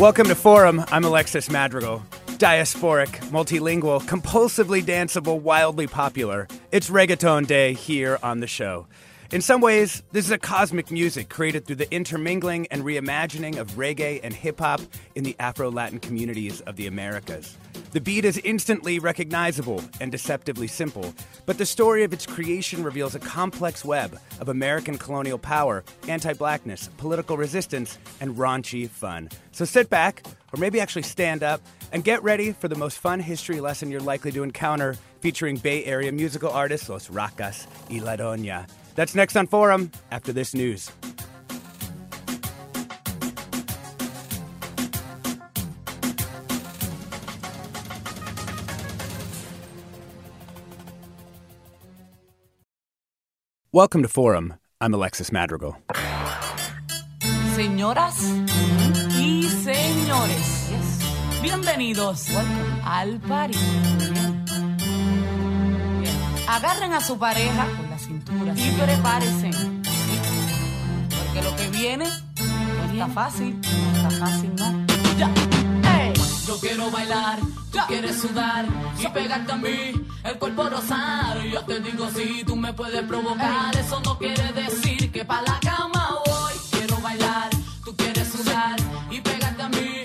Welcome 0.00 0.26
to 0.26 0.34
Forum. 0.34 0.84
I'm 0.88 1.04
Alexis 1.04 1.48
Madrigal. 1.48 2.02
Diasporic, 2.26 3.10
multilingual, 3.30 4.02
compulsively 4.02 4.82
danceable, 4.82 5.40
wildly 5.40 5.86
popular. 5.86 6.48
It's 6.72 6.90
reggaeton 6.90 7.46
day 7.46 7.74
here 7.74 8.18
on 8.20 8.40
the 8.40 8.48
show. 8.48 8.88
In 9.30 9.40
some 9.40 9.60
ways, 9.60 10.02
this 10.10 10.24
is 10.24 10.32
a 10.32 10.38
cosmic 10.38 10.90
music 10.90 11.28
created 11.28 11.64
through 11.64 11.76
the 11.76 11.94
intermingling 11.94 12.66
and 12.72 12.82
reimagining 12.82 13.56
of 13.56 13.70
reggae 13.72 14.18
and 14.24 14.34
hip 14.34 14.58
hop 14.58 14.80
in 15.14 15.22
the 15.22 15.36
Afro 15.38 15.70
Latin 15.70 16.00
communities 16.00 16.60
of 16.62 16.74
the 16.74 16.88
Americas. 16.88 17.56
The 17.94 18.00
beat 18.00 18.24
is 18.24 18.38
instantly 18.38 18.98
recognizable 18.98 19.80
and 20.00 20.10
deceptively 20.10 20.66
simple, 20.66 21.14
but 21.46 21.58
the 21.58 21.64
story 21.64 22.02
of 22.02 22.12
its 22.12 22.26
creation 22.26 22.82
reveals 22.82 23.14
a 23.14 23.20
complex 23.20 23.84
web 23.84 24.18
of 24.40 24.48
American 24.48 24.98
colonial 24.98 25.38
power, 25.38 25.84
anti 26.08 26.32
blackness, 26.32 26.90
political 26.96 27.36
resistance, 27.36 27.96
and 28.20 28.34
raunchy 28.34 28.88
fun. 28.88 29.28
So 29.52 29.64
sit 29.64 29.90
back, 29.90 30.26
or 30.52 30.58
maybe 30.58 30.80
actually 30.80 31.02
stand 31.02 31.44
up, 31.44 31.60
and 31.92 32.02
get 32.02 32.20
ready 32.24 32.50
for 32.50 32.66
the 32.66 32.74
most 32.74 32.98
fun 32.98 33.20
history 33.20 33.60
lesson 33.60 33.92
you're 33.92 34.00
likely 34.00 34.32
to 34.32 34.42
encounter, 34.42 34.96
featuring 35.20 35.56
Bay 35.56 35.84
Area 35.84 36.10
musical 36.10 36.50
artists 36.50 36.88
Los 36.88 37.06
Rakas 37.06 37.68
y 37.88 38.00
La 38.00 38.16
Doña. 38.16 38.66
That's 38.96 39.14
next 39.14 39.36
on 39.36 39.46
Forum 39.46 39.92
after 40.10 40.32
this 40.32 40.52
news. 40.52 40.90
Welcome 53.74 54.02
to 54.02 54.08
Forum. 54.08 54.54
I'm 54.80 54.94
Alexis 54.94 55.32
Madrigal. 55.32 55.74
Señoras 57.56 58.14
y 59.18 59.42
señores, 59.64 60.70
bienvenidos 61.42 62.28
al 62.84 63.18
party. 63.18 63.58
Bien. 65.98 66.16
Agarren 66.46 66.92
a 66.92 67.00
su 67.00 67.18
pareja 67.18 67.66
con 67.76 67.90
la 67.90 67.98
cintura 67.98 68.54
y 68.54 68.70
prepárense. 68.80 69.50
Porque 71.10 71.42
lo 71.42 71.56
que 71.56 71.68
viene 71.76 72.04
no 72.04 72.92
está 72.92 73.08
fácil, 73.08 73.60
no 73.60 74.08
está 74.08 74.10
fácil, 74.24 74.54
no. 74.54 74.86
Ya. 75.18 75.30
Ey. 75.98 76.12
Yo 76.46 76.60
quiero 76.60 76.92
bailar, 76.92 77.40
tú 77.72 77.78
quieres 77.88 78.20
sudar 78.20 78.66
y 79.00 79.06
pegarte 79.08 79.50
a 79.50 79.56
mí, 79.56 80.03
el 80.24 80.38
cuerpo 80.38 80.68
rosar. 80.68 81.42
Yo 81.44 81.60
te 81.64 81.80
digo 81.80 82.08
si 82.10 82.44
tú 82.44 82.56
me 82.56 82.72
puedes 82.72 83.02
provocar, 83.02 83.76
eso 83.76 84.00
no 84.04 84.18
quiere 84.18 84.52
decir 84.52 85.12
que 85.12 85.24
pa' 85.24 85.42
la 85.42 85.58
cama 85.60 86.18
voy. 86.26 86.54
Quiero 86.70 86.96
bailar, 87.00 87.50
tú 87.84 87.94
quieres 87.96 88.28
sudar 88.28 88.76
y 89.10 89.20
pegarte 89.20 89.62
a 89.62 89.68
mí, 89.68 90.02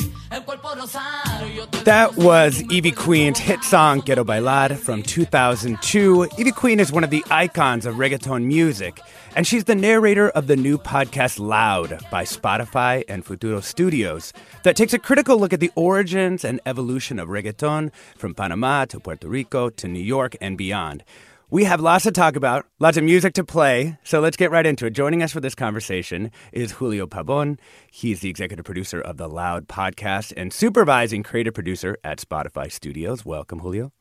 That 1.85 2.15
was 2.15 2.63
Ivy 2.71 2.91
Queen's 2.91 3.39
hit 3.39 3.63
song 3.63 4.01
Quiero 4.01 4.23
Bailar 4.23 4.75
from 4.75 5.01
2002. 5.01 6.27
Evie 6.37 6.51
Queen 6.51 6.79
is 6.79 6.91
one 6.91 7.03
of 7.03 7.09
the 7.09 7.25
icons 7.31 7.85
of 7.87 7.95
reggaeton 7.95 8.43
music, 8.45 8.99
and 9.35 9.47
she's 9.47 9.63
the 9.63 9.73
narrator 9.73 10.29
of 10.29 10.45
the 10.45 10.55
new 10.55 10.77
podcast 10.77 11.39
Loud 11.39 11.99
by 12.11 12.25
Spotify 12.25 13.03
and 13.07 13.25
Futuro 13.25 13.59
Studios 13.59 14.31
that 14.63 14.75
takes 14.75 14.93
a 14.93 14.99
critical 14.99 15.39
look 15.39 15.51
at 15.53 15.59
the 15.59 15.71
origins 15.75 16.45
and 16.45 16.61
evolution 16.65 17.17
of 17.17 17.29
reggaeton 17.29 17.91
from 18.15 18.35
Panama 18.35 18.85
to 18.85 18.99
Puerto 18.99 19.27
Rico 19.27 19.69
to 19.71 19.87
New 19.87 19.99
York 19.99 20.35
and 20.39 20.57
beyond. 20.59 21.03
We 21.51 21.63
have 21.63 21.81
lots 21.81 22.03
to 22.03 22.11
talk 22.11 22.35
about, 22.35 22.67
lots 22.77 22.95
of 22.97 23.03
music 23.03 23.33
to 23.33 23.43
play, 23.43 23.97
so 24.03 24.19
let's 24.19 24.37
get 24.37 24.51
right 24.51 24.67
into 24.67 24.85
it. 24.85 24.91
Joining 24.91 25.23
us 25.23 25.31
for 25.31 25.39
this 25.39 25.55
conversation 25.55 26.29
is 26.51 26.73
Julio 26.73 27.07
Pabon. 27.07 27.57
He's 27.91 28.19
the 28.19 28.29
executive 28.29 28.65
producer 28.65 29.01
of 29.01 29.17
the 29.17 29.27
Loud 29.27 29.67
podcast 29.67 30.31
and 30.37 30.53
supervising 30.53 31.23
creative 31.23 31.55
producer 31.55 31.97
at 32.03 32.19
Spotify 32.19 32.71
Studios. 32.71 33.25
Welcome, 33.25 33.61
Julio. 33.61 33.91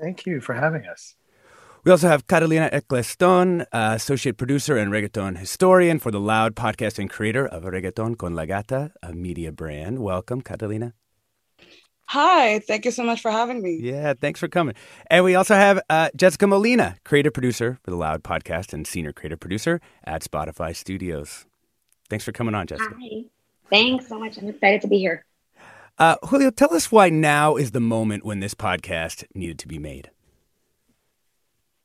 Thank 0.00 0.26
you 0.26 0.40
for 0.40 0.54
having 0.54 0.84
us. 0.84 1.14
We 1.84 1.92
also 1.92 2.08
have 2.08 2.26
Catalina 2.26 2.68
Eccleston, 2.72 3.60
uh, 3.72 3.92
associate 3.94 4.36
producer 4.36 4.76
and 4.76 4.90
reggaeton 4.90 5.38
historian 5.38 6.00
for 6.00 6.10
the 6.10 6.18
Loud 6.18 6.56
podcast 6.56 6.98
and 6.98 7.08
creator 7.08 7.46
of 7.46 7.62
Reggaeton 7.62 8.18
con 8.18 8.34
la 8.34 8.46
Gata, 8.46 8.90
a 9.00 9.12
media 9.12 9.52
brand. 9.52 10.00
Welcome, 10.00 10.40
Catalina. 10.40 10.94
Hi, 12.12 12.58
thank 12.58 12.84
you 12.84 12.90
so 12.90 13.04
much 13.04 13.22
for 13.22 13.30
having 13.30 13.62
me. 13.62 13.78
Yeah, 13.80 14.12
thanks 14.12 14.38
for 14.38 14.46
coming. 14.46 14.74
And 15.06 15.24
we 15.24 15.34
also 15.34 15.54
have 15.54 15.80
uh, 15.88 16.10
Jessica 16.14 16.46
Molina, 16.46 16.96
creative 17.06 17.32
producer 17.32 17.78
for 17.82 17.90
the 17.90 17.96
Loud 17.96 18.22
podcast 18.22 18.74
and 18.74 18.86
senior 18.86 19.14
creative 19.14 19.40
producer 19.40 19.80
at 20.04 20.22
Spotify 20.22 20.76
Studios. 20.76 21.46
Thanks 22.10 22.22
for 22.22 22.32
coming 22.32 22.54
on, 22.54 22.66
Jessica. 22.66 22.94
Hi. 23.00 23.24
Thanks 23.70 24.08
so 24.08 24.18
much. 24.18 24.36
I'm 24.36 24.46
excited 24.50 24.82
to 24.82 24.88
be 24.88 24.98
here. 24.98 25.24
Uh, 25.98 26.16
Julio, 26.24 26.50
tell 26.50 26.74
us 26.74 26.92
why 26.92 27.08
now 27.08 27.56
is 27.56 27.70
the 27.70 27.80
moment 27.80 28.26
when 28.26 28.40
this 28.40 28.52
podcast 28.52 29.24
needed 29.34 29.58
to 29.60 29.66
be 29.66 29.78
made. 29.78 30.10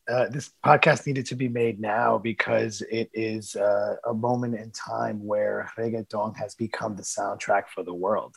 Uh, 0.09 0.27
this 0.27 0.51
podcast 0.61 1.07
needed 1.07 1.25
to 1.27 1.35
be 1.35 1.47
made 1.47 1.79
now 1.79 2.17
because 2.17 2.81
it 2.91 3.09
is 3.13 3.55
uh, 3.55 3.95
a 4.05 4.13
moment 4.13 4.55
in 4.55 4.71
time 4.71 5.25
where 5.25 5.71
reggaeton 5.77 6.35
has 6.35 6.53
become 6.53 6.97
the 6.97 7.01
soundtrack 7.01 7.69
for 7.73 7.83
the 7.83 7.93
world. 7.93 8.35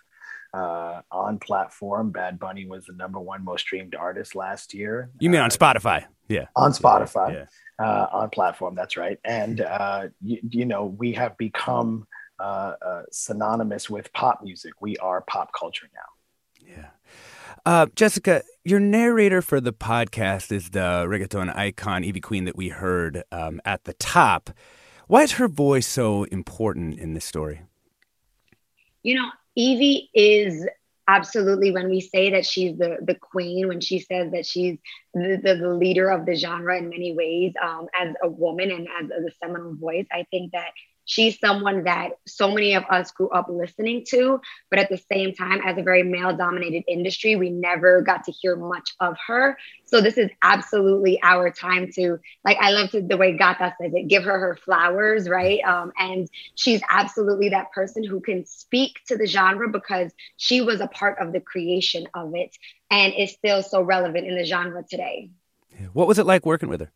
Uh, 0.53 1.03
on 1.13 1.39
platform, 1.39 2.11
Bad 2.11 2.39
Bunny 2.39 2.67
was 2.67 2.85
the 2.87 2.93
number 2.95 3.21
one 3.21 3.45
most 3.45 3.61
streamed 3.63 3.95
artist 3.95 4.35
last 4.35 4.75
year. 4.75 5.11
You 5.21 5.31
mean 5.31 5.41
on 5.41 5.47
Uh, 5.47 5.55
Spotify? 5.55 6.07
Yeah. 6.29 6.47
on 6.57 6.73
Spotify, 6.73 7.47
Yeah. 7.79 7.85
uh, 7.85 8.07
on 8.13 8.31
platform. 8.31 8.75
That's 8.75 8.97
right. 8.97 9.19
And 9.25 9.61
uh, 9.61 10.09
you, 10.21 10.39
you 10.51 10.65
know, 10.67 10.87
we 10.87 11.13
have 11.13 11.37
become 11.39 12.07
uh, 12.41 12.75
uh, 12.85 13.03
synonymous 13.13 13.91
with 13.91 14.13
pop 14.13 14.41
music. 14.43 14.73
We 14.81 14.97
are 14.97 15.21
pop 15.21 15.51
culture 15.53 15.89
now. 15.95 16.67
Yeah. 16.75 16.87
Uh, 17.67 17.87
Jessica, 17.95 18.43
your 18.65 18.81
narrator 18.81 19.43
for 19.43 19.61
the 19.61 19.73
podcast 19.73 20.51
is 20.51 20.71
the 20.71 21.05
reggaeton 21.07 21.55
icon 21.55 22.05
Ivy 22.05 22.21
Queen 22.21 22.45
that 22.47 22.57
we 22.57 22.71
heard 22.71 23.23
um, 23.31 23.61
at 23.65 23.85
the 23.85 23.93
top. 23.95 24.51
Why 25.07 25.23
is 25.23 25.33
her 25.33 25.49
voice 25.49 25.87
so 25.87 26.25
important 26.25 26.99
in 26.99 27.13
this 27.15 27.25
story? 27.25 27.63
You 29.03 29.17
know, 29.17 29.31
Ivy 29.61 30.11
is 30.15 30.67
absolutely 31.09 31.73
when 31.73 31.91
we 31.91 32.01
say 32.01 32.31
that 32.31 32.47
she's 32.47 32.79
the 32.79 32.99
the 33.03 33.17
queen, 33.17 33.69
when 33.69 33.81
she 33.81 33.99
says 33.99 34.31
that 34.33 34.47
she's 34.47 34.79
the, 35.13 35.41
the, 35.43 35.69
leader 35.75 36.09
of 36.09 36.25
the 36.25 36.35
genre 36.35 36.79
in 36.79 36.89
many 36.89 37.15
ways, 37.15 37.53
um, 37.63 37.89
as 38.01 38.15
a 38.23 38.29
woman 38.29 38.71
and 38.71 38.87
as 39.03 39.25
a 39.25 39.31
seminal 39.43 39.75
voice, 39.75 40.07
I 40.13 40.25
think 40.31 40.53
that 40.53 40.71
she's 41.11 41.41
someone 41.41 41.83
that 41.85 42.11
so 42.25 42.53
many 42.53 42.75
of 42.75 42.85
us 42.89 43.11
grew 43.11 43.29
up 43.31 43.49
listening 43.49 44.05
to, 44.09 44.41
but 44.71 44.79
at 44.79 44.89
the 44.89 45.03
same 45.11 45.35
time, 45.35 45.61
as 45.67 45.77
a 45.77 45.83
very 45.83 46.05
male 46.05 46.37
dominated 46.37 46.85
industry, 46.87 47.35
we 47.35 47.51
never 47.51 48.01
got 48.01 48.23
to 48.23 48.31
hear 48.31 48.55
much 48.55 48.95
of 49.01 49.17
her. 49.27 49.59
So 49.87 50.01
this 50.01 50.17
is 50.17 50.31
absolutely 50.41 51.19
our 51.21 51.51
time 51.51 51.91
to, 51.97 52.21
like, 52.45 52.59
I 52.61 52.71
love 52.71 52.91
to, 52.93 53.03
the 53.03 53.17
way 53.17 53.37
Gata 53.37 53.75
says 53.81 53.91
it, 53.93 54.07
give 54.07 54.23
her 54.23 54.39
her 54.39 54.57
flowers, 54.65 55.29
right? 55.29 55.61
Um, 55.65 55.93
and 55.99 56.31
she's 56.55 56.81
absolutely 56.89 57.49
that 57.49 57.73
person 57.73 58.05
who 58.05 58.21
can 58.21 58.47
speak 58.47 59.01
to 59.09 59.17
the 59.17 59.27
genre 59.27 59.69
because 59.69 60.13
she 60.37 60.61
was 60.61 60.81
a 60.81 60.87
part 60.87 61.19
of 61.19 61.33
the 61.33 61.41
creation 61.41 62.07
of 62.15 62.37
it 62.37 62.57
and 62.89 63.13
is 63.15 63.33
still 63.33 63.65
so 63.65 63.83
relevant 63.83 64.29
in 64.29 64.37
the 64.37 64.45
genre 64.45 64.85
today. 64.89 65.31
What 65.93 66.07
was 66.07 66.21
it 66.21 66.27
like 66.27 66.47
working 66.47 66.69
with 66.69 66.83
her? 66.83 66.93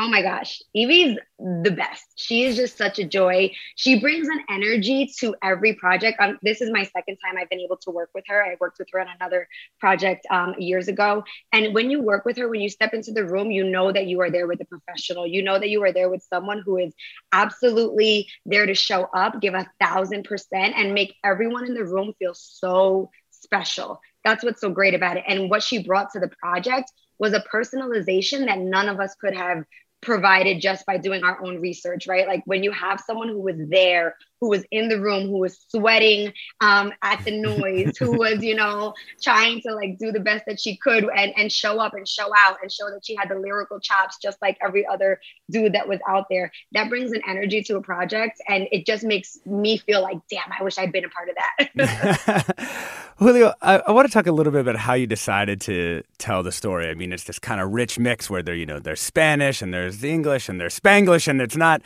Oh 0.00 0.08
my 0.08 0.22
gosh, 0.22 0.60
Ivy's 0.76 1.18
the 1.38 1.70
best. 1.70 2.04
She 2.16 2.42
is 2.42 2.56
just 2.56 2.76
such 2.76 2.98
a 2.98 3.04
joy. 3.04 3.52
She 3.76 4.00
brings 4.00 4.26
an 4.26 4.40
energy 4.50 5.08
to 5.20 5.36
every 5.40 5.74
project. 5.74 6.18
Um, 6.20 6.36
this 6.42 6.60
is 6.60 6.70
my 6.72 6.82
second 6.82 7.16
time 7.24 7.36
I've 7.38 7.48
been 7.48 7.60
able 7.60 7.76
to 7.76 7.92
work 7.92 8.10
with 8.12 8.24
her. 8.26 8.42
I 8.42 8.56
worked 8.60 8.80
with 8.80 8.88
her 8.92 9.00
on 9.00 9.06
another 9.20 9.46
project 9.78 10.26
um, 10.30 10.56
years 10.58 10.88
ago. 10.88 11.22
And 11.52 11.72
when 11.74 11.90
you 11.92 12.02
work 12.02 12.24
with 12.24 12.36
her, 12.38 12.48
when 12.48 12.60
you 12.60 12.68
step 12.70 12.92
into 12.92 13.12
the 13.12 13.24
room, 13.24 13.52
you 13.52 13.62
know 13.62 13.92
that 13.92 14.06
you 14.06 14.20
are 14.20 14.30
there 14.30 14.48
with 14.48 14.60
a 14.60 14.64
professional. 14.64 15.28
You 15.28 15.42
know 15.44 15.60
that 15.60 15.68
you 15.70 15.80
are 15.84 15.92
there 15.92 16.10
with 16.10 16.24
someone 16.28 16.60
who 16.64 16.76
is 16.78 16.92
absolutely 17.32 18.26
there 18.46 18.66
to 18.66 18.74
show 18.74 19.04
up, 19.14 19.40
give 19.40 19.54
a 19.54 19.70
thousand 19.80 20.24
percent, 20.24 20.74
and 20.76 20.92
make 20.92 21.14
everyone 21.22 21.66
in 21.66 21.74
the 21.74 21.84
room 21.84 22.12
feel 22.18 22.34
so 22.34 23.10
special. 23.30 24.00
That's 24.24 24.42
what's 24.42 24.60
so 24.60 24.70
great 24.70 24.94
about 24.94 25.18
it. 25.18 25.24
And 25.28 25.50
what 25.50 25.62
she 25.62 25.84
brought 25.84 26.10
to 26.12 26.20
the 26.20 26.30
project 26.42 26.90
was 27.18 27.32
a 27.32 27.44
personalization 27.52 28.46
that 28.46 28.58
none 28.58 28.88
of 28.88 28.98
us 28.98 29.14
could 29.14 29.34
have 29.34 29.64
provided 30.04 30.60
just 30.60 30.86
by 30.86 30.98
doing 30.98 31.24
our 31.24 31.42
own 31.44 31.60
research, 31.60 32.06
right? 32.06 32.26
Like 32.26 32.42
when 32.46 32.62
you 32.62 32.70
have 32.72 33.00
someone 33.00 33.28
who 33.28 33.40
was 33.40 33.56
there, 33.68 34.16
who 34.44 34.50
was 34.50 34.64
in 34.70 34.90
the 34.90 35.00
room, 35.00 35.28
who 35.28 35.38
was 35.38 35.58
sweating 35.70 36.30
um, 36.60 36.92
at 37.00 37.24
the 37.24 37.30
noise, 37.30 37.96
who 37.96 38.12
was, 38.18 38.44
you 38.44 38.54
know, 38.54 38.92
trying 39.22 39.58
to 39.62 39.74
like 39.74 39.96
do 39.96 40.12
the 40.12 40.20
best 40.20 40.44
that 40.46 40.60
she 40.60 40.76
could 40.76 41.08
and, 41.16 41.32
and 41.34 41.50
show 41.50 41.80
up 41.80 41.94
and 41.94 42.06
show 42.06 42.30
out 42.36 42.58
and 42.60 42.70
show 42.70 42.90
that 42.90 43.00
she 43.02 43.16
had 43.16 43.30
the 43.30 43.36
lyrical 43.36 43.80
chops, 43.80 44.18
just 44.20 44.36
like 44.42 44.58
every 44.62 44.86
other 44.86 45.18
dude 45.50 45.72
that 45.72 45.88
was 45.88 45.98
out 46.06 46.26
there. 46.28 46.52
That 46.72 46.90
brings 46.90 47.12
an 47.12 47.22
energy 47.26 47.62
to 47.62 47.76
a 47.76 47.80
project 47.80 48.38
and 48.46 48.68
it 48.70 48.84
just 48.84 49.02
makes 49.02 49.38
me 49.46 49.78
feel 49.78 50.02
like, 50.02 50.18
damn, 50.30 50.52
I 50.58 50.62
wish 50.62 50.76
I'd 50.76 50.92
been 50.92 51.06
a 51.06 51.08
part 51.08 51.30
of 51.30 51.36
that. 51.36 52.54
Julio, 53.16 53.54
I, 53.62 53.78
I, 53.78 53.92
want 53.92 54.06
to 54.08 54.12
talk 54.12 54.26
a 54.26 54.32
little 54.32 54.52
bit 54.52 54.60
about 54.60 54.76
how 54.76 54.92
you 54.92 55.06
decided 55.06 55.60
to 55.62 56.02
tell 56.18 56.42
the 56.42 56.52
story. 56.52 56.90
I 56.90 56.94
mean, 56.94 57.12
it's 57.12 57.24
this 57.24 57.38
kind 57.38 57.60
of 57.60 57.72
rich 57.72 57.98
mix 57.98 58.28
where 58.28 58.42
there, 58.42 58.54
you 58.54 58.66
know, 58.66 58.78
there's 58.78 59.00
Spanish 59.00 59.62
and 59.62 59.72
there's 59.72 59.98
the 59.98 60.10
English 60.10 60.50
and 60.50 60.60
there's 60.60 60.78
Spanglish, 60.78 61.28
and 61.28 61.40
it's 61.40 61.56
not, 61.56 61.80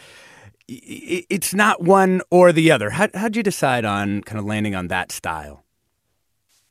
it's 0.69 1.55
not 1.55 1.83
one 1.83 2.21
or 2.31 2.53
the 2.53 2.71
other. 2.71 2.91
How 2.91 3.09
how'd 3.15 3.37
you 3.37 3.43
decide 3.43 3.85
on 3.85 4.23
kind 4.23 4.39
of 4.39 4.45
landing 4.45 4.75
on 4.75 4.89
that 4.89 5.11
style? 5.11 5.65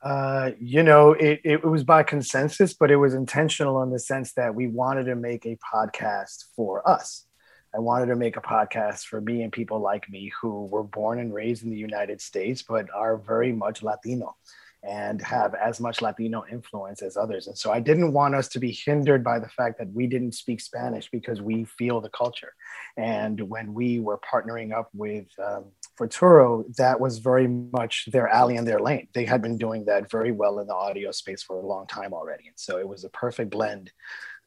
Uh, 0.00 0.52
you 0.60 0.82
know, 0.84 1.12
it, 1.12 1.40
it 1.42 1.64
was 1.64 1.82
by 1.82 2.04
consensus, 2.04 2.72
but 2.72 2.90
it 2.90 2.96
was 2.96 3.14
intentional 3.14 3.82
in 3.82 3.90
the 3.90 3.98
sense 3.98 4.32
that 4.34 4.54
we 4.54 4.68
wanted 4.68 5.04
to 5.04 5.16
make 5.16 5.44
a 5.44 5.58
podcast 5.74 6.44
for 6.54 6.88
us. 6.88 7.26
I 7.74 7.80
wanted 7.80 8.06
to 8.06 8.16
make 8.16 8.36
a 8.36 8.40
podcast 8.40 9.06
for 9.06 9.20
me 9.20 9.42
and 9.42 9.52
people 9.52 9.80
like 9.80 10.08
me 10.08 10.32
who 10.40 10.66
were 10.66 10.84
born 10.84 11.18
and 11.18 11.34
raised 11.34 11.64
in 11.64 11.70
the 11.70 11.76
United 11.76 12.20
States, 12.20 12.62
but 12.62 12.86
are 12.94 13.16
very 13.18 13.52
much 13.52 13.82
Latino 13.82 14.36
and 14.82 15.20
have 15.22 15.54
as 15.54 15.80
much 15.80 16.00
Latino 16.00 16.44
influence 16.50 17.02
as 17.02 17.16
others. 17.16 17.46
And 17.46 17.58
so 17.58 17.72
I 17.72 17.80
didn't 17.80 18.12
want 18.12 18.34
us 18.34 18.48
to 18.48 18.60
be 18.60 18.72
hindered 18.72 19.24
by 19.24 19.38
the 19.38 19.48
fact 19.48 19.78
that 19.78 19.92
we 19.92 20.06
didn't 20.06 20.32
speak 20.32 20.60
Spanish 20.60 21.10
because 21.10 21.42
we 21.42 21.64
feel 21.64 22.00
the 22.00 22.10
culture. 22.10 22.52
And 22.96 23.40
when 23.48 23.74
we 23.74 23.98
were 23.98 24.18
partnering 24.18 24.72
up 24.72 24.88
with 24.94 25.26
um, 25.44 25.64
Futuro, 25.96 26.64
that 26.76 27.00
was 27.00 27.18
very 27.18 27.48
much 27.48 28.08
their 28.12 28.28
alley 28.28 28.56
and 28.56 28.66
their 28.66 28.78
lane. 28.78 29.08
They 29.14 29.24
had 29.24 29.42
been 29.42 29.58
doing 29.58 29.84
that 29.86 30.10
very 30.10 30.32
well 30.32 30.60
in 30.60 30.68
the 30.68 30.74
audio 30.74 31.10
space 31.10 31.42
for 31.42 31.56
a 31.56 31.66
long 31.66 31.86
time 31.86 32.12
already. 32.12 32.46
And 32.46 32.56
so 32.56 32.78
it 32.78 32.88
was 32.88 33.04
a 33.04 33.10
perfect 33.10 33.50
blend 33.50 33.90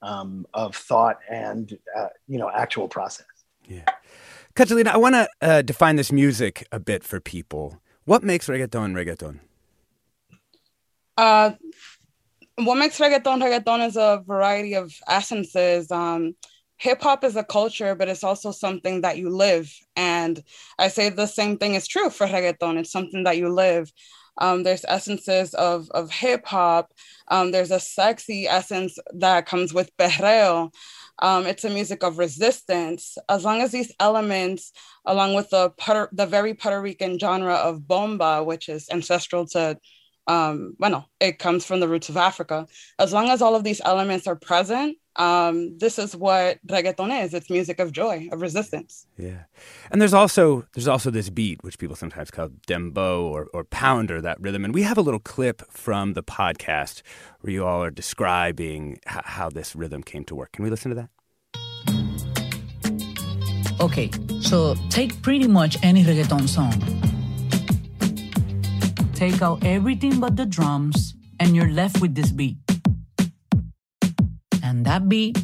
um, 0.02 0.46
of 0.54 0.76
thought 0.76 1.20
and 1.30 1.78
uh, 1.98 2.08
you 2.28 2.40
know 2.40 2.50
actual 2.50 2.88
process. 2.88 3.28
Yeah, 3.68 3.86
Catalina, 4.56 4.92
I 4.92 4.98
want 4.98 5.16
to 5.16 5.30
uh, 5.42 5.62
define 5.62 5.96
this 5.96 6.12
music 6.12 6.68
a 6.72 6.80
bit 6.80 7.04
for 7.04 7.20
people. 7.20 7.82
What 8.06 8.24
makes 8.24 8.48
reggaeton 8.48 8.94
reggaeton? 8.94 9.40
Uh, 11.22 11.52
what 12.56 12.80
makes 12.80 12.98
reggaeton 12.98 13.44
reggaeton 13.44 13.88
is 13.88 13.96
a 13.96 14.24
variety 14.26 14.74
of 14.74 14.92
essences. 15.08 15.92
Um, 15.92 16.36
hip 16.78 17.00
hop 17.04 17.24
is 17.24 17.36
a 17.36 17.44
culture, 17.44 17.94
but 17.94 18.10
it's 18.10 18.24
also 18.24 18.52
something 18.52 19.02
that 19.02 19.20
you 19.20 19.30
live. 19.30 19.72
And 19.96 20.44
I 20.80 20.88
say 20.88 21.10
the 21.10 21.28
same 21.28 21.60
thing 21.60 21.76
is 21.76 21.88
true 21.88 22.10
for 22.10 22.26
reggaeton. 22.26 22.80
It's 22.80 22.92
something 22.92 23.24
that 23.26 23.38
you 23.38 23.50
live. 23.50 23.94
Um, 24.40 24.64
there's 24.64 24.84
essences 24.88 25.54
of, 25.54 25.92
of 25.92 26.10
hip 26.10 26.48
hop. 26.48 26.92
Um, 27.28 27.52
there's 27.52 27.70
a 27.70 27.80
sexy 27.80 28.48
essence 28.48 28.98
that 29.14 29.46
comes 29.46 29.76
with 29.76 29.96
perreo. 29.98 30.74
Um, 31.20 31.46
it's 31.46 31.66
a 31.66 31.70
music 31.70 32.02
of 32.02 32.18
resistance. 32.18 33.16
As 33.30 33.46
long 33.46 33.62
as 33.62 33.72
these 33.72 33.94
elements, 34.00 34.72
along 35.06 35.36
with 35.36 35.52
the 35.52 35.70
the 36.14 36.26
very 36.26 36.56
Puerto 36.56 36.82
Rican 36.82 37.20
genre 37.20 37.54
of 37.54 37.88
bomba, 37.88 38.44
which 38.44 38.70
is 38.70 38.90
ancestral 38.90 39.46
to 39.50 39.78
um, 40.32 40.76
well, 40.80 41.10
it 41.20 41.40
comes 41.40 41.66
from 41.66 41.82
the 41.82 41.90
roots 41.90 42.08
of 42.08 42.16
Africa. 42.16 42.66
As 43.00 43.12
long 43.12 43.30
as 43.30 43.42
all 43.42 43.54
of 43.54 43.66
these 43.66 43.82
elements 43.84 44.28
are 44.28 44.36
present, 44.36 44.98
um, 45.18 45.78
this 45.78 46.00
is 46.00 46.16
what 46.16 46.66
reggaeton 46.66 47.26
is. 47.26 47.34
It's 47.34 47.50
music 47.50 47.80
of 47.80 47.92
joy, 47.92 48.30
of 48.32 48.40
resistance. 48.40 49.06
Yeah, 49.18 49.44
and 49.92 50.02
there's 50.02 50.14
also 50.14 50.66
there's 50.74 50.88
also 50.88 51.12
this 51.12 51.30
beat 51.30 51.62
which 51.66 51.78
people 51.78 51.98
sometimes 51.98 52.32
call 52.32 52.48
dembow 52.66 53.24
or, 53.24 53.50
or 53.54 53.66
pounder, 53.66 54.22
that 54.22 54.40
rhythm. 54.40 54.64
And 54.64 54.74
we 54.74 54.84
have 54.84 54.98
a 54.98 55.02
little 55.02 55.20
clip 55.20 55.70
from 55.70 56.14
the 56.14 56.24
podcast 56.24 57.02
where 57.42 57.52
you 57.52 57.66
all 57.66 57.84
are 57.84 57.92
describing 57.92 59.00
h- 59.08 59.26
how 59.26 59.50
this 59.50 59.76
rhythm 59.76 60.02
came 60.02 60.24
to 60.26 60.36
work. 60.36 60.54
Can 60.54 60.64
we 60.64 60.70
listen 60.70 60.96
to 60.96 60.96
that? 60.96 61.10
Okay, 63.82 64.12
so 64.40 64.76
take 64.90 65.22
pretty 65.22 65.48
much 65.48 65.78
any 65.84 66.06
reggaeton 66.06 66.48
song 66.48 67.11
take 69.22 69.44
out 69.44 69.64
everything 69.64 70.20
but 70.20 70.36
the 70.36 70.48
drums, 70.48 71.14
and 71.40 71.56
you're 71.56 71.70
left 71.70 72.02
with 72.02 72.16
this 72.16 72.32
beat. 72.32 72.58
And 74.64 74.84
that 74.90 75.08
beat, 75.08 75.38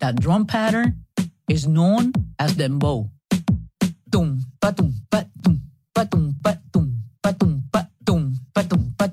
that 0.00 0.16
drum 0.16 0.46
pattern, 0.46 1.04
is 1.46 1.68
known 1.68 2.14
as 2.38 2.56
dembow. 2.56 3.12
Tum 4.10 4.40
pa 4.56 4.72
tum 4.72 4.96
pa 5.12 5.28
tum 5.44 5.60
pa 5.92 6.04
tum 6.08 6.32
pa 6.40 6.56
tum 6.72 6.96
pa 7.20 7.30
tum 7.36 7.60
pa 7.68 7.84
tum 8.08 8.32
pa 8.56 8.62
tum 8.64 8.94
pa. 8.96 9.06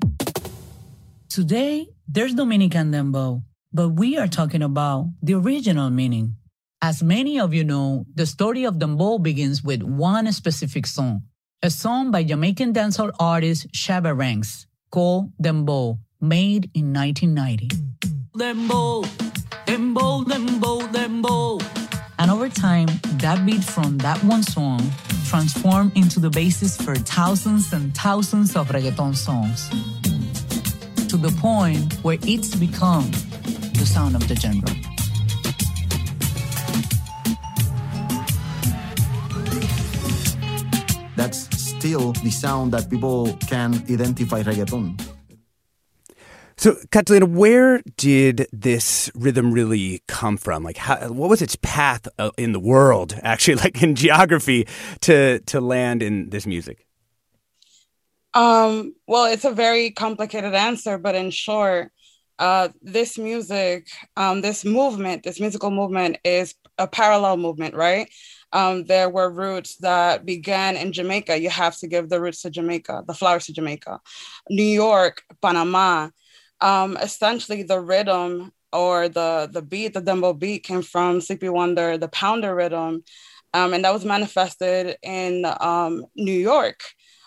Today, 1.28 1.92
there's 2.08 2.34
Dominican 2.34 2.96
dembow, 2.96 3.44
but 3.74 3.90
we 4.00 4.16
are 4.16 4.32
talking 4.32 4.64
about 4.64 5.12
the 5.22 5.36
original 5.36 5.90
meaning. 5.90 6.40
As 6.80 7.04
many 7.04 7.44
of 7.44 7.54
you 7.54 7.66
know, 7.66 8.08
the 8.16 8.26
story 8.26 8.64
of 8.64 8.80
dembow 8.80 9.22
begins 9.22 9.62
with 9.62 9.84
one 9.84 10.32
specific 10.32 10.88
song 10.88 11.28
a 11.64 11.72
song 11.72 12.12
by 12.12 12.24
Jamaican 12.24 12.72
dancehall 12.72 13.12
artist 13.20 13.72
Shabba 13.72 14.16
Ranks 14.16 14.68
called 14.92 15.32
Dembow, 15.42 15.98
made 16.22 16.70
in 16.76 16.94
1990. 16.94 17.70
Dembow, 18.38 19.04
Dembow, 19.66 20.24
Dembow, 20.24 20.88
Dembow. 20.94 21.64
And 22.20 22.30
over 22.30 22.48
time, 22.48 22.88
that 23.14 23.44
beat 23.44 23.64
from 23.64 23.98
that 24.00 24.24
one 24.24 24.44
song 24.44 24.82
transformed 25.26 25.98
into 25.98 26.20
the 26.20 26.30
basis 26.30 26.78
for 26.78 26.94
thousands 26.94 27.74
and 27.74 27.96
thousands 27.96 28.56
of 28.56 28.70
reggaeton 28.70 29.16
songs. 29.16 29.68
To 31.10 31.18
the 31.18 31.32
point 31.42 31.92
where 32.04 32.20
it's 32.22 32.54
become 32.56 33.10
the 33.74 33.86
sound 33.86 34.16
of 34.16 34.28
the 34.28 34.36
genre. 34.36 34.87
Still 41.88 42.12
the 42.12 42.30
sound 42.30 42.74
that 42.74 42.90
people 42.90 43.32
can 43.48 43.74
identify 43.90 44.44
reggaeton. 44.44 45.00
So, 46.58 46.76
Catalina, 46.92 47.26
where 47.26 47.82
did 47.96 48.48
this 48.52 49.10
rhythm 49.16 49.54
really 49.54 50.02
come 50.08 50.36
from? 50.36 50.64
Like, 50.64 50.76
how, 50.76 50.98
what 51.14 51.30
was 51.30 51.42
its 51.42 51.56
path 51.62 52.06
uh, 52.20 52.32
in 52.38 52.52
the 52.52 52.60
world, 52.60 53.18
actually, 53.24 53.56
like 53.56 53.82
in 53.82 53.96
geography, 53.96 54.68
to 55.02 55.40
to 55.40 55.62
land 55.62 56.04
in 56.04 56.30
this 56.30 56.46
music? 56.46 56.86
Um, 58.34 58.94
well, 59.08 59.32
it's 59.32 59.46
a 59.46 59.52
very 59.52 59.92
complicated 59.92 60.54
answer, 60.54 60.98
but 60.98 61.16
in 61.16 61.32
short, 61.32 61.92
uh, 62.38 62.68
this 62.82 63.18
music, 63.18 63.88
um, 64.18 64.42
this 64.42 64.66
movement, 64.66 65.24
this 65.24 65.40
musical 65.40 65.72
movement 65.72 66.18
is 66.26 66.54
a 66.78 66.86
parallel 66.88 67.38
movement, 67.38 67.76
right? 67.76 68.10
Um, 68.54 68.86
there 68.86 69.10
were 69.10 69.30
roots 69.30 69.76
that 69.78 70.26
began 70.26 70.78
in 70.78 70.94
Jamaica. 70.94 71.40
You 71.40 71.50
have 71.50 71.78
to 71.78 71.88
give 71.88 72.10
the 72.10 72.22
roots 72.22 72.42
to 72.44 72.50
Jamaica, 72.50 73.04
the 73.08 73.14
flowers 73.14 73.46
to 73.48 73.54
Jamaica. 73.54 74.00
New 74.50 74.64
York, 74.64 75.24
Panama. 75.42 76.10
Um, 76.62 76.98
essentially, 76.98 77.64
the 77.64 77.80
rhythm 77.80 78.52
or 78.74 79.10
the 79.10 79.50
the 79.52 79.62
beat, 79.62 79.94
the 79.94 80.02
dembow 80.02 80.38
beat, 80.38 80.64
came 80.64 80.82
from 80.82 81.22
Sleepy 81.22 81.50
Wonder, 81.50 81.98
the 81.98 82.08
pounder 82.08 82.56
rhythm, 82.56 83.04
um, 83.54 83.74
and 83.74 83.84
that 83.84 83.94
was 83.94 84.06
manifested 84.06 84.98
in 85.04 85.46
um, 85.60 86.06
New 86.16 86.32
York. 86.32 86.82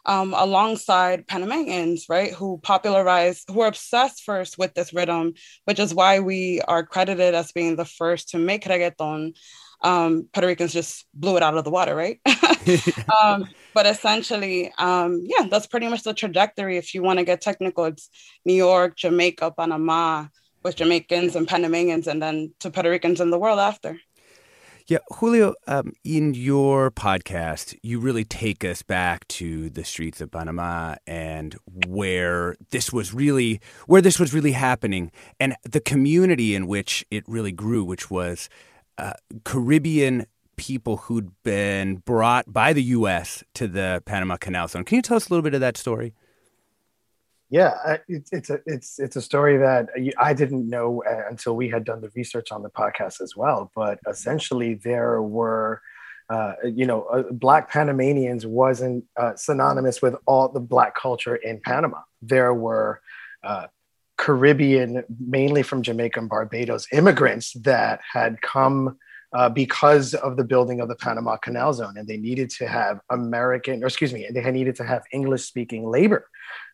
Um, 0.07 0.33
alongside 0.35 1.27
Panamanians, 1.27 2.07
right, 2.09 2.33
who 2.33 2.59
popularized, 2.63 3.45
who 3.49 3.59
were 3.59 3.67
obsessed 3.67 4.23
first 4.25 4.57
with 4.57 4.73
this 4.73 4.95
rhythm, 4.95 5.35
which 5.67 5.79
is 5.79 5.95
why 5.95 6.21
we 6.21 6.63
are 6.67 6.83
credited 6.83 7.35
as 7.35 7.53
being 7.53 7.77
the 7.77 7.85
first 7.85 8.31
to 8.31 8.39
make 8.39 8.65
reggaeton 8.65 9.35
um, 9.83 10.29
Puerto 10.33 10.47
Ricans 10.47 10.73
just 10.73 11.07
blew 11.15 11.37
it 11.37 11.43
out 11.43 11.57
of 11.57 11.65
the 11.65 11.71
water, 11.71 11.95
right? 11.95 12.21
um, 13.23 13.47
but 13.75 13.87
essentially, 13.87 14.73
um, 14.79 15.23
yeah, 15.25 15.47
that's 15.49 15.67
pretty 15.67 15.89
much 15.89 16.03
the 16.03 16.15
trajectory. 16.15 16.77
If 16.77 16.95
you 16.95 17.03
want 17.03 17.19
to 17.19 17.25
get 17.25 17.41
technical, 17.41 17.85
it's 17.85 18.11
New 18.45 18.55
York, 18.55 18.97
Jamaica, 18.97 19.53
Panama, 19.53 20.27
with 20.63 20.77
Jamaicans 20.77 21.37
and 21.37 21.49
Panamanians, 21.49 22.07
and 22.07 22.23
then 22.23 22.53
to 22.61 22.71
Puerto 22.71 22.91
Ricans 22.91 23.21
in 23.21 23.31
the 23.31 23.39
world 23.39 23.59
after. 23.59 23.99
Yeah, 24.87 24.99
Julio, 25.19 25.55
um, 25.69 25.93
in 26.03 26.35
your 26.35 26.91
podcast, 26.91 27.79
you 27.81 28.01
really 28.01 28.25
take 28.25 28.65
us 28.65 28.83
back 28.83 29.29
to 29.29 29.71
the 29.71 29.85
streets 29.85 30.21
of 30.21 30.33
Panama 30.33 30.97
and 31.07 31.57
where 31.87 32.57
this 32.71 32.93
was 32.93 33.15
really 33.15 33.61
where 33.87 34.03
this 34.03 34.19
was 34.19 34.35
really 34.35 34.51
happening, 34.51 35.13
and 35.39 35.55
the 35.63 35.81
community 35.81 36.57
in 36.57 36.67
which 36.67 37.05
it 37.09 37.23
really 37.29 37.53
grew, 37.53 37.85
which 37.85 38.11
was 38.11 38.49
uh, 39.01 39.13
Caribbean 39.45 40.27
people 40.57 40.99
who'd 40.99 41.31
been 41.43 41.97
brought 41.97 42.53
by 42.53 42.75
the 42.75 42.83
U.S. 42.83 43.43
to 43.55 43.67
the 43.67 44.03
Panama 44.05 44.37
Canal 44.37 44.69
Zone. 44.69 44.85
Can 44.85 44.97
you 44.97 45.03
tell 45.03 45.17
us 45.17 45.29
a 45.29 45.33
little 45.33 45.43
bit 45.43 45.55
of 45.55 45.61
that 45.61 45.79
story? 45.79 46.13
Yeah, 47.49 47.97
it's 48.07 48.31
it's 48.31 48.51
a 48.51 48.61
it's 48.67 49.01
it's 49.01 49.17
a 49.17 49.23
story 49.23 49.57
that 49.57 49.89
I 50.19 50.35
didn't 50.35 50.69
know 50.69 51.03
uh, 51.03 51.23
until 51.29 51.57
we 51.57 51.69
had 51.69 51.85
done 51.85 52.01
the 52.01 52.11
research 52.15 52.53
on 52.53 52.63
the 52.63 52.71
podcast 52.71 53.21
as 53.21 53.35
well. 53.35 53.73
But 53.75 53.99
essentially, 54.07 54.75
there 54.75 55.21
were, 55.21 55.81
uh, 56.29 56.53
you 56.63 56.87
know, 56.87 57.03
uh, 57.05 57.23
Black 57.33 57.71
Panamanians 57.71 58.47
wasn't 58.47 59.05
uh, 59.17 59.35
synonymous 59.35 60.01
with 60.01 60.15
all 60.27 60.49
the 60.49 60.61
Black 60.61 60.95
culture 60.95 61.35
in 61.35 61.59
Panama. 61.65 62.03
There 62.23 62.55
were 62.55 63.01
uh, 63.43 63.67
Caribbean, 64.21 65.03
mainly 65.19 65.63
from 65.63 65.83
Jamaica 65.83 66.21
and 66.21 66.29
Barbados, 66.29 66.87
immigrants 66.93 67.47
that 67.71 68.01
had 68.17 68.33
come. 68.43 68.99
Uh, 69.33 69.49
because 69.49 70.13
of 70.27 70.37
the 70.37 70.43
building 70.43 70.81
of 70.81 70.89
the 70.89 70.97
Panama 70.97 71.37
Canal 71.37 71.73
Zone, 71.73 71.97
and 71.97 72.09
they 72.09 72.17
needed 72.17 72.51
to 72.59 72.67
have 72.67 72.99
American, 73.11 73.81
or 73.81 73.87
excuse 73.87 74.13
me, 74.13 74.27
they 74.35 74.43
had 74.43 74.55
needed 74.55 74.75
to 74.75 74.85
have 74.93 75.03
English 75.13 75.45
speaking 75.45 75.83
labor 75.89 76.23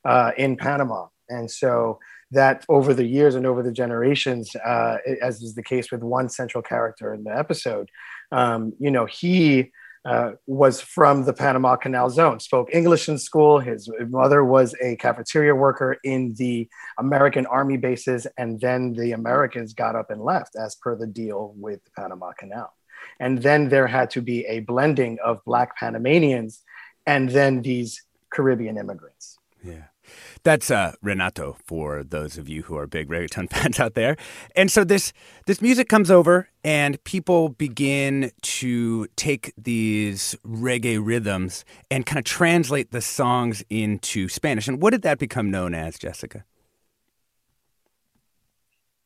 uh, 0.07 0.31
in 0.39 0.57
Panama. 0.57 1.09
And 1.29 1.51
so 1.51 1.99
that 2.31 2.65
over 2.71 2.95
the 2.95 3.05
years 3.05 3.35
and 3.35 3.45
over 3.45 3.63
the 3.63 3.73
generations, 3.73 4.57
uh, 4.57 4.97
as 5.21 5.43
is 5.43 5.55
the 5.55 5.63
case 5.73 5.93
with 5.93 6.03
one 6.03 6.31
central 6.31 6.63
character 6.63 7.13
in 7.13 7.25
the 7.25 7.39
episode, 7.45 7.91
um, 8.33 8.73
you 8.81 8.91
know, 8.91 9.05
he 9.05 9.71
uh, 10.07 10.33
was 10.47 10.81
from 10.81 11.25
the 11.25 11.33
Panama 11.33 11.75
Canal 11.75 12.09
Zone, 12.11 12.39
spoke 12.39 12.69
English 12.73 13.09
in 13.09 13.19
school. 13.19 13.59
His 13.59 13.91
mother 14.09 14.45
was 14.45 14.75
a 14.81 14.95
cafeteria 14.97 15.55
worker 15.55 15.97
in 16.05 16.35
the 16.35 16.69
American 16.97 17.45
Army 17.47 17.77
bases, 17.77 18.27
and 18.39 18.61
then 18.61 18.93
the 18.93 19.13
Americans 19.13 19.75
got 19.75 19.97
up 19.97 20.11
and 20.11 20.23
left 20.23 20.55
as 20.55 20.77
per 20.77 20.97
the 20.97 21.09
deal 21.09 21.55
with 21.57 21.83
the 21.85 21.91
Panama 21.97 22.33
Canal. 22.39 22.73
And 23.19 23.43
then 23.43 23.69
there 23.69 23.89
had 23.89 24.11
to 24.11 24.23
be 24.23 24.47
a 24.47 24.61
blending 24.61 25.19
of 25.25 25.45
Black 25.45 25.77
Panamanians 25.77 26.63
and 27.07 27.29
then 27.29 27.63
these 27.63 28.03
Caribbean 28.31 28.79
immigrants. 28.79 29.39
Yeah. 29.65 29.85
That's 30.47 30.71
uh, 30.71 30.93
Renato 31.03 31.57
for 31.67 32.05
those 32.05 32.39
of 32.39 32.49
you 32.49 32.63
who 32.63 32.77
are 32.77 32.87
big 32.87 33.09
reggaeton 33.09 33.51
fans 33.53 33.81
out 33.81 33.95
there. 33.95 34.17
And 34.55 34.71
so 34.71 34.85
this 34.85 35.13
this 35.47 35.61
music 35.61 35.89
comes 35.89 36.09
over 36.09 36.49
and 36.63 37.03
people 37.03 37.49
begin 37.49 38.31
to 38.43 39.09
take 39.17 39.53
these 39.59 40.37
reggae 40.47 41.05
rhythms 41.05 41.65
and 41.91 42.07
kind 42.07 42.21
of 42.21 42.25
translate 42.25 42.93
the 42.93 43.01
songs 43.01 43.65
into 43.69 44.29
Spanish. 44.29 44.69
And 44.69 44.81
what 44.81 44.91
did 44.91 45.03
that 45.03 45.19
become 45.19 45.51
known 45.51 45.75
as, 45.75 45.99
Jessica? 45.99 46.45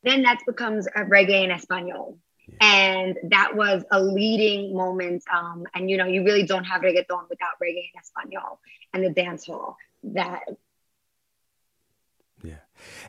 Then 0.02 0.20
that 0.24 0.40
becomes 0.46 0.88
a 0.88 1.06
reggae 1.06 1.44
in 1.44 1.50
Espanol. 1.50 2.18
And 2.60 3.16
that 3.30 3.56
was 3.56 3.82
a 3.90 3.98
leading 3.98 4.76
moment. 4.76 5.22
Um, 5.32 5.64
and 5.74 5.88
you 5.88 5.96
know, 5.96 6.04
you 6.04 6.22
really 6.22 6.44
don't 6.44 6.64
have 6.64 6.82
reggaeton 6.82 7.30
without 7.30 7.56
reggae 7.62 7.88
in 7.94 7.98
Espanol 7.98 8.60
and 8.92 9.02
the 9.02 9.08
dance 9.08 9.46
hall 9.46 9.78
that. 10.04 10.42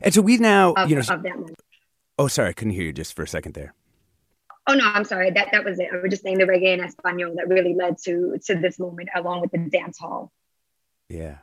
And 0.00 0.12
so 0.12 0.22
we 0.22 0.36
now, 0.38 0.72
of, 0.74 0.90
you 0.90 0.96
know, 0.96 1.46
oh, 2.18 2.28
sorry, 2.28 2.50
I 2.50 2.52
couldn't 2.52 2.74
hear 2.74 2.84
you 2.84 2.92
just 2.92 3.14
for 3.14 3.22
a 3.22 3.28
second 3.28 3.54
there. 3.54 3.74
Oh 4.66 4.74
no, 4.74 4.84
I'm 4.84 5.04
sorry. 5.04 5.30
That 5.30 5.48
that 5.52 5.64
was 5.64 5.80
it. 5.80 5.88
I 5.92 5.96
was 5.96 6.10
just 6.10 6.22
saying 6.22 6.38
the 6.38 6.44
reggae 6.44 6.74
in 6.74 6.80
Espanol 6.80 7.34
that 7.36 7.48
really 7.48 7.74
led 7.74 7.98
to 8.04 8.38
to 8.46 8.54
this 8.54 8.78
moment, 8.78 9.08
along 9.14 9.40
with 9.40 9.50
the 9.50 9.58
dance 9.58 9.98
hall. 9.98 10.30
Yeah, 11.08 11.38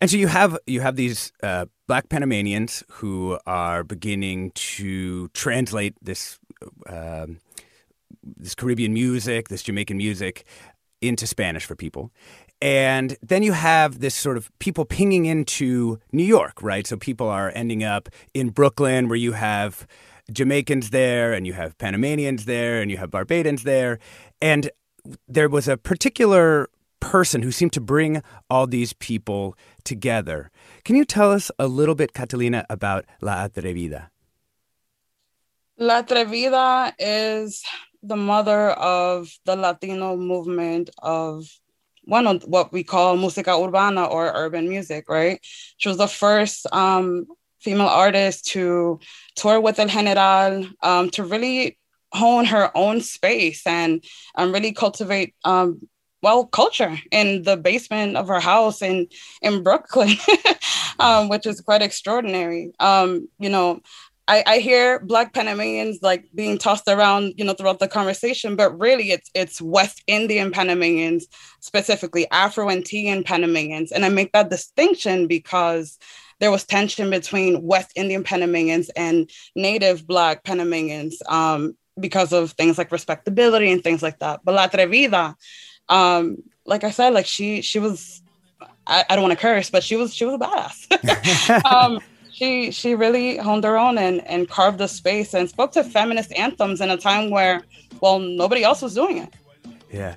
and 0.00 0.10
so 0.10 0.16
you 0.16 0.26
have 0.26 0.58
you 0.66 0.80
have 0.80 0.96
these 0.96 1.32
uh, 1.42 1.66
Black 1.86 2.08
Panamanians 2.08 2.84
who 2.88 3.38
are 3.46 3.84
beginning 3.84 4.50
to 4.52 5.28
translate 5.28 5.94
this 6.02 6.38
uh, 6.86 7.26
this 8.22 8.54
Caribbean 8.54 8.92
music, 8.92 9.48
this 9.48 9.62
Jamaican 9.62 9.96
music, 9.96 10.44
into 11.00 11.26
Spanish 11.26 11.64
for 11.64 11.74
people. 11.74 12.12
And 12.60 13.16
then 13.22 13.42
you 13.42 13.52
have 13.52 14.00
this 14.00 14.14
sort 14.14 14.36
of 14.36 14.50
people 14.58 14.84
pinging 14.84 15.26
into 15.26 16.00
New 16.10 16.24
York, 16.24 16.60
right? 16.62 16.86
So 16.86 16.96
people 16.96 17.28
are 17.28 17.52
ending 17.54 17.84
up 17.84 18.08
in 18.34 18.50
Brooklyn 18.50 19.08
where 19.08 19.16
you 19.16 19.32
have 19.32 19.86
Jamaicans 20.32 20.90
there 20.90 21.32
and 21.32 21.46
you 21.46 21.52
have 21.52 21.78
Panamanians 21.78 22.44
there 22.46 22.80
and 22.82 22.90
you 22.90 22.96
have 22.96 23.10
Barbadians 23.10 23.62
there. 23.62 23.98
And 24.42 24.70
there 25.28 25.48
was 25.48 25.68
a 25.68 25.76
particular 25.76 26.68
person 27.00 27.42
who 27.42 27.52
seemed 27.52 27.72
to 27.72 27.80
bring 27.80 28.22
all 28.50 28.66
these 28.66 28.92
people 28.92 29.56
together. 29.84 30.50
Can 30.84 30.96
you 30.96 31.04
tell 31.04 31.30
us 31.30 31.50
a 31.58 31.68
little 31.68 31.94
bit, 31.94 32.12
Catalina, 32.12 32.66
about 32.68 33.04
La 33.20 33.46
Atrevida? 33.46 34.08
La 35.78 36.02
Atrevida 36.02 36.92
is 36.98 37.62
the 38.02 38.16
mother 38.16 38.70
of 38.70 39.30
the 39.44 39.54
Latino 39.54 40.16
movement 40.16 40.90
of 40.98 41.46
one 42.08 42.26
of 42.26 42.42
what 42.44 42.72
we 42.72 42.82
call 42.82 43.16
música 43.16 43.52
urbana 43.62 44.04
or 44.06 44.32
urban 44.34 44.68
music, 44.68 45.08
right? 45.08 45.38
She 45.76 45.88
was 45.88 45.98
the 45.98 46.08
first 46.08 46.66
um, 46.72 47.26
female 47.60 47.86
artist 47.86 48.46
to 48.46 48.98
tour 49.36 49.60
with 49.60 49.78
El 49.78 49.88
General, 49.88 50.66
um, 50.82 51.10
to 51.10 51.22
really 51.22 51.78
hone 52.12 52.46
her 52.46 52.70
own 52.74 53.02
space 53.02 53.66
and 53.66 54.02
um, 54.36 54.52
really 54.52 54.72
cultivate 54.72 55.34
um, 55.44 55.86
well 56.22 56.46
culture 56.46 56.98
in 57.12 57.42
the 57.42 57.56
basement 57.58 58.16
of 58.16 58.28
her 58.28 58.40
house 58.40 58.80
in 58.80 59.06
in 59.42 59.62
Brooklyn, 59.62 60.16
um, 60.98 61.28
which 61.28 61.46
is 61.46 61.60
quite 61.60 61.82
extraordinary. 61.82 62.72
Um, 62.80 63.28
you 63.38 63.50
know, 63.50 63.80
I, 64.28 64.44
I 64.46 64.58
hear 64.58 65.00
Black 65.00 65.32
Panamanians 65.32 66.00
like 66.02 66.26
being 66.34 66.58
tossed 66.58 66.86
around, 66.86 67.32
you 67.38 67.44
know, 67.44 67.54
throughout 67.54 67.78
the 67.78 67.88
conversation, 67.88 68.56
but 68.56 68.78
really 68.78 69.10
it's 69.10 69.30
it's 69.34 69.60
West 69.60 70.02
Indian 70.06 70.52
Panamanians, 70.52 71.26
specifically 71.60 72.30
Afro 72.30 72.66
Antillean 72.66 73.24
Panamanians, 73.24 73.90
and 73.90 74.04
I 74.04 74.10
make 74.10 74.32
that 74.32 74.50
distinction 74.50 75.26
because 75.26 75.98
there 76.40 76.50
was 76.50 76.64
tension 76.64 77.08
between 77.10 77.62
West 77.62 77.92
Indian 77.96 78.22
Panamanians 78.22 78.90
and 78.90 79.30
Native 79.56 80.06
Black 80.06 80.44
Panamanians 80.44 81.20
um, 81.26 81.74
because 81.98 82.32
of 82.32 82.52
things 82.52 82.76
like 82.76 82.92
respectability 82.92 83.72
and 83.72 83.82
things 83.82 84.02
like 84.02 84.18
that. 84.18 84.40
But 84.44 84.54
La 84.54 84.68
Atrevida, 84.68 85.34
um, 85.88 86.36
like 86.66 86.84
I 86.84 86.90
said, 86.90 87.14
like 87.14 87.26
she 87.26 87.62
she 87.62 87.78
was 87.78 88.22
I, 88.86 89.06
I 89.08 89.16
don't 89.16 89.22
want 89.22 89.38
to 89.38 89.40
curse, 89.40 89.70
but 89.70 89.82
she 89.82 89.96
was 89.96 90.14
she 90.14 90.26
was 90.26 90.34
a 90.34 90.38
badass. 90.38 91.64
um, 91.72 91.98
she 92.38 92.70
she 92.70 92.94
really 92.94 93.36
honed 93.36 93.64
her 93.64 93.76
own 93.76 93.98
and 93.98 94.24
and 94.28 94.48
carved 94.48 94.78
the 94.78 94.86
space 94.86 95.34
and 95.34 95.48
spoke 95.48 95.72
to 95.72 95.82
feminist 95.82 96.32
anthems 96.32 96.80
in 96.80 96.88
a 96.88 96.96
time 96.96 97.30
where 97.30 97.62
well 98.00 98.20
nobody 98.20 98.62
else 98.62 98.80
was 98.80 98.94
doing 98.94 99.18
it. 99.18 99.34
Yeah. 99.92 100.14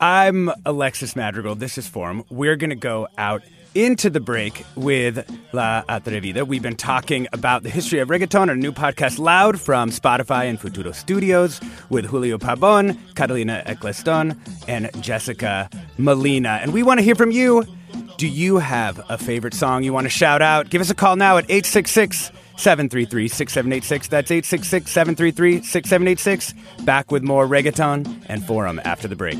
I'm 0.00 0.50
Alexis 0.64 1.14
Madrigal. 1.14 1.54
This 1.54 1.76
is 1.78 1.86
Forum. 1.86 2.24
We're 2.30 2.56
going 2.56 2.70
to 2.70 2.76
go 2.76 3.06
out 3.18 3.42
into 3.74 4.08
the 4.08 4.18
break 4.18 4.64
with 4.74 5.30
La 5.52 5.82
Atrevida. 5.82 6.46
We've 6.46 6.62
been 6.62 6.74
talking 6.74 7.28
about 7.34 7.62
the 7.62 7.68
history 7.68 7.98
of 7.98 8.08
reggaeton, 8.08 8.48
our 8.48 8.56
new 8.56 8.72
podcast, 8.72 9.18
Loud, 9.18 9.60
from 9.60 9.90
Spotify 9.90 10.46
and 10.46 10.58
Futuro 10.58 10.92
Studios, 10.92 11.60
with 11.90 12.06
Julio 12.06 12.38
Pabon, 12.38 12.98
Catalina 13.14 13.62
Eccleston, 13.66 14.40
and 14.66 14.90
Jessica 15.02 15.68
Molina. 15.98 16.60
And 16.62 16.72
we 16.72 16.82
want 16.82 16.98
to 16.98 17.04
hear 17.04 17.14
from 17.14 17.30
you. 17.30 17.66
Do 18.20 18.28
you 18.28 18.58
have 18.58 19.00
a 19.08 19.16
favorite 19.16 19.54
song 19.54 19.82
you 19.82 19.94
want 19.94 20.04
to 20.04 20.10
shout 20.10 20.42
out? 20.42 20.68
Give 20.68 20.82
us 20.82 20.90
a 20.90 20.94
call 20.94 21.16
now 21.16 21.38
at 21.38 21.44
866 21.44 22.30
733 22.58 23.28
6786. 23.28 24.08
That's 24.08 24.30
866 24.30 24.92
733 24.92 25.62
6786. 25.62 26.84
Back 26.84 27.10
with 27.10 27.22
more 27.22 27.46
reggaeton 27.46 28.22
and 28.26 28.44
forum 28.44 28.78
after 28.84 29.08
the 29.08 29.16
break. 29.16 29.38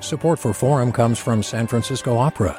Support 0.00 0.38
for 0.38 0.54
Forum 0.54 0.90
comes 0.90 1.18
from 1.18 1.42
San 1.42 1.66
Francisco 1.66 2.16
Opera. 2.16 2.58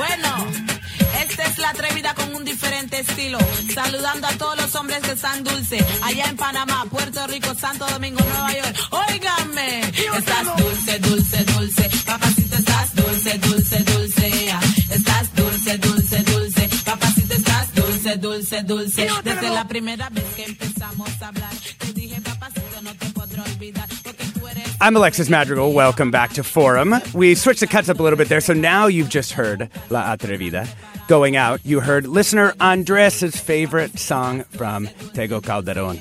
Bueno, 0.00 0.46
esta 1.20 1.44
es 1.44 1.58
la 1.58 1.68
atrevida 1.68 2.14
con 2.14 2.34
un 2.34 2.42
diferente 2.42 3.00
estilo. 3.00 3.38
Saludando 3.74 4.28
a 4.28 4.32
todos 4.32 4.56
los 4.56 4.74
hombres 4.74 5.00
que 5.00 5.12
están 5.12 5.44
dulce. 5.44 5.84
Allá 6.02 6.24
en 6.24 6.36
Panamá, 6.38 6.86
Puerto 6.90 7.26
Rico, 7.26 7.54
Santo 7.54 7.84
Domingo, 7.86 8.18
Nueva 8.24 8.50
York. 8.50 8.76
Óigame, 8.92 9.80
estás 9.80 10.56
dulce, 10.56 10.98
dulce, 11.00 11.44
dulce. 11.44 11.90
Papacito, 12.06 12.56
estás 12.56 12.94
dulce, 12.94 13.38
dulce, 13.40 13.78
dulce. 13.80 14.54
Estás 14.90 15.34
dulce, 15.34 15.76
dulce, 15.76 16.22
dulce. 16.22 16.68
Papacito, 16.82 17.34
estás 17.34 17.74
dulce, 17.74 18.16
dulce, 18.16 18.62
dulce. 18.62 19.08
Desde 19.22 19.50
la 19.50 19.68
primera 19.68 20.08
vez 20.08 20.24
que 20.34 20.44
empezamos 20.46 21.10
a 21.20 21.28
hablar, 21.28 21.52
I'm 24.82 24.96
Alexis 24.96 25.28
Madrigal. 25.28 25.74
Welcome 25.74 26.10
back 26.10 26.32
to 26.32 26.42
Forum. 26.42 26.94
We 27.12 27.34
switched 27.34 27.60
the 27.60 27.66
cuts 27.66 27.90
up 27.90 28.00
a 28.00 28.02
little 28.02 28.16
bit 28.16 28.30
there, 28.30 28.40
so 28.40 28.54
now 28.54 28.86
you've 28.86 29.10
just 29.10 29.32
heard 29.32 29.68
La 29.90 30.16
Atrevida. 30.16 30.66
Going 31.06 31.36
out, 31.36 31.60
you 31.66 31.80
heard 31.80 32.06
listener 32.06 32.54
Andres' 32.60 33.36
favorite 33.36 33.98
song 33.98 34.44
from 34.44 34.86
Tego 35.12 35.42
Calderon. 35.44 36.00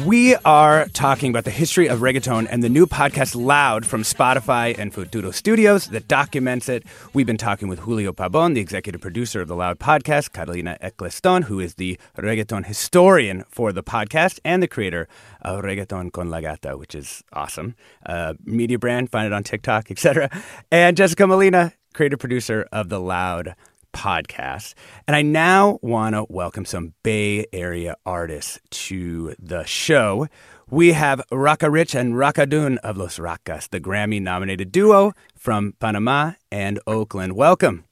We 0.00 0.34
are 0.36 0.88
talking 0.88 1.30
about 1.30 1.44
the 1.44 1.50
history 1.50 1.86
of 1.86 2.00
reggaeton 2.00 2.48
and 2.50 2.64
the 2.64 2.68
new 2.68 2.86
podcast 2.86 3.36
Loud 3.36 3.86
from 3.86 4.02
Spotify 4.02 4.76
and 4.76 4.92
Futuro 4.92 5.30
Studios 5.30 5.86
that 5.88 6.08
documents 6.08 6.68
it. 6.68 6.84
We've 7.12 7.26
been 7.26 7.36
talking 7.36 7.68
with 7.68 7.80
Julio 7.80 8.12
Pabon, 8.12 8.54
the 8.54 8.60
executive 8.60 9.00
producer 9.00 9.40
of 9.42 9.48
the 9.48 9.54
Loud 9.54 9.78
podcast, 9.78 10.32
Catalina 10.32 10.76
Eccleston, 10.80 11.42
who 11.42 11.60
is 11.60 11.74
the 11.74 11.98
reggaeton 12.16 12.66
historian 12.66 13.44
for 13.48 13.70
the 13.72 13.82
podcast 13.84 14.40
and 14.44 14.62
the 14.62 14.66
creator 14.66 15.08
of 15.42 15.62
Reggaeton 15.62 16.10
con 16.10 16.30
la 16.30 16.40
Gata, 16.40 16.76
which 16.76 16.94
is 16.96 17.22
awesome. 17.32 17.76
Uh, 18.04 18.34
media 18.44 18.78
brand, 18.78 19.10
find 19.10 19.26
it 19.26 19.32
on 19.32 19.44
TikTok, 19.44 19.90
etc. 19.90 20.30
And 20.72 20.96
Jessica 20.96 21.26
Molina, 21.26 21.74
creator 21.92 22.16
producer 22.16 22.66
of 22.72 22.88
the 22.88 22.98
Loud 22.98 23.54
podcast. 23.92 24.74
And 25.06 25.14
I 25.14 25.22
now 25.22 25.78
want 25.82 26.14
to 26.14 26.26
welcome 26.28 26.64
some 26.64 26.94
Bay 27.02 27.46
Area 27.52 27.96
artists 28.04 28.58
to 28.70 29.34
the 29.38 29.64
show. 29.64 30.28
We 30.70 30.92
have 30.92 31.22
Raka 31.30 31.70
Rich 31.70 31.94
and 31.94 32.16
Raka 32.16 32.46
Dun 32.46 32.78
of 32.78 32.96
Los 32.96 33.18
Rakas, 33.18 33.68
the 33.68 33.80
Grammy 33.80 34.20
nominated 34.20 34.72
duo 34.72 35.12
from 35.36 35.74
Panama 35.78 36.32
and 36.50 36.80
Oakland. 36.86 37.34
Welcome. 37.34 37.84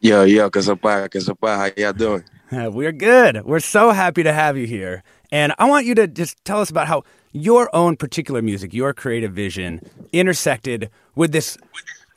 Yo, 0.00 0.22
yo, 0.24 0.50
que 0.50 0.60
sepa, 0.60 1.10
que 1.10 1.20
how 1.42 1.70
y'all 1.76 1.92
doing? 1.92 2.24
Uh, 2.52 2.70
We're 2.70 2.92
good. 2.92 3.44
We're 3.44 3.58
so 3.60 3.90
happy 3.90 4.22
to 4.22 4.32
have 4.32 4.56
you 4.56 4.66
here. 4.66 5.02
And 5.32 5.54
I 5.58 5.64
want 5.64 5.86
you 5.86 5.94
to 5.96 6.06
just 6.06 6.44
tell 6.44 6.60
us 6.60 6.70
about 6.70 6.86
how 6.86 7.04
your 7.32 7.74
own 7.74 7.96
particular 7.96 8.42
music, 8.42 8.72
your 8.72 8.92
creative 8.92 9.32
vision, 9.32 9.80
intersected 10.12 10.90
with 11.16 11.32
this 11.32 11.58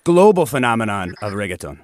global 0.04 0.46
phenomenon 0.46 1.16
of 1.22 1.34
reggaeton. 1.34 1.80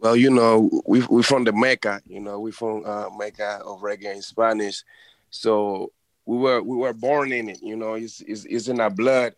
Well, 0.00 0.16
you 0.16 0.30
know, 0.30 0.70
we 0.86 1.04
we 1.10 1.22
from 1.22 1.44
the 1.44 1.52
Mecca, 1.52 2.00
you 2.06 2.20
know, 2.20 2.40
we 2.40 2.52
from 2.52 2.86
uh, 2.86 3.10
Mecca 3.18 3.60
of 3.66 3.80
reggae 3.82 4.14
in 4.14 4.22
Spanish, 4.22 4.82
so 5.28 5.92
we 6.24 6.38
were 6.38 6.62
we 6.62 6.74
were 6.74 6.94
born 6.94 7.32
in 7.32 7.50
it, 7.50 7.62
you 7.62 7.76
know, 7.76 7.94
it's 7.94 8.22
it's, 8.22 8.46
it's 8.46 8.68
in 8.68 8.80
our 8.80 8.88
blood. 8.88 9.34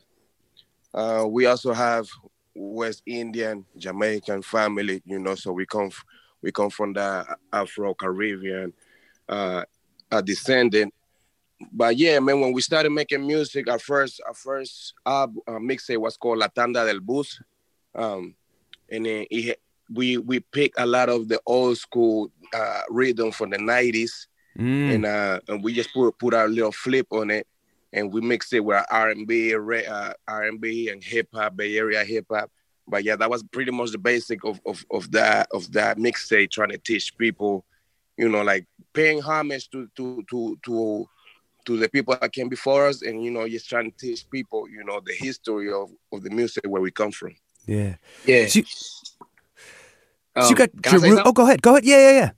Uh, 0.95 1.27
we 1.29 1.47
also 1.47 1.73
have 1.73 2.07
West 2.55 3.03
Indian, 3.07 3.65
Jamaican 3.77 4.43
family, 4.43 5.03
you 5.05 5.19
know, 5.19 5.35
so 5.35 5.51
we 5.51 5.67
come 5.67 5.91
we 6.43 6.53
come 6.53 6.71
from 6.71 6.93
the 6.93 7.27
Afro 7.53 7.93
Caribbean 7.95 8.73
uh, 9.29 9.65
a 10.13 10.23
descendant. 10.23 10.95
But 11.73 11.97
yeah, 11.97 12.21
man, 12.21 12.41
when 12.41 12.53
we 12.53 12.61
started 12.61 12.91
making 12.91 13.27
music, 13.27 13.69
our 13.69 13.81
first 13.81 14.21
our 14.29 14.35
first 14.35 14.95
uh, 15.05 15.27
uh, 15.49 15.59
mixtape 15.59 15.99
was 15.99 16.17
called 16.17 16.39
La 16.39 16.47
Tanda 16.47 16.87
del 16.87 17.01
Bus, 17.01 17.41
um, 17.97 18.37
and 18.89 19.07
then 19.07 19.27
it, 19.29 19.59
we 19.95 20.19
we 20.19 20.41
picked 20.41 20.79
a 20.79 20.87
lot 20.87 21.09
of 21.09 21.29
the 21.29 21.41
old 21.47 21.79
school 21.79 22.31
uh, 22.55 22.83
rhythm 22.89 23.31
from 23.33 23.51
the 23.51 23.59
'90s, 23.59 24.27
Mm. 24.59 24.95
and 24.95 25.07
uh, 25.07 25.41
and 25.49 25.65
we 25.65 25.73
just 25.73 25.95
put 25.95 26.19
put 26.19 26.35
our 26.35 26.47
little 26.47 26.73
flip 26.73 27.07
on 27.11 27.31
it, 27.31 27.47
and 27.95 28.13
we 28.13 28.21
mix 28.21 28.53
it 28.53 28.63
with 28.63 28.85
R 28.91 29.09
and 29.09 29.27
B, 29.27 29.55
uh, 29.55 30.13
R 30.29 30.43
and 30.43 30.61
B, 30.61 30.91
and 30.91 31.03
hip 31.03 31.29
hop, 31.33 31.57
Bay 31.57 31.79
Area 31.79 32.05
hip 32.05 32.27
hop. 32.31 32.51
But 32.87 33.03
yeah, 33.03 33.17
that 33.17 33.31
was 33.31 33.43
pretty 33.45 33.71
much 33.71 33.93
the 33.93 33.99
basic 33.99 34.45
of 34.45 34.61
of 34.67 34.85
of 34.91 35.11
that 35.13 35.49
of 35.53 35.73
that 35.73 35.97
mixtape, 35.97 36.51
trying 36.51 36.69
to 36.69 36.79
teach 36.79 37.17
people, 37.17 37.65
you 38.19 38.29
know, 38.29 38.43
like 38.43 38.67
paying 38.93 39.21
homage 39.23 39.71
to 39.71 39.89
to 39.97 40.23
to 40.29 40.59
to 40.67 41.09
to 41.65 41.77
the 41.79 41.89
people 41.89 42.15
that 42.21 42.33
came 42.33 42.51
before 42.51 42.89
us, 42.89 43.01
and 43.01 43.25
you 43.25 43.31
know, 43.31 43.49
just 43.49 43.71
trying 43.71 43.91
to 43.91 43.97
teach 43.97 44.29
people, 44.29 44.69
you 44.69 44.85
know, 44.85 45.01
the 45.01 45.15
history 45.15 45.73
of 45.73 45.91
of 46.13 46.23
the 46.23 46.31
music 46.31 46.65
where 46.67 46.83
we 46.83 46.91
come 46.91 47.11
from. 47.11 47.35
Yeah. 47.67 47.95
Yeah. 48.27 48.47
So 48.49 48.59
you, 48.59 48.65
so 50.37 50.43
Um, 50.43 50.49
you 50.51 50.55
got 50.57 50.71
can 50.83 50.95
I 50.95 50.99
say 50.99 51.07
Jeru- 51.07 51.17
something? 51.17 51.27
Oh, 51.27 51.33
go 51.33 51.45
ahead. 51.45 51.63
Go 51.63 51.71
ahead. 51.73 51.85
Yeah, 51.85 51.99
yeah, 51.99 52.13
yeah. 52.13 52.31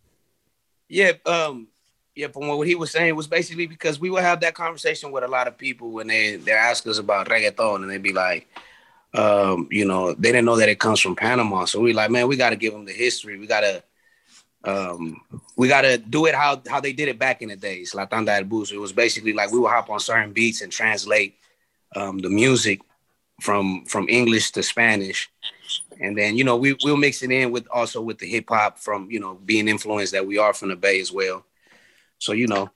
Yeah, 0.88 1.12
um, 1.26 1.68
yeah, 2.14 2.28
from 2.28 2.46
what 2.48 2.66
he 2.66 2.74
was 2.74 2.90
saying 2.90 3.16
was 3.16 3.26
basically 3.26 3.66
because 3.66 3.98
we 3.98 4.10
would 4.10 4.22
have 4.22 4.40
that 4.40 4.54
conversation 4.54 5.10
with 5.10 5.24
a 5.24 5.28
lot 5.28 5.48
of 5.48 5.58
people 5.58 5.90
when 5.90 6.06
they 6.06 6.36
they 6.36 6.52
ask 6.52 6.86
us 6.86 6.98
about 6.98 7.28
reggaeton 7.28 7.82
and 7.82 7.90
they'd 7.90 8.02
be 8.02 8.12
like, 8.12 8.46
um, 9.14 9.68
you 9.70 9.84
know, 9.84 10.12
they 10.14 10.30
didn't 10.30 10.44
know 10.44 10.56
that 10.56 10.68
it 10.68 10.78
comes 10.78 11.00
from 11.00 11.16
Panama. 11.16 11.64
So 11.64 11.80
we 11.80 11.92
like, 11.92 12.10
man, 12.10 12.28
we 12.28 12.36
got 12.36 12.50
to 12.50 12.56
give 12.56 12.72
them 12.72 12.84
the 12.84 12.92
history. 12.92 13.38
We 13.38 13.46
gotta, 13.46 13.82
um, 14.64 15.20
we 15.56 15.68
gotta 15.68 15.98
do 15.98 16.26
it 16.26 16.34
how 16.34 16.62
how 16.68 16.80
they 16.80 16.92
did 16.92 17.08
it 17.08 17.18
back 17.18 17.42
in 17.42 17.48
the 17.48 17.56
days. 17.56 17.94
La 17.94 18.04
Tanda 18.06 18.34
del 18.34 18.44
Bus. 18.44 18.70
It 18.72 18.78
was 18.78 18.92
basically 18.92 19.32
like 19.32 19.50
we 19.52 19.58
would 19.58 19.70
hop 19.70 19.90
on 19.90 20.00
certain 20.00 20.32
beats 20.32 20.62
and 20.62 20.70
translate 20.72 21.36
um, 21.96 22.18
the 22.18 22.30
music 22.30 22.80
from 23.40 23.84
from 23.86 24.08
English 24.08 24.50
to 24.52 24.62
Spanish, 24.62 25.30
and 26.00 26.16
then 26.16 26.36
you 26.36 26.44
know 26.44 26.56
we 26.56 26.76
we'll 26.82 26.96
mix 26.96 27.22
it 27.22 27.30
in 27.30 27.50
with 27.50 27.66
also 27.72 28.00
with 28.00 28.18
the 28.18 28.26
hip 28.26 28.46
hop 28.48 28.78
from 28.78 29.10
you 29.10 29.20
know 29.20 29.34
being 29.34 29.68
influenced 29.68 30.12
that 30.12 30.26
we 30.26 30.38
are 30.38 30.54
from 30.54 30.68
the 30.68 30.76
Bay 30.76 31.00
as 31.00 31.12
well. 31.12 31.44
So 32.18 32.32
you 32.32 32.46
know, 32.46 32.70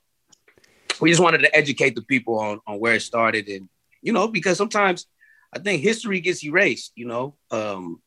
we 1.01 1.11
just 1.11 1.23
wanted 1.23 1.39
to 1.39 1.57
educate 1.57 1.95
the 1.95 2.03
people 2.03 2.39
on 2.39 2.61
on 2.67 2.79
where 2.79 2.95
it 2.95 3.03
started, 3.03 3.49
and 3.49 3.69
you 4.03 4.13
know 4.13 4.29
because 4.29 4.57
sometimes 4.59 5.07
I 5.53 5.59
think 5.59 5.83
history 5.83 6.21
gets 6.21 6.45
erased. 6.45 6.93
You 6.95 7.07
know, 7.07 7.35
um, 7.51 8.01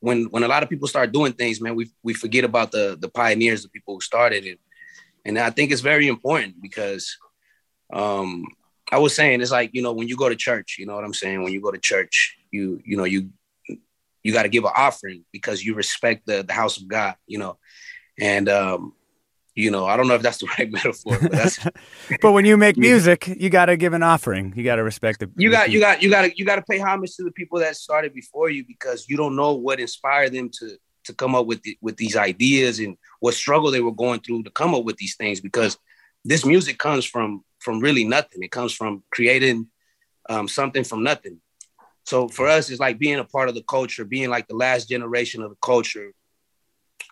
when 0.00 0.24
when 0.26 0.42
a 0.42 0.48
lot 0.48 0.62
of 0.62 0.68
people 0.68 0.88
start 0.88 1.12
doing 1.12 1.32
things, 1.32 1.60
man, 1.60 1.74
we 1.74 1.90
we 2.02 2.14
forget 2.14 2.44
about 2.44 2.72
the 2.72 2.96
the 2.98 3.08
pioneers, 3.08 3.62
the 3.62 3.68
people 3.68 3.94
who 3.94 4.00
started 4.00 4.44
it, 4.44 4.60
and 5.24 5.38
I 5.38 5.50
think 5.50 5.72
it's 5.72 5.80
very 5.80 6.08
important 6.08 6.60
because 6.60 7.16
um 7.92 8.44
I 8.90 8.98
was 8.98 9.14
saying 9.14 9.40
it's 9.40 9.50
like 9.50 9.70
you 9.72 9.82
know 9.82 9.92
when 9.92 10.08
you 10.08 10.16
go 10.16 10.28
to 10.28 10.36
church, 10.36 10.76
you 10.78 10.86
know 10.86 10.94
what 10.94 11.04
I'm 11.04 11.14
saying. 11.14 11.42
When 11.42 11.52
you 11.52 11.60
go 11.60 11.70
to 11.70 11.78
church, 11.78 12.38
you 12.50 12.80
you 12.84 12.96
know 12.96 13.04
you 13.04 13.30
you 14.22 14.32
got 14.32 14.42
to 14.42 14.48
give 14.48 14.64
an 14.64 14.72
offering 14.76 15.24
because 15.32 15.64
you 15.64 15.74
respect 15.74 16.26
the 16.26 16.42
the 16.42 16.52
house 16.52 16.76
of 16.76 16.88
God, 16.88 17.14
you 17.26 17.38
know, 17.38 17.58
and 18.20 18.48
um 18.48 18.94
you 19.54 19.70
know 19.70 19.86
I 19.86 19.96
don't 19.96 20.08
know 20.08 20.14
if 20.14 20.22
that's 20.22 20.38
the 20.38 20.46
right 20.58 20.70
metaphor, 20.70 21.18
but 21.20 21.32
that's 21.32 21.58
But 22.20 22.32
when 22.32 22.44
you 22.44 22.56
make 22.56 22.76
music, 22.76 23.26
you 23.26 23.50
got 23.50 23.66
to 23.66 23.76
give 23.76 23.92
an 23.92 24.02
offering. 24.02 24.52
You 24.56 24.64
got 24.64 24.76
to 24.76 24.84
respect 24.84 25.20
the. 25.20 25.30
you 25.36 25.50
got 25.50 25.70
you 25.70 25.80
got 25.80 26.02
you 26.02 26.10
got 26.10 26.22
to 26.22 26.32
you 26.36 26.44
got 26.44 26.56
to 26.56 26.62
pay 26.62 26.78
homage 26.78 27.14
to 27.16 27.24
the 27.24 27.32
people 27.32 27.58
that 27.60 27.76
started 27.76 28.14
before 28.14 28.50
you 28.50 28.64
because 28.66 29.06
you 29.08 29.16
don't 29.16 29.36
know 29.36 29.54
what 29.54 29.80
inspired 29.80 30.32
them 30.32 30.50
to 30.60 30.76
to 31.04 31.14
come 31.14 31.34
up 31.34 31.46
with 31.46 31.62
the, 31.62 31.76
with 31.80 31.96
these 31.96 32.16
ideas 32.16 32.80
and 32.80 32.96
what 33.20 33.34
struggle 33.34 33.70
they 33.70 33.80
were 33.80 33.92
going 33.92 34.20
through 34.20 34.42
to 34.42 34.50
come 34.50 34.74
up 34.74 34.84
with 34.84 34.96
these 34.98 35.16
things 35.16 35.40
because 35.40 35.78
this 36.24 36.44
music 36.44 36.78
comes 36.78 37.04
from 37.04 37.42
from 37.58 37.80
really 37.80 38.04
nothing 38.04 38.42
it 38.42 38.50
comes 38.50 38.72
from 38.74 39.02
creating 39.10 39.66
um, 40.28 40.46
something 40.46 40.84
from 40.84 41.02
nothing 41.02 41.40
so 42.08 42.28
for 42.28 42.46
us 42.46 42.70
it's 42.70 42.80
like 42.80 42.98
being 42.98 43.18
a 43.18 43.24
part 43.24 43.48
of 43.48 43.54
the 43.54 43.62
culture 43.62 44.04
being 44.04 44.30
like 44.30 44.46
the 44.48 44.56
last 44.56 44.88
generation 44.88 45.42
of 45.42 45.50
the 45.50 45.56
culture 45.62 46.12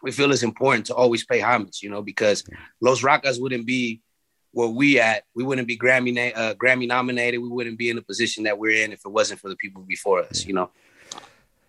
we 0.02 0.10
feel 0.10 0.30
it's 0.32 0.42
important 0.42 0.86
to 0.86 0.94
always 0.94 1.24
pay 1.24 1.40
homage 1.40 1.82
you 1.82 1.90
know 1.90 2.02
because 2.02 2.44
Los 2.80 3.02
Rakas 3.02 3.40
wouldn't 3.40 3.66
be 3.66 4.00
where 4.56 4.68
we 4.68 4.98
at, 4.98 5.24
we 5.34 5.44
wouldn't 5.44 5.68
be 5.68 5.76
Grammy 5.76 6.14
na- 6.14 6.40
uh, 6.40 6.54
Grammy 6.54 6.88
nominated. 6.88 7.42
We 7.42 7.48
wouldn't 7.48 7.76
be 7.76 7.90
in 7.90 7.96
the 7.96 8.02
position 8.02 8.44
that 8.44 8.58
we're 8.58 8.82
in 8.82 8.90
if 8.90 9.00
it 9.04 9.10
wasn't 9.10 9.38
for 9.38 9.50
the 9.50 9.56
people 9.56 9.82
before 9.82 10.22
us. 10.22 10.46
You 10.46 10.54
know. 10.54 10.70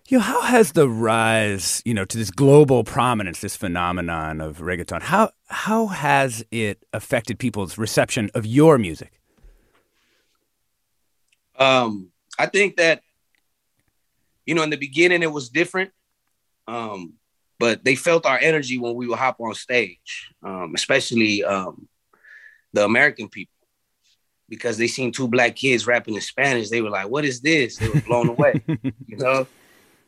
You 0.08 0.16
know, 0.16 0.24
how 0.24 0.40
has 0.40 0.72
the 0.72 0.88
rise, 0.88 1.82
you 1.84 1.92
know, 1.92 2.06
to 2.06 2.16
this 2.16 2.30
global 2.30 2.82
prominence, 2.82 3.42
this 3.42 3.56
phenomenon 3.56 4.40
of 4.40 4.60
reggaeton, 4.60 5.02
how 5.02 5.32
how 5.48 5.88
has 5.88 6.42
it 6.50 6.82
affected 6.94 7.38
people's 7.38 7.76
reception 7.76 8.30
of 8.34 8.46
your 8.46 8.78
music? 8.78 9.20
Um, 11.58 12.10
I 12.38 12.46
think 12.46 12.78
that 12.78 13.02
you 14.48 14.54
know 14.54 14.62
in 14.62 14.70
the 14.70 14.76
beginning 14.76 15.22
it 15.22 15.30
was 15.30 15.50
different, 15.50 15.90
um, 16.66 17.12
but 17.58 17.84
they 17.84 17.94
felt 17.94 18.24
our 18.24 18.38
energy 18.38 18.78
when 18.78 18.94
we 18.94 19.06
would 19.06 19.18
hop 19.18 19.36
on 19.40 19.52
stage, 19.52 20.32
um, 20.42 20.72
especially 20.74 21.44
um, 21.44 21.86
the 22.72 22.82
American 22.82 23.28
people. 23.28 23.52
Because 24.48 24.78
they 24.78 24.86
seen 24.86 25.12
two 25.12 25.28
black 25.28 25.54
kids 25.54 25.86
rapping 25.86 26.14
in 26.14 26.22
Spanish, 26.22 26.70
they 26.70 26.80
were 26.80 26.88
like, 26.88 27.10
"What 27.10 27.26
is 27.26 27.42
this?" 27.42 27.76
They 27.76 27.90
were 27.90 28.00
blown 28.00 28.30
away. 28.30 28.62
you 29.06 29.18
know, 29.18 29.46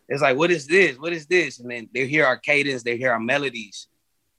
it's 0.08 0.22
like, 0.22 0.38
"What 0.38 0.50
is 0.50 0.66
this? 0.66 0.98
What 0.98 1.12
is 1.12 1.26
this?" 1.26 1.60
And 1.60 1.70
then 1.70 1.90
they 1.92 2.06
hear 2.06 2.24
our 2.24 2.38
cadence, 2.38 2.82
they 2.82 2.96
hear 2.96 3.12
our 3.12 3.20
melodies, 3.20 3.88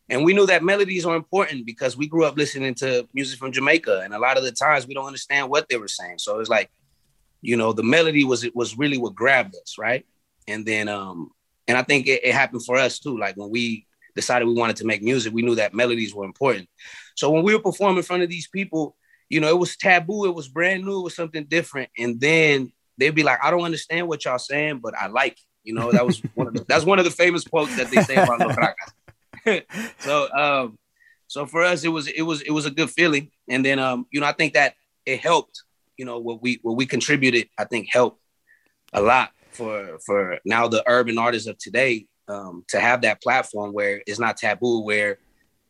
and 0.10 0.26
we 0.26 0.34
knew 0.34 0.48
that 0.48 0.64
melodies 0.64 1.06
are 1.06 1.16
important 1.16 1.68
because 1.68 1.96
we 1.96 2.08
grew 2.08 2.26
up 2.26 2.36
listening 2.36 2.74
to 2.76 3.08
music 3.14 3.38
from 3.38 3.52
Jamaica, 3.52 4.02
and 4.04 4.16
a 4.16 4.20
lot 4.20 4.40
of 4.40 4.44
the 4.44 4.52
times 4.52 4.88
we 4.88 4.96
don't 4.96 5.06
understand 5.06 5.48
what 5.48 5.70
they 5.70 5.78
were 5.78 5.88
saying. 5.88 6.18
So 6.18 6.40
it's 6.40 6.50
like, 6.50 6.72
you 7.42 7.58
know, 7.58 7.74
the 7.74 7.84
melody 7.84 8.24
was 8.24 8.44
it 8.44 8.56
was 8.56 8.78
really 8.78 8.98
what 8.98 9.16
grabbed 9.16 9.56
us, 9.56 9.78
right? 9.78 10.06
And 10.48 10.66
then 10.66 10.88
um, 10.88 11.32
and 11.68 11.78
I 11.78 11.84
think 11.84 12.08
it, 12.08 12.24
it 12.24 12.34
happened 12.34 12.66
for 12.66 12.78
us 12.78 13.00
too. 13.00 13.18
Like 13.18 13.36
when 13.36 13.50
we 13.50 13.86
decided 14.16 14.48
we 14.48 14.54
wanted 14.54 14.78
to 14.78 14.86
make 14.86 15.02
music, 15.02 15.34
we 15.34 15.42
knew 15.42 15.56
that 15.56 15.74
melodies 15.74 16.14
were 16.14 16.26
important. 16.26 16.70
So 17.16 17.32
when 17.32 17.44
we 17.44 17.54
were 17.54 17.62
performing 17.62 17.98
in 17.98 18.04
front 18.04 18.24
of 18.24 18.30
these 18.30 18.48
people, 18.48 18.96
you 19.30 19.40
know, 19.40 19.50
it 19.50 19.58
was 19.58 19.78
taboo, 19.78 20.26
it 20.26 20.36
was 20.36 20.48
brand 20.48 20.84
new, 20.84 21.00
it 21.00 21.04
was 21.04 21.16
something 21.16 21.46
different. 21.46 21.90
And 21.98 22.20
then 22.20 22.72
they'd 22.98 23.16
be 23.16 23.24
like, 23.24 23.40
I 23.42 23.52
don't 23.52 23.64
understand 23.64 24.08
what 24.08 24.26
y'all 24.26 24.38
saying, 24.38 24.80
but 24.80 24.94
I 24.96 25.08
like 25.08 25.34
it. 25.34 25.40
You 25.64 25.74
know, 25.76 25.92
that 25.92 26.06
was 26.06 26.20
one 26.34 26.48
of 26.48 26.54
the, 26.54 26.66
that's 26.68 26.86
one 26.86 27.00
of 27.00 27.06
the 27.06 27.12
famous 27.12 27.44
quotes 27.44 27.76
that 27.78 27.90
they 27.92 28.02
say 28.02 28.16
about 28.16 28.40
Los 28.40 28.56
Rakas. 28.56 29.64
so 30.00 30.34
um, 30.34 30.78
so 31.28 31.46
for 31.46 31.64
us, 31.64 31.84
it 31.84 31.90
was 31.90 32.08
it 32.08 32.24
was 32.24 32.42
it 32.42 32.52
was 32.52 32.66
a 32.66 32.72
good 32.72 32.90
feeling. 32.90 33.32
And 33.48 33.64
then 33.64 33.80
um, 33.80 34.06
you 34.12 34.20
know, 34.20 34.26
I 34.26 34.34
think 34.34 34.54
that 34.54 34.74
it 35.06 35.20
helped, 35.20 35.64
you 36.02 36.06
know, 36.06 36.18
what 36.18 36.42
we 36.42 36.58
what 36.64 36.76
we 36.76 36.88
contributed, 36.88 37.48
I 37.60 37.66
think 37.66 37.90
helped 37.92 38.20
a 38.92 39.04
lot 39.04 39.30
for 39.52 40.00
for 40.04 40.40
now 40.46 40.68
the 40.68 40.84
urban 40.88 41.20
artists 41.20 41.48
of 41.48 41.60
today 41.60 42.08
um, 42.28 42.66
to 42.70 42.80
have 42.80 43.04
that 43.04 43.22
platform 43.22 43.72
where 43.72 44.02
it's 44.08 44.20
not 44.20 44.36
taboo, 44.36 44.82
where 44.82 45.20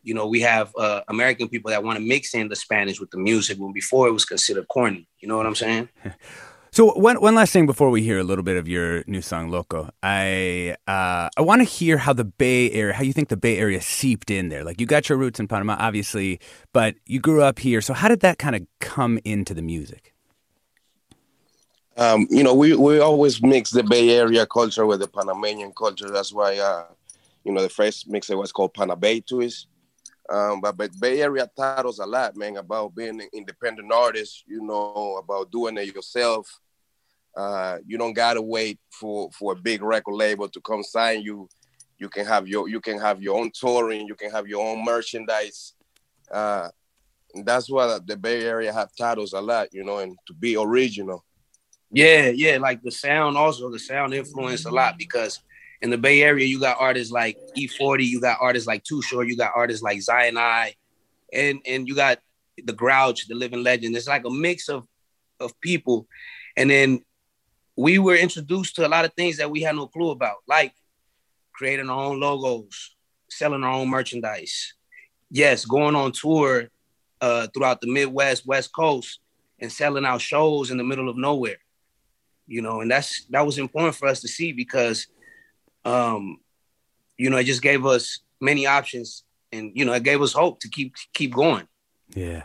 you 0.04 0.14
know 0.14 0.28
we 0.28 0.40
have 0.40 0.72
uh, 0.80 1.02
American 1.10 1.50
people 1.50 1.70
that 1.72 1.84
want 1.84 2.00
to 2.00 2.06
mix 2.06 2.34
in 2.34 2.48
the 2.48 2.56
Spanish 2.56 2.98
with 2.98 3.12
the 3.12 3.18
music 3.18 3.58
when 3.58 3.74
before 3.74 4.08
it 4.08 4.14
was 4.14 4.24
considered 4.24 4.70
corny. 4.70 5.06
You 5.20 5.28
know 5.28 5.36
what 5.36 5.46
I'm 5.46 5.56
saying? 5.56 5.90
So 6.74 6.94
one 6.94 7.18
one 7.18 7.36
last 7.36 7.52
thing 7.52 7.66
before 7.66 7.90
we 7.90 8.02
hear 8.02 8.18
a 8.18 8.24
little 8.24 8.46
bit 8.46 8.56
of 8.56 8.66
your 8.66 9.04
new 9.06 9.22
song 9.22 9.50
"Loco," 9.50 9.90
I 10.02 10.78
uh, 10.88 11.28
I 11.36 11.42
want 11.42 11.60
to 11.60 11.66
hear 11.66 11.98
how 11.98 12.14
the 12.14 12.24
Bay 12.24 12.72
Area, 12.72 12.94
how 12.94 13.04
you 13.04 13.12
think 13.12 13.28
the 13.28 13.36
Bay 13.36 13.58
Area 13.58 13.82
seeped 13.82 14.32
in 14.32 14.48
there. 14.48 14.64
Like 14.64 14.80
you 14.80 14.88
got 14.88 15.10
your 15.10 15.18
roots 15.18 15.38
in 15.38 15.50
Panama, 15.50 15.76
obviously, 15.78 16.40
but 16.72 16.96
you 17.06 17.20
grew 17.20 17.42
up 17.42 17.60
here. 17.60 17.82
So 17.82 17.94
how 17.94 18.08
did 18.08 18.22
that 18.22 18.38
kind 18.38 18.56
of 18.56 18.62
come 18.80 19.20
into 19.26 19.54
the 19.54 19.62
music? 19.62 20.11
Um, 21.98 22.28
you 22.30 22.44
know, 22.44 22.54
we, 22.54 22.76
we 22.76 23.00
always 23.00 23.42
mix 23.42 23.70
the 23.70 23.84
Bay 23.84 24.12
Area 24.12 24.46
culture 24.46 24.86
with 24.86 25.02
the 25.02 25.08
Panamanian 25.08 25.74
culture. 25.74 26.10
That's 26.10 26.32
why, 26.32 26.58
uh, 26.58 26.86
you 27.44 27.52
know, 27.52 27.62
the 27.62 27.70
first 27.70 28.08
mixer 28.08 28.38
was 28.38 28.52
called 28.52 28.74
Panabay 28.74 29.26
Twist. 29.26 29.68
Um, 30.30 30.62
but, 30.62 30.78
but 30.78 30.98
Bay 31.00 31.22
Area 31.22 31.50
us 31.58 32.00
a 32.00 32.06
lot, 32.06 32.38
man, 32.38 32.56
about 32.56 32.96
being 32.96 33.20
an 33.22 33.28
independent 33.34 33.92
artist, 33.92 34.46
you 34.48 34.62
know, 34.62 35.18
about 35.18 35.52
doing 35.52 35.78
it 35.78 35.94
yourself. 35.94 36.60
Uh, 37.36 37.80
you 37.86 37.98
don't 37.98 38.14
gotta 38.14 38.42
wait 38.42 38.80
for, 38.90 39.30
for 39.32 39.54
a 39.54 39.56
big 39.56 39.82
record 39.82 40.14
label 40.14 40.48
to 40.50 40.62
come 40.62 40.84
sign 40.84 41.22
you. 41.22 41.50
You 41.98 42.10
can 42.10 42.26
have 42.26 42.48
your 42.48 42.68
you 42.68 42.82
can 42.82 43.00
have 43.00 43.22
your 43.22 43.40
own 43.40 43.52
touring, 43.54 44.08
you 44.08 44.16
can 44.16 44.32
have 44.32 44.48
your 44.48 44.66
own 44.66 44.84
merchandise. 44.84 45.74
Uh, 46.32 46.70
that's 47.44 47.70
what 47.70 48.06
the 48.08 48.18
Bay 48.18 48.44
Area 48.44 48.74
have 48.74 48.90
us 49.20 49.34
a 49.34 49.42
lot, 49.42 49.74
you 49.74 49.84
know, 49.84 50.00
and 50.00 50.18
to 50.28 50.34
be 50.34 50.58
original. 50.58 51.24
Yeah, 51.92 52.30
yeah, 52.30 52.58
like 52.58 52.82
the 52.82 52.92
sound 52.92 53.38
also 53.38 53.70
the 53.70 53.80
sound 53.80 54.14
influenced 54.14 54.66
a 54.66 54.72
lot 54.72 54.98
because 54.98 55.42
in 55.82 55.90
the 55.90 55.98
Bay 55.98 56.22
Area 56.22 56.46
you 56.46 56.60
got 56.60 56.78
artists 56.80 57.12
like 57.12 57.38
E40, 57.58 58.06
you 58.06 58.22
got 58.22 58.38
artists 58.40 58.68
like 58.68 58.84
Too 58.86 59.02
Short, 59.02 59.28
you 59.28 59.36
got 59.36 59.52
artists 59.54 59.84
like 59.84 60.02
Zion 60.02 60.38
I, 60.38 60.76
and 61.34 61.60
and 61.66 61.88
you 61.88 61.96
got 61.96 62.20
the 62.64 62.72
Grouch, 62.72 63.28
the 63.28 63.36
Living 63.36 63.64
Legend. 63.64 63.96
It's 63.96 64.08
like 64.08 64.26
a 64.26 64.30
mix 64.30 64.70
of 64.70 64.88
of 65.42 65.60
people, 65.60 66.08
and 66.56 66.70
then 66.70 67.04
we 67.76 68.00
were 68.00 68.16
introduced 68.16 68.76
to 68.78 68.88
a 68.88 68.90
lot 68.90 69.06
of 69.06 69.14
things 69.14 69.38
that 69.38 69.52
we 69.52 69.62
had 69.62 69.76
no 69.76 69.88
clue 69.88 70.12
about, 70.12 70.38
like 70.48 70.74
creating 71.52 71.90
our 71.90 72.04
own 72.06 72.22
logos, 72.22 72.96
selling 73.30 73.66
our 73.66 73.74
own 73.74 73.90
merchandise. 73.90 74.76
Yes, 75.30 75.66
going 75.66 75.96
on 75.96 76.14
tour 76.14 76.70
uh, 77.20 77.48
throughout 77.48 77.82
the 77.82 77.92
Midwest, 77.92 78.46
West 78.46 78.74
Coast, 78.74 79.20
and 79.60 79.72
selling 79.72 80.06
out 80.06 80.22
shows 80.22 80.72
in 80.72 80.78
the 80.78 80.84
middle 80.86 81.10
of 81.10 81.18
nowhere 81.18 81.58
you 82.48 82.62
know, 82.62 82.82
and 82.82 82.92
that's 82.92 83.26
that 83.30 83.46
was 83.46 83.58
important 83.58 83.96
for 83.96 84.08
us 84.08 84.22
to 84.22 84.28
see 84.28 84.52
because, 84.52 85.08
um, 85.86 86.38
you 87.18 87.30
know, 87.30 87.38
it 87.38 87.46
just 87.46 87.62
gave 87.62 87.86
us 87.86 88.20
many 88.40 88.66
options, 88.66 89.24
and 89.52 89.72
you 89.74 89.86
know, 89.86 89.94
it 89.94 90.04
gave 90.04 90.22
us 90.22 90.34
hope 90.34 90.60
to 90.62 90.70
keep 90.70 90.94
keep 91.14 91.34
going. 91.34 91.68
Yeah. 92.14 92.44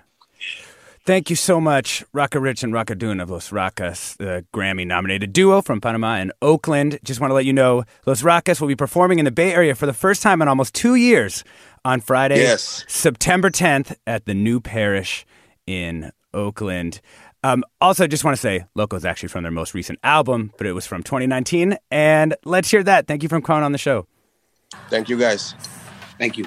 Thank 1.06 1.30
you 1.30 1.36
so 1.36 1.60
much, 1.60 2.04
Raka 2.12 2.40
Rich 2.40 2.64
and 2.64 2.72
Raka 2.72 2.96
Dun 2.96 3.20
of 3.20 3.30
Los 3.30 3.50
Rakas, 3.50 4.16
the 4.16 4.44
Grammy 4.52 4.84
nominated 4.84 5.32
duo 5.32 5.62
from 5.62 5.80
Panama 5.80 6.16
and 6.16 6.32
Oakland. 6.42 6.98
Just 7.04 7.20
want 7.20 7.30
to 7.30 7.34
let 7.36 7.44
you 7.44 7.52
know 7.52 7.84
Los 8.06 8.22
Rakas 8.22 8.60
will 8.60 8.66
be 8.66 8.74
performing 8.74 9.20
in 9.20 9.24
the 9.24 9.30
Bay 9.30 9.54
Area 9.54 9.76
for 9.76 9.86
the 9.86 9.92
first 9.92 10.20
time 10.20 10.42
in 10.42 10.48
almost 10.48 10.74
two 10.74 10.96
years 10.96 11.44
on 11.84 12.00
Friday, 12.00 12.38
yes. 12.38 12.84
September 12.88 13.50
10th 13.50 13.94
at 14.04 14.26
the 14.26 14.34
New 14.34 14.58
Parish 14.58 15.24
in 15.64 16.10
Oakland. 16.34 17.00
Um, 17.44 17.64
also, 17.80 18.06
just 18.06 18.24
want 18.24 18.36
to 18.36 18.40
say, 18.40 18.64
Loco 18.74 18.96
is 18.96 19.04
actually 19.04 19.28
from 19.28 19.42
their 19.42 19.52
most 19.52 19.74
recent 19.74 19.98
album, 20.02 20.52
but 20.58 20.66
it 20.66 20.72
was 20.72 20.86
from 20.86 21.02
2019. 21.02 21.76
And 21.90 22.34
let's 22.44 22.70
hear 22.70 22.82
that. 22.82 23.06
Thank 23.06 23.22
you 23.22 23.28
for 23.28 23.40
coming 23.40 23.62
on 23.62 23.72
the 23.72 23.78
show. 23.78 24.06
Thank 24.88 25.08
you, 25.08 25.18
guys. 25.18 25.54
Thank 26.18 26.38
you. 26.38 26.44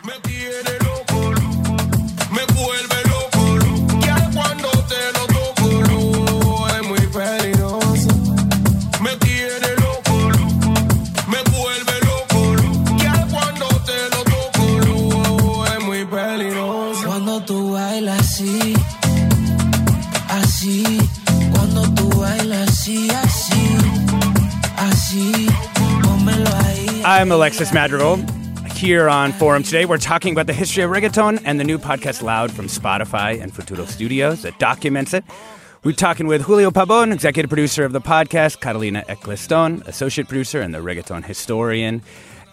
I'm 27.06 27.32
Alexis 27.32 27.74
Madrigal. 27.74 28.18
Here 28.76 29.10
on 29.10 29.32
Forum 29.34 29.64
today, 29.64 29.86
we're 29.86 29.98
talking 29.98 30.32
about 30.34 30.48
the 30.48 30.54
history 30.54 30.84
of 30.84 30.92
reggaeton 30.92 31.42
and 31.44 31.60
the 31.60 31.64
new 31.64 31.78
podcast 31.78 32.22
Loud 32.22 32.52
from 32.52 32.68
Spotify 32.68 33.42
and 33.42 33.54
Futuro 33.54 33.86
Studios 33.86 34.44
that 34.44 34.58
documents 34.60 35.14
it. 35.14 35.24
We're 35.84 35.94
talking 35.94 36.28
with 36.28 36.44
Julio 36.44 36.72
Pabon, 36.72 37.14
executive 37.14 37.50
producer 37.50 37.84
of 37.84 37.94
the 37.94 38.02
podcast, 38.02 38.60
Catalina 38.60 39.04
Eccleston, 39.08 39.82
associate 39.86 40.28
producer 40.28 40.62
and 40.62 40.74
the 40.74 40.80
reggaeton 40.80 41.26
historian, 41.26 42.02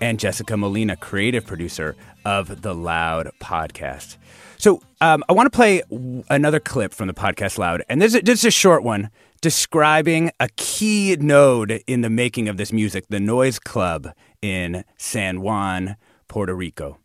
and 0.00 0.18
Jessica 0.18 0.56
Molina, 0.56 0.96
creative 0.96 1.46
producer 1.46 1.96
of 2.24 2.62
the 2.62 2.74
Loud 2.74 3.30
podcast. 3.40 4.16
So 4.58 4.80
um, 5.00 5.22
I 5.28 5.32
want 5.32 5.46
to 5.46 5.56
play 5.56 5.82
another 6.30 6.60
clip 6.60 6.94
from 6.94 7.08
the 7.08 7.14
podcast 7.14 7.58
Loud, 7.58 7.82
and 7.88 8.00
this 8.00 8.14
is, 8.14 8.22
this 8.22 8.40
is 8.40 8.46
a 8.46 8.50
short 8.50 8.82
one 8.82 9.10
describing 9.40 10.30
a 10.40 10.48
key 10.56 11.16
node 11.20 11.82
in 11.86 12.00
the 12.00 12.10
making 12.10 12.48
of 12.48 12.56
this 12.56 12.72
music, 12.72 13.04
the 13.08 13.20
Noise 13.20 13.58
Club 13.58 14.08
in 14.42 14.84
San 14.96 15.40
Juan, 15.40 15.96
Puerto 16.28 16.54
Rico. 16.54 16.98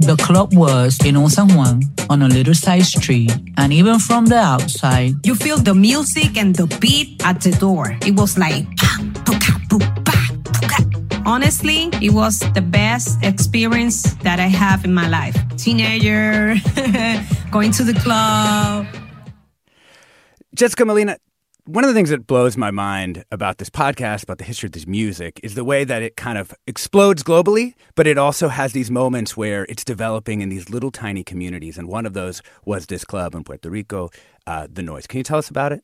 The 0.00 0.16
club 0.16 0.54
was 0.54 0.98
in 1.04 1.16
Old 1.16 1.32
San 1.32 1.48
Juan 1.54 1.80
on 2.10 2.20
a 2.22 2.28
little 2.28 2.52
side 2.54 2.84
street, 2.84 3.32
and 3.56 3.72
even 3.72 3.98
from 3.98 4.26
the 4.26 4.36
outside, 4.36 5.14
You 5.24 5.34
feel 5.34 5.56
the 5.56 5.74
music 5.74 6.36
and 6.36 6.54
the 6.54 6.66
beat 6.80 7.24
at 7.24 7.40
the 7.40 7.52
door. 7.52 7.96
It 8.04 8.14
was 8.14 8.36
like, 8.36 8.66
pa, 8.76 8.98
puka, 9.24 9.52
pu, 9.70 9.78
pa, 9.78 10.28
puka. 10.52 11.22
honestly, 11.24 11.88
it 12.02 12.10
was 12.12 12.40
the 12.52 12.60
best 12.60 13.22
experience 13.22 14.02
that 14.22 14.40
I 14.40 14.48
have 14.48 14.84
in 14.84 14.92
my 14.92 15.08
life. 15.08 15.36
Teenager, 15.56 16.56
going 17.50 17.70
to 17.72 17.84
the 17.84 17.94
club. 17.94 18.86
Jessica 20.54 20.84
Molina, 20.84 21.16
one 21.64 21.82
of 21.82 21.88
the 21.88 21.94
things 21.94 22.10
that 22.10 22.28
blows 22.28 22.56
my 22.56 22.70
mind 22.70 23.24
about 23.32 23.58
this 23.58 23.70
podcast, 23.70 24.22
about 24.22 24.38
the 24.38 24.44
history 24.44 24.68
of 24.68 24.72
this 24.72 24.86
music, 24.86 25.40
is 25.42 25.56
the 25.56 25.64
way 25.64 25.82
that 25.82 26.00
it 26.00 26.16
kind 26.16 26.38
of 26.38 26.54
explodes 26.68 27.24
globally, 27.24 27.74
but 27.96 28.06
it 28.06 28.18
also 28.18 28.46
has 28.46 28.72
these 28.72 28.88
moments 28.88 29.36
where 29.36 29.64
it's 29.64 29.82
developing 29.82 30.42
in 30.42 30.50
these 30.50 30.70
little 30.70 30.92
tiny 30.92 31.24
communities. 31.24 31.76
And 31.76 31.88
one 31.88 32.06
of 32.06 32.12
those 32.12 32.40
was 32.64 32.86
this 32.86 33.04
club 33.04 33.34
in 33.34 33.42
Puerto 33.42 33.68
Rico, 33.68 34.10
uh, 34.46 34.68
The 34.72 34.82
Noise. 34.82 35.08
Can 35.08 35.18
you 35.18 35.24
tell 35.24 35.38
us 35.38 35.48
about 35.48 35.72
it? 35.72 35.82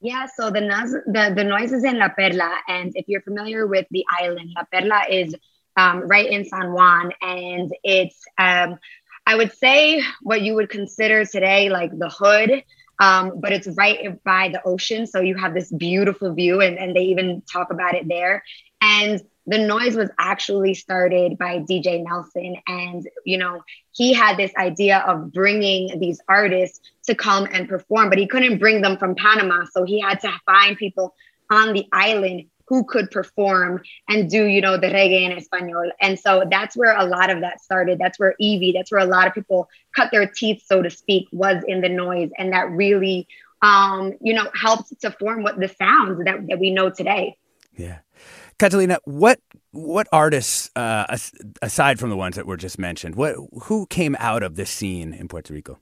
Yeah, 0.00 0.26
so 0.34 0.50
the, 0.50 0.60
the 1.06 1.34
the 1.36 1.44
noise 1.44 1.72
is 1.72 1.84
in 1.84 1.98
La 1.98 2.08
Perla, 2.08 2.56
and 2.66 2.90
if 2.96 3.04
you're 3.06 3.22
familiar 3.22 3.66
with 3.66 3.86
the 3.90 4.04
island, 4.18 4.50
La 4.56 4.64
Perla 4.64 5.02
is 5.08 5.34
um, 5.76 6.08
right 6.08 6.28
in 6.28 6.44
San 6.44 6.72
Juan, 6.72 7.12
and 7.20 7.70
it's 7.84 8.24
um, 8.38 8.78
I 9.26 9.36
would 9.36 9.52
say 9.52 10.02
what 10.22 10.40
you 10.40 10.54
would 10.54 10.70
consider 10.70 11.24
today 11.24 11.68
like 11.68 11.96
the 11.96 12.08
hood, 12.08 12.64
um, 13.02 13.40
but 13.40 13.50
it's 13.50 13.66
right 13.76 14.22
by 14.22 14.48
the 14.50 14.62
ocean, 14.64 15.08
so 15.08 15.20
you 15.20 15.34
have 15.34 15.54
this 15.54 15.72
beautiful 15.72 16.32
view, 16.32 16.60
and, 16.60 16.78
and 16.78 16.94
they 16.94 17.02
even 17.06 17.42
talk 17.52 17.72
about 17.72 17.94
it 17.94 18.06
there. 18.06 18.44
And 18.80 19.20
the 19.44 19.58
noise 19.58 19.96
was 19.96 20.08
actually 20.20 20.74
started 20.74 21.36
by 21.36 21.58
DJ 21.58 22.04
Nelson, 22.04 22.54
and 22.68 23.04
you 23.24 23.38
know 23.38 23.60
he 23.90 24.12
had 24.12 24.36
this 24.36 24.52
idea 24.56 24.98
of 24.98 25.32
bringing 25.32 25.98
these 25.98 26.20
artists 26.28 26.80
to 27.06 27.16
come 27.16 27.48
and 27.50 27.68
perform, 27.68 28.08
but 28.08 28.18
he 28.18 28.28
couldn't 28.28 28.58
bring 28.58 28.82
them 28.82 28.96
from 28.98 29.16
Panama, 29.16 29.64
so 29.72 29.82
he 29.82 30.00
had 30.00 30.20
to 30.20 30.32
find 30.46 30.76
people 30.76 31.12
on 31.50 31.72
the 31.72 31.86
island 31.92 32.44
who 32.72 32.82
could 32.84 33.10
perform 33.10 33.82
and 34.08 34.30
do 34.30 34.46
you 34.46 34.62
know 34.62 34.78
the 34.78 34.86
reggae 34.86 35.30
in 35.30 35.36
español 35.36 35.90
and 36.00 36.18
so 36.18 36.42
that's 36.50 36.74
where 36.74 36.96
a 36.96 37.04
lot 37.04 37.28
of 37.28 37.42
that 37.42 37.60
started 37.60 37.98
that's 37.98 38.18
where 38.18 38.34
Ivy 38.40 38.72
that's 38.74 38.90
where 38.90 39.02
a 39.02 39.04
lot 39.04 39.26
of 39.26 39.34
people 39.34 39.68
cut 39.94 40.10
their 40.10 40.26
teeth 40.26 40.62
so 40.64 40.80
to 40.80 40.88
speak 40.88 41.28
was 41.32 41.62
in 41.68 41.82
the 41.82 41.90
noise 41.90 42.30
and 42.38 42.50
that 42.54 42.70
really 42.70 43.28
um 43.60 44.14
you 44.22 44.32
know 44.32 44.48
helped 44.54 44.98
to 45.02 45.10
form 45.10 45.42
what 45.42 45.60
the 45.60 45.68
sounds 45.68 46.24
that, 46.24 46.46
that 46.48 46.58
we 46.58 46.70
know 46.70 46.88
today 46.88 47.36
Yeah. 47.76 47.98
Catalina, 48.58 48.98
what 49.04 49.38
what 49.72 50.06
artists 50.12 50.70
uh, 50.76 51.04
aside 51.60 51.98
from 51.98 52.08
the 52.10 52.16
ones 52.16 52.36
that 52.36 52.46
were 52.46 52.56
just 52.56 52.78
mentioned, 52.78 53.16
what 53.16 53.34
who 53.64 53.86
came 53.86 54.16
out 54.18 54.42
of 54.42 54.54
this 54.56 54.70
scene 54.70 55.12
in 55.12 55.28
Puerto 55.28 55.52
Rico? 55.52 55.78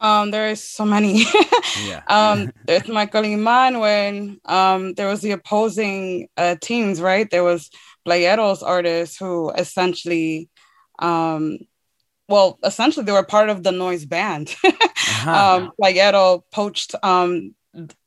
Um, 0.00 0.30
there 0.30 0.48
is 0.48 0.62
so 0.62 0.84
many. 0.84 1.24
yeah. 1.84 2.02
um, 2.08 2.52
there's 2.66 2.88
Michael 2.88 3.24
Iman 3.24 3.80
when 3.80 4.40
um, 4.44 4.94
there 4.94 5.08
was 5.08 5.20
the 5.20 5.32
opposing 5.32 6.28
uh, 6.36 6.56
teams, 6.60 7.00
right? 7.00 7.28
There 7.30 7.44
was 7.44 7.70
Playeros 8.06 8.62
artists 8.62 9.16
who 9.16 9.50
essentially, 9.50 10.48
um, 10.98 11.58
well, 12.28 12.58
essentially 12.64 13.04
they 13.04 13.12
were 13.12 13.24
part 13.24 13.48
of 13.48 13.62
the 13.62 13.72
noise 13.72 14.04
band. 14.04 14.54
uh-huh. 14.64 15.56
um, 15.62 15.72
Playero 15.80 16.42
poached 16.52 16.94
um, 17.02 17.54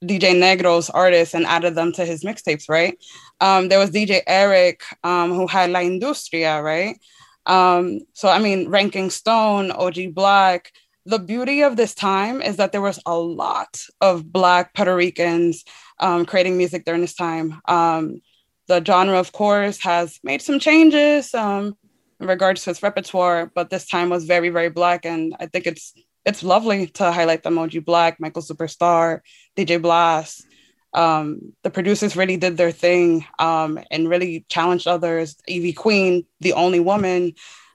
DJ 0.03 0.35
Negro's 0.35 0.89
artists 0.89 1.33
and 1.33 1.45
added 1.45 1.75
them 1.75 1.91
to 1.93 2.05
his 2.05 2.23
mixtapes, 2.23 2.69
right? 2.69 2.97
Um, 3.41 3.69
there 3.69 3.79
was 3.79 3.91
DJ 3.91 4.21
Eric 4.27 4.81
um, 5.03 5.33
who 5.33 5.47
had 5.47 5.69
La 5.71 5.81
Industria, 5.81 6.61
right? 6.61 6.97
Um, 7.45 7.99
so 8.13 8.29
I 8.29 8.39
mean, 8.39 8.69
Ranking 8.69 9.09
Stone, 9.09 9.71
OG 9.71 10.13
Black. 10.13 10.71
The 11.05 11.19
beauty 11.19 11.63
of 11.63 11.77
this 11.77 11.95
time 11.95 12.41
is 12.41 12.57
that 12.57 12.71
there 12.71 12.81
was 12.81 12.99
a 13.05 13.17
lot 13.17 13.81
of 14.01 14.31
Black 14.31 14.73
Puerto 14.75 14.95
Ricans 14.95 15.63
um, 15.99 16.25
creating 16.25 16.57
music 16.57 16.85
during 16.85 17.01
this 17.01 17.15
time. 17.15 17.59
Um, 17.65 18.21
the 18.67 18.83
genre, 18.85 19.17
of 19.17 19.31
course, 19.31 19.81
has 19.81 20.19
made 20.23 20.41
some 20.41 20.59
changes 20.59 21.33
um, 21.33 21.75
in 22.19 22.27
regards 22.27 22.63
to 22.63 22.69
its 22.69 22.83
repertoire, 22.83 23.51
but 23.53 23.69
this 23.69 23.87
time 23.87 24.09
was 24.09 24.25
very, 24.25 24.49
very 24.49 24.69
Black, 24.69 25.05
and 25.05 25.35
I 25.39 25.47
think 25.47 25.65
it's 25.65 25.93
it's 26.23 26.43
lovely 26.43 26.85
to 26.85 27.11
highlight 27.11 27.41
the 27.41 27.49
Emoji 27.49 27.83
Black, 27.83 28.19
Maicol 28.19 28.45
Superstar, 28.47 29.21
DJ 29.57 29.81
Blast. 29.81 30.45
Um, 30.93 31.53
the 31.63 31.71
producers 31.71 32.15
really 32.15 32.37
did 32.37 32.57
their 32.57 32.71
thing 32.71 33.25
um, 33.39 33.79
and 33.89 34.07
really 34.07 34.45
challenged 34.49 34.87
others. 34.87 35.35
Ivy 35.49 35.73
Queen, 35.73 36.25
the 36.39 36.53
only 36.53 36.79
woman. 36.79 37.33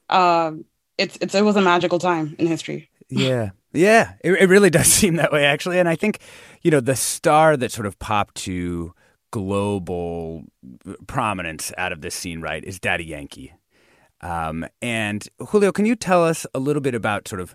Um, 0.08 0.64
it's, 0.96 1.18
it's 1.20 1.34
it 1.34 1.44
was 1.44 1.56
a 1.56 1.60
magical 1.60 1.98
time 1.98 2.36
in 2.38 2.46
history. 2.46 2.88
Yeah, 3.08 3.50
yeah, 3.72 4.14
it, 4.24 4.32
it 4.32 4.48
really 4.48 4.70
does 4.78 4.86
seem 4.86 5.16
that 5.16 5.32
way 5.32 5.44
actually, 5.44 5.78
and 5.78 5.88
I 5.88 5.96
think 5.96 6.20
you 6.62 6.70
know 6.70 6.80
the 6.80 6.96
star 6.96 7.56
that 7.56 7.72
sort 7.72 7.86
of 7.86 7.98
popped 7.98 8.36
to 8.36 8.94
global 9.30 10.44
prominence 11.06 11.72
out 11.76 11.92
of 11.92 12.00
this 12.00 12.14
scene, 12.14 12.40
right, 12.40 12.64
is 12.64 12.78
Daddy 12.80 13.04
Yankee. 13.04 13.52
Um, 14.22 14.66
and 14.80 15.28
Julio, 15.48 15.72
can 15.72 15.84
you 15.84 15.94
tell 15.94 16.24
us 16.24 16.46
a 16.54 16.58
little 16.58 16.80
bit 16.80 16.94
about 16.94 17.28
sort 17.28 17.40
of 17.40 17.54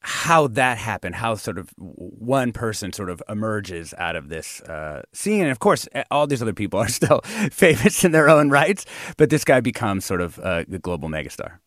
how 0.00 0.46
that 0.46 0.78
happened, 0.78 1.16
how 1.16 1.34
sort 1.34 1.58
of 1.58 1.70
one 1.76 2.52
person 2.52 2.92
sort 2.92 3.10
of 3.10 3.20
emerges 3.28 3.92
out 3.98 4.14
of 4.14 4.28
this 4.28 4.60
uh, 4.62 5.02
scene. 5.12 5.42
And 5.42 5.50
of 5.50 5.58
course, 5.58 5.88
all 6.12 6.28
these 6.28 6.40
other 6.40 6.52
people 6.52 6.78
are 6.78 6.88
still 7.00 7.20
famous 7.50 8.04
in 8.04 8.12
their 8.12 8.28
own 8.28 8.48
rights, 8.48 8.86
but 9.16 9.30
this 9.30 9.44
guy 9.44 9.60
becomes 9.60 10.04
sort 10.04 10.20
of 10.20 10.38
uh, 10.38 10.64
the 10.68 10.78
global 10.78 11.08
megastar. 11.08 11.58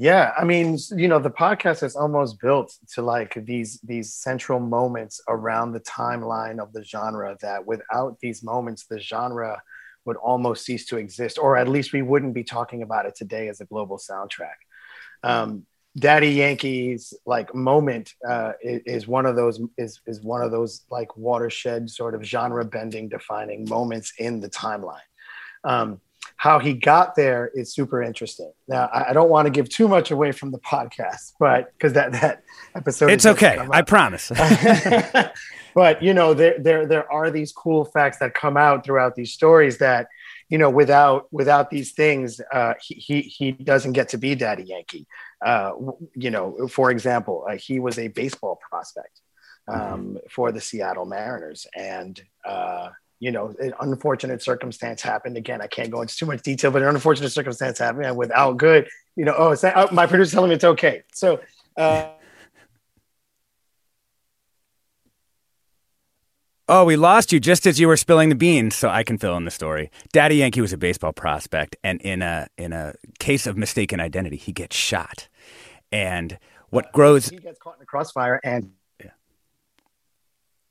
Yeah, 0.00 0.32
I 0.38 0.44
mean, 0.44 0.78
you 0.94 1.08
know, 1.08 1.18
the 1.18 1.28
podcast 1.28 1.82
is 1.82 1.96
almost 1.96 2.40
built 2.40 2.72
to 2.94 3.02
like 3.02 3.34
these 3.44 3.80
these 3.80 4.14
central 4.14 4.60
moments 4.60 5.20
around 5.26 5.72
the 5.72 5.80
timeline 5.80 6.60
of 6.60 6.72
the 6.72 6.84
genre. 6.84 7.36
That 7.40 7.66
without 7.66 8.16
these 8.20 8.44
moments, 8.44 8.86
the 8.86 9.00
genre 9.00 9.60
would 10.04 10.16
almost 10.18 10.64
cease 10.64 10.86
to 10.86 10.98
exist, 10.98 11.36
or 11.36 11.56
at 11.56 11.66
least 11.66 11.92
we 11.92 12.02
wouldn't 12.02 12.32
be 12.32 12.44
talking 12.44 12.84
about 12.84 13.06
it 13.06 13.16
today 13.16 13.48
as 13.48 13.60
a 13.60 13.64
global 13.64 13.98
soundtrack. 13.98 14.54
Um, 15.24 15.66
Daddy 15.98 16.30
Yankees 16.30 17.12
like 17.26 17.52
moment 17.52 18.14
uh, 18.26 18.52
is, 18.62 18.82
is, 18.86 19.08
one 19.08 19.26
of 19.26 19.34
those 19.34 19.60
is 19.76 20.00
is 20.06 20.22
one 20.22 20.42
of 20.42 20.52
those 20.52 20.84
like 20.92 21.16
watershed 21.16 21.90
sort 21.90 22.14
of 22.14 22.22
genre 22.22 22.64
bending 22.64 23.08
defining 23.08 23.68
moments 23.68 24.12
in 24.16 24.38
the 24.38 24.48
timeline. 24.48 25.00
Um, 25.64 26.00
how 26.36 26.58
he 26.58 26.74
got 26.74 27.14
there 27.14 27.50
is 27.54 27.72
super 27.72 28.02
interesting. 28.02 28.52
Now 28.66 28.88
I, 28.92 29.10
I 29.10 29.12
don't 29.12 29.30
want 29.30 29.46
to 29.46 29.50
give 29.50 29.68
too 29.68 29.88
much 29.88 30.10
away 30.10 30.32
from 30.32 30.50
the 30.50 30.58
podcast, 30.58 31.34
but 31.38 31.72
because 31.72 31.92
that 31.94 32.12
that 32.12 32.42
episode 32.74 33.10
it's 33.10 33.26
okay, 33.26 33.58
I 33.70 33.82
promise. 33.82 34.30
but 35.74 36.02
you 36.02 36.14
know 36.14 36.34
there 36.34 36.58
there 36.58 36.86
there 36.86 37.12
are 37.12 37.30
these 37.30 37.52
cool 37.52 37.84
facts 37.84 38.18
that 38.18 38.34
come 38.34 38.56
out 38.56 38.84
throughout 38.84 39.14
these 39.14 39.32
stories 39.32 39.78
that 39.78 40.08
you 40.48 40.58
know 40.58 40.70
without 40.70 41.32
without 41.32 41.70
these 41.70 41.92
things 41.92 42.40
uh, 42.52 42.74
he, 42.80 42.94
he 42.94 43.20
he 43.22 43.52
doesn't 43.52 43.92
get 43.92 44.10
to 44.10 44.18
be 44.18 44.34
Daddy 44.34 44.64
Yankee 44.64 45.06
uh, 45.44 45.72
you 46.14 46.30
know, 46.30 46.68
for 46.68 46.90
example, 46.90 47.46
uh, 47.48 47.56
he 47.56 47.78
was 47.78 47.98
a 47.98 48.08
baseball 48.08 48.58
prospect 48.68 49.20
um, 49.68 49.78
mm-hmm. 49.80 50.16
for 50.30 50.52
the 50.52 50.60
Seattle 50.60 51.04
Mariners, 51.04 51.66
and 51.76 52.20
uh, 52.44 52.88
you 53.20 53.30
know, 53.30 53.54
an 53.58 53.74
unfortunate 53.80 54.42
circumstance 54.42 55.02
happened. 55.02 55.36
Again, 55.36 55.60
I 55.60 55.66
can't 55.66 55.90
go 55.90 56.00
into 56.02 56.16
too 56.16 56.26
much 56.26 56.42
detail, 56.42 56.70
but 56.70 56.82
an 56.82 56.88
unfortunate 56.88 57.30
circumstance 57.30 57.78
happened, 57.78 58.06
and 58.06 58.16
without 58.16 58.56
good, 58.56 58.88
you 59.16 59.24
know, 59.24 59.34
oh, 59.36 59.56
oh 59.74 59.88
my 59.92 60.06
producer's 60.06 60.32
telling 60.32 60.50
me 60.50 60.56
it's 60.56 60.64
okay. 60.64 61.02
So. 61.12 61.40
Uh, 61.76 62.10
Oh, 66.70 66.84
we 66.84 66.96
lost 66.96 67.32
you 67.32 67.40
just 67.40 67.66
as 67.66 67.80
you 67.80 67.88
were 67.88 67.96
spilling 67.96 68.28
the 68.28 68.34
beans, 68.34 68.76
so 68.76 68.90
I 68.90 69.02
can 69.02 69.16
fill 69.16 69.38
in 69.38 69.46
the 69.46 69.50
story. 69.50 69.90
Daddy 70.12 70.36
Yankee 70.36 70.60
was 70.60 70.70
a 70.70 70.76
baseball 70.76 71.14
prospect, 71.14 71.76
and 71.82 71.98
in 72.02 72.20
a 72.20 72.46
in 72.58 72.74
a 72.74 72.92
case 73.18 73.46
of 73.46 73.56
mistaken 73.56 74.00
identity, 74.00 74.36
he 74.36 74.52
gets 74.52 74.76
shot. 74.76 75.28
And 75.90 76.38
what 76.68 76.92
grows 76.92 77.30
he 77.30 77.38
gets 77.38 77.58
caught 77.58 77.76
in 77.76 77.80
the 77.80 77.86
crossfire 77.86 78.38
and 78.44 78.72
yeah. 79.02 79.12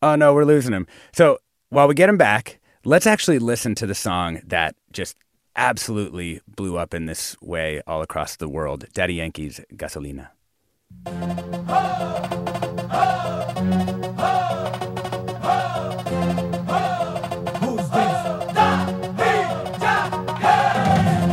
Oh 0.04 0.16
no, 0.16 0.36
we're 0.36 0.46
losing 0.46 0.74
him. 0.74 0.86
So 1.14 1.40
while 1.70 1.88
we 1.88 1.94
get 1.94 2.10
him 2.10 2.18
back, 2.18 2.60
let's 2.86 3.08
actually 3.08 3.40
listen 3.40 3.76
to 3.76 3.86
the 3.86 3.96
song 3.96 4.42
that 4.46 4.76
just 4.92 5.16
absolutely 5.56 6.42
blew 6.48 6.78
up 6.78 6.94
in 6.94 7.06
this 7.06 7.36
way 7.42 7.82
all 7.88 8.02
across 8.02 8.36
the 8.36 8.48
world. 8.48 8.86
Daddy 8.94 9.16
Yankee's 9.16 9.60
Gasolina. 9.76 10.30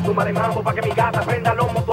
Súmale 0.05 0.33
mambo 0.33 0.63
pa' 0.63 0.75
que 0.75 0.83
mi 0.83 0.95
gata 0.95 1.21
prenda 1.23 1.55
los 1.55 1.84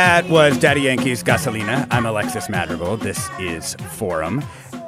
That 0.00 0.30
was 0.30 0.56
Daddy 0.56 0.80
Yankee's 0.80 1.22
Gasolina. 1.22 1.86
I'm 1.90 2.06
Alexis 2.06 2.48
Madrigal. 2.48 2.96
This 2.96 3.28
is 3.38 3.74
Forum. 3.90 4.42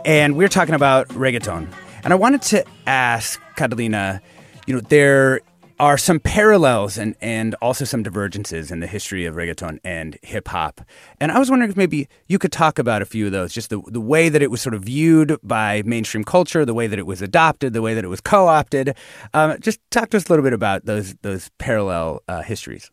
And 0.06 0.36
we're 0.36 0.48
talking 0.48 0.74
about 0.74 1.06
reggaeton. 1.08 1.70
And 2.02 2.14
I 2.14 2.16
wanted 2.16 2.40
to 2.40 2.64
ask 2.86 3.38
Catalina, 3.54 4.22
you 4.66 4.72
know, 4.74 4.80
there 4.80 5.42
are 5.78 5.98
some 5.98 6.18
parallels 6.18 6.96
and, 6.96 7.14
and 7.20 7.54
also 7.56 7.84
some 7.84 8.02
divergences 8.02 8.70
in 8.70 8.80
the 8.80 8.86
history 8.86 9.26
of 9.26 9.34
reggaeton 9.34 9.80
and 9.84 10.18
hip 10.22 10.48
hop. 10.48 10.80
And 11.20 11.30
I 11.30 11.38
was 11.38 11.50
wondering 11.50 11.70
if 11.70 11.76
maybe 11.76 12.08
you 12.28 12.38
could 12.38 12.50
talk 12.50 12.78
about 12.78 13.02
a 13.02 13.04
few 13.04 13.26
of 13.26 13.32
those, 13.32 13.52
just 13.52 13.68
the, 13.68 13.82
the 13.88 14.00
way 14.00 14.30
that 14.30 14.40
it 14.40 14.50
was 14.50 14.62
sort 14.62 14.74
of 14.74 14.82
viewed 14.82 15.36
by 15.42 15.82
mainstream 15.84 16.24
culture, 16.24 16.64
the 16.64 16.72
way 16.72 16.86
that 16.86 16.98
it 16.98 17.06
was 17.06 17.20
adopted, 17.20 17.74
the 17.74 17.82
way 17.82 17.92
that 17.92 18.02
it 18.02 18.08
was 18.08 18.22
co 18.22 18.48
opted. 18.48 18.96
Um, 19.34 19.60
just 19.60 19.78
talk 19.90 20.08
to 20.08 20.16
us 20.16 20.24
a 20.24 20.32
little 20.32 20.42
bit 20.42 20.54
about 20.54 20.86
those, 20.86 21.14
those 21.20 21.50
parallel 21.58 22.22
uh, 22.28 22.40
histories. 22.40 22.90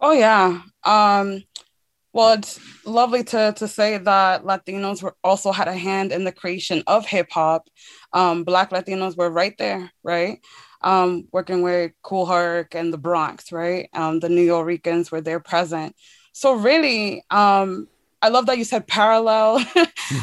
Oh 0.00 0.12
yeah. 0.12 0.62
Um, 0.84 1.42
well, 2.12 2.32
it's 2.34 2.58
lovely 2.86 3.22
to 3.24 3.52
to 3.56 3.68
say 3.68 3.98
that 3.98 4.44
Latinos 4.44 5.02
were 5.02 5.16
also 5.22 5.52
had 5.52 5.68
a 5.68 5.76
hand 5.76 6.12
in 6.12 6.24
the 6.24 6.32
creation 6.32 6.82
of 6.86 7.06
hip 7.06 7.28
hop. 7.30 7.68
Um, 8.12 8.44
Black 8.44 8.70
Latinos 8.70 9.16
were 9.16 9.30
right 9.30 9.56
there, 9.58 9.90
right? 10.02 10.40
Um, 10.82 11.28
working 11.32 11.62
with 11.62 11.92
Kool 12.02 12.26
Herc 12.26 12.74
and 12.74 12.92
the 12.92 12.98
Bronx, 12.98 13.52
right? 13.52 13.88
Um, 13.92 14.20
the 14.20 14.28
New 14.28 14.42
Yorkers 14.42 15.10
were 15.10 15.20
there 15.20 15.40
present. 15.40 15.94
So 16.32 16.54
really, 16.54 17.24
um, 17.30 17.88
I 18.22 18.28
love 18.28 18.46
that 18.46 18.58
you 18.58 18.64
said 18.64 18.86
parallel. 18.86 19.58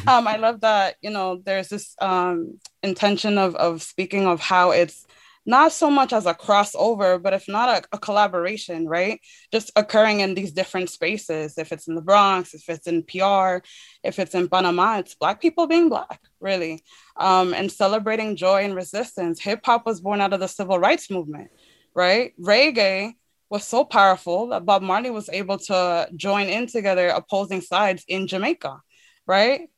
um, 0.07 0.27
I 0.27 0.37
love 0.37 0.61
that 0.61 0.95
you 1.01 1.11
know 1.11 1.41
there's 1.45 1.69
this 1.69 1.95
um, 2.01 2.59
intention 2.81 3.37
of 3.37 3.55
of 3.55 3.83
speaking 3.83 4.25
of 4.25 4.39
how 4.39 4.71
it's 4.71 5.04
not 5.45 5.71
so 5.71 5.91
much 5.91 6.11
as 6.11 6.25
a 6.25 6.33
crossover, 6.33 7.21
but 7.21 7.33
if 7.33 7.47
not 7.47 7.69
a, 7.69 7.95
a, 7.95 7.99
collaboration, 7.99 8.87
right? 8.87 9.21
Just 9.51 9.71
occurring 9.75 10.21
in 10.21 10.33
these 10.33 10.51
different 10.51 10.89
spaces. 10.89 11.57
If 11.57 11.71
it's 11.71 11.87
in 11.87 11.95
the 11.95 12.01
Bronx, 12.01 12.53
if 12.53 12.67
it's 12.67 12.87
in 12.87 13.03
PR, 13.03 13.63
if 14.03 14.17
it's 14.17 14.33
in 14.33 14.49
Panama, 14.49 14.99
it's 14.99 15.15
Black 15.15 15.41
people 15.41 15.67
being 15.67 15.89
Black, 15.89 16.19
really, 16.39 16.83
um, 17.17 17.53
and 17.53 17.71
celebrating 17.71 18.35
joy 18.35 18.63
and 18.63 18.75
resistance. 18.75 19.39
Hip 19.41 19.61
hop 19.63 19.85
was 19.85 20.01
born 20.01 20.21
out 20.21 20.33
of 20.33 20.39
the 20.39 20.47
civil 20.47 20.79
rights 20.79 21.11
movement. 21.11 21.51
right? 21.93 22.33
Reggae 22.41 23.13
was 23.49 23.63
so 23.63 23.85
powerful 23.85 24.47
that 24.47 24.65
Bob 24.65 24.81
Marley 24.81 25.11
was 25.11 25.29
able 25.29 25.57
to 25.57 26.09
join 26.15 26.47
in 26.47 26.67
together 26.67 27.07
opposing 27.07 27.61
sides 27.61 28.03
in 28.07 28.27
Jamaica, 28.27 28.81
right? 29.27 29.69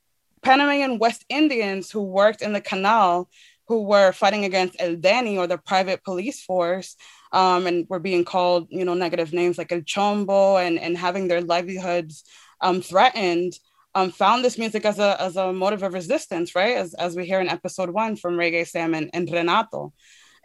Panamanian 0.42 1.00
West 1.00 1.26
Indians 1.30 1.92
who 1.92 2.02
worked 2.04 2.42
in 2.42 2.54
the 2.54 2.62
canal, 2.62 3.30
who 3.68 3.84
were 3.84 4.12
fighting 4.12 4.46
against 4.46 4.78
El 4.80 4.96
Deni 4.96 5.38
or 5.38 5.48
the 5.48 5.58
private 5.58 6.04
police 6.04 6.42
force, 6.42 6.96
um, 7.32 7.68
and 7.68 7.86
were 7.90 8.00
being 8.00 8.24
called, 8.24 8.68
you 8.70 8.86
know, 8.86 8.94
negative 8.94 9.34
names 9.34 9.58
like 9.58 9.72
El 9.72 9.82
Chombo 9.82 10.66
and, 10.66 10.80
and 10.80 10.98
having 10.98 11.28
their 11.28 11.42
livelihoods 11.42 12.24
um, 12.62 12.82
threatened, 12.82 13.54
um, 13.94 14.12
found 14.12 14.44
this 14.44 14.58
music 14.58 14.86
as 14.86 15.00
a, 15.00 15.22
as 15.22 15.36
a 15.36 15.52
motive 15.52 15.84
of 15.84 15.94
resistance, 15.94 16.56
right? 16.56 16.78
As, 16.78 16.94
as 16.94 17.16
we 17.16 17.26
hear 17.26 17.42
in 17.42 17.50
episode 17.50 17.90
one 17.90 18.16
from 18.16 18.38
Reggae 18.38 18.68
Sam 18.68 18.94
and, 18.94 19.10
and 19.14 19.30
Renato. 19.30 19.94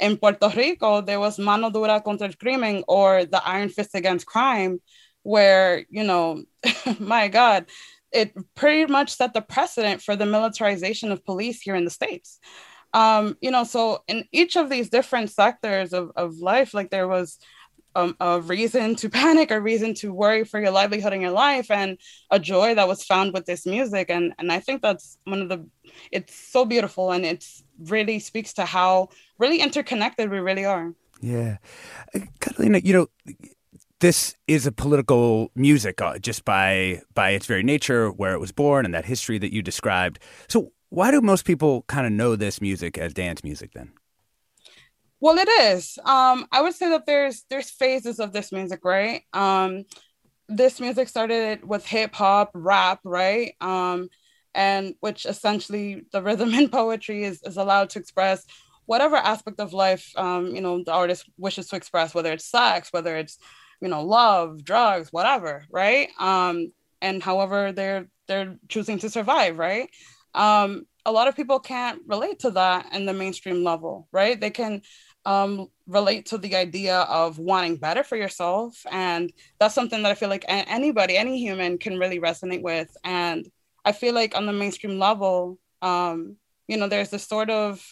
In 0.00 0.16
Puerto 0.16 0.48
Rico, 0.56 1.00
there 1.00 1.20
was 1.20 1.38
Mano 1.38 1.70
Dura 1.70 2.00
contra 2.00 2.26
el 2.26 2.32
Crimen 2.34 2.82
or 2.88 3.24
the 3.24 3.46
Iron 3.46 3.68
Fist 3.68 3.94
Against 3.94 4.26
Crime, 4.26 4.80
where, 5.22 5.86
you 5.90 6.02
know, 6.02 6.42
my 6.98 7.28
God, 7.28 7.66
it 8.10 8.34
pretty 8.56 8.90
much 8.90 9.14
set 9.14 9.32
the 9.32 9.40
precedent 9.40 10.02
for 10.02 10.16
the 10.16 10.26
militarization 10.26 11.12
of 11.12 11.24
police 11.24 11.60
here 11.60 11.76
in 11.76 11.84
the 11.84 11.90
States 11.90 12.40
um, 12.94 13.36
you 13.40 13.50
know, 13.50 13.64
so 13.64 14.02
in 14.08 14.24
each 14.32 14.56
of 14.56 14.68
these 14.68 14.90
different 14.90 15.30
sectors 15.30 15.92
of, 15.92 16.12
of 16.16 16.36
life, 16.38 16.74
like 16.74 16.90
there 16.90 17.08
was 17.08 17.38
um, 17.94 18.16
a 18.20 18.40
reason 18.40 18.94
to 18.96 19.08
panic, 19.20 19.50
a 19.50 19.60
reason 19.60 19.94
to 19.94 20.12
worry 20.12 20.44
for 20.44 20.60
your 20.60 20.70
livelihood 20.70 21.12
in 21.12 21.20
your 21.20 21.30
life, 21.30 21.70
and 21.70 21.98
a 22.30 22.38
joy 22.38 22.74
that 22.74 22.88
was 22.88 23.04
found 23.04 23.32
with 23.32 23.46
this 23.46 23.66
music. 23.66 24.10
And 24.10 24.34
and 24.38 24.52
I 24.52 24.60
think 24.60 24.82
that's 24.82 25.18
one 25.24 25.42
of 25.42 25.48
the, 25.48 25.66
it's 26.10 26.34
so 26.34 26.64
beautiful, 26.64 27.12
and 27.12 27.24
it's 27.24 27.64
really 27.78 28.18
speaks 28.18 28.52
to 28.54 28.64
how 28.64 29.08
really 29.38 29.60
interconnected 29.60 30.30
we 30.30 30.38
really 30.38 30.64
are. 30.64 30.92
Yeah, 31.20 31.58
uh, 32.14 32.20
Catalina, 32.40 32.80
you 32.82 32.92
know, 32.92 33.06
this 34.00 34.34
is 34.48 34.66
a 34.66 34.72
political 34.72 35.50
music 35.54 36.02
uh, 36.02 36.18
just 36.18 36.44
by 36.44 37.00
by 37.14 37.30
its 37.30 37.46
very 37.46 37.62
nature, 37.62 38.10
where 38.10 38.34
it 38.34 38.40
was 38.40 38.52
born, 38.52 38.84
and 38.84 38.92
that 38.92 39.04
history 39.04 39.38
that 39.38 39.52
you 39.52 39.62
described. 39.62 40.18
So, 40.48 40.72
why 40.92 41.10
do 41.10 41.22
most 41.22 41.46
people 41.46 41.84
kind 41.88 42.06
of 42.06 42.12
know 42.12 42.36
this 42.36 42.60
music 42.60 42.98
as 42.98 43.14
dance 43.14 43.42
music 43.42 43.72
then? 43.72 43.92
Well, 45.20 45.38
it 45.38 45.48
is. 45.48 45.98
Um, 46.04 46.46
I 46.52 46.60
would 46.60 46.74
say 46.74 46.90
that 46.90 47.06
there's 47.06 47.44
there's 47.48 47.70
phases 47.70 48.20
of 48.20 48.34
this 48.34 48.52
music, 48.52 48.80
right? 48.84 49.22
Um, 49.32 49.84
this 50.48 50.80
music 50.80 51.08
started 51.08 51.66
with 51.66 51.86
hip 51.86 52.14
hop, 52.14 52.50
rap, 52.52 53.00
right? 53.04 53.54
Um, 53.62 54.10
and 54.54 54.94
which 55.00 55.24
essentially 55.24 56.02
the 56.12 56.22
rhythm 56.22 56.52
and 56.54 56.70
poetry 56.70 57.24
is, 57.24 57.42
is 57.42 57.56
allowed 57.56 57.88
to 57.90 57.98
express 57.98 58.44
whatever 58.84 59.16
aspect 59.16 59.60
of 59.60 59.72
life 59.72 60.12
um, 60.16 60.54
you 60.54 60.60
know 60.60 60.84
the 60.84 60.92
artist 60.92 61.24
wishes 61.38 61.68
to 61.68 61.76
express, 61.76 62.14
whether 62.14 62.32
it's 62.32 62.44
sex, 62.44 62.92
whether 62.92 63.16
it's 63.16 63.38
you 63.80 63.88
know 63.88 64.04
love, 64.04 64.62
drugs, 64.62 65.10
whatever, 65.10 65.64
right? 65.70 66.10
Um, 66.20 66.70
and 67.00 67.22
however 67.22 67.72
they're 67.72 68.08
they're 68.28 68.58
choosing 68.68 68.98
to 68.98 69.08
survive, 69.08 69.56
right? 69.56 69.88
Um, 70.34 70.86
a 71.04 71.12
lot 71.12 71.28
of 71.28 71.36
people 71.36 71.58
can't 71.58 72.00
relate 72.06 72.40
to 72.40 72.50
that 72.52 72.92
in 72.92 73.06
the 73.06 73.12
mainstream 73.12 73.64
level, 73.64 74.08
right? 74.12 74.40
They 74.40 74.50
can 74.50 74.82
um, 75.24 75.68
relate 75.86 76.26
to 76.26 76.38
the 76.38 76.56
idea 76.56 77.00
of 77.00 77.38
wanting 77.38 77.76
better 77.76 78.04
for 78.04 78.16
yourself. 78.16 78.84
And 78.90 79.32
that's 79.58 79.74
something 79.74 80.02
that 80.02 80.12
I 80.12 80.14
feel 80.14 80.28
like 80.28 80.44
anybody, 80.48 81.16
any 81.16 81.38
human 81.38 81.78
can 81.78 81.98
really 81.98 82.20
resonate 82.20 82.62
with. 82.62 82.94
And 83.04 83.48
I 83.84 83.92
feel 83.92 84.14
like 84.14 84.36
on 84.36 84.46
the 84.46 84.52
mainstream 84.52 84.98
level, 84.98 85.58
um, 85.80 86.36
you 86.68 86.76
know, 86.76 86.88
there's 86.88 87.10
this 87.10 87.26
sort 87.26 87.50
of 87.50 87.84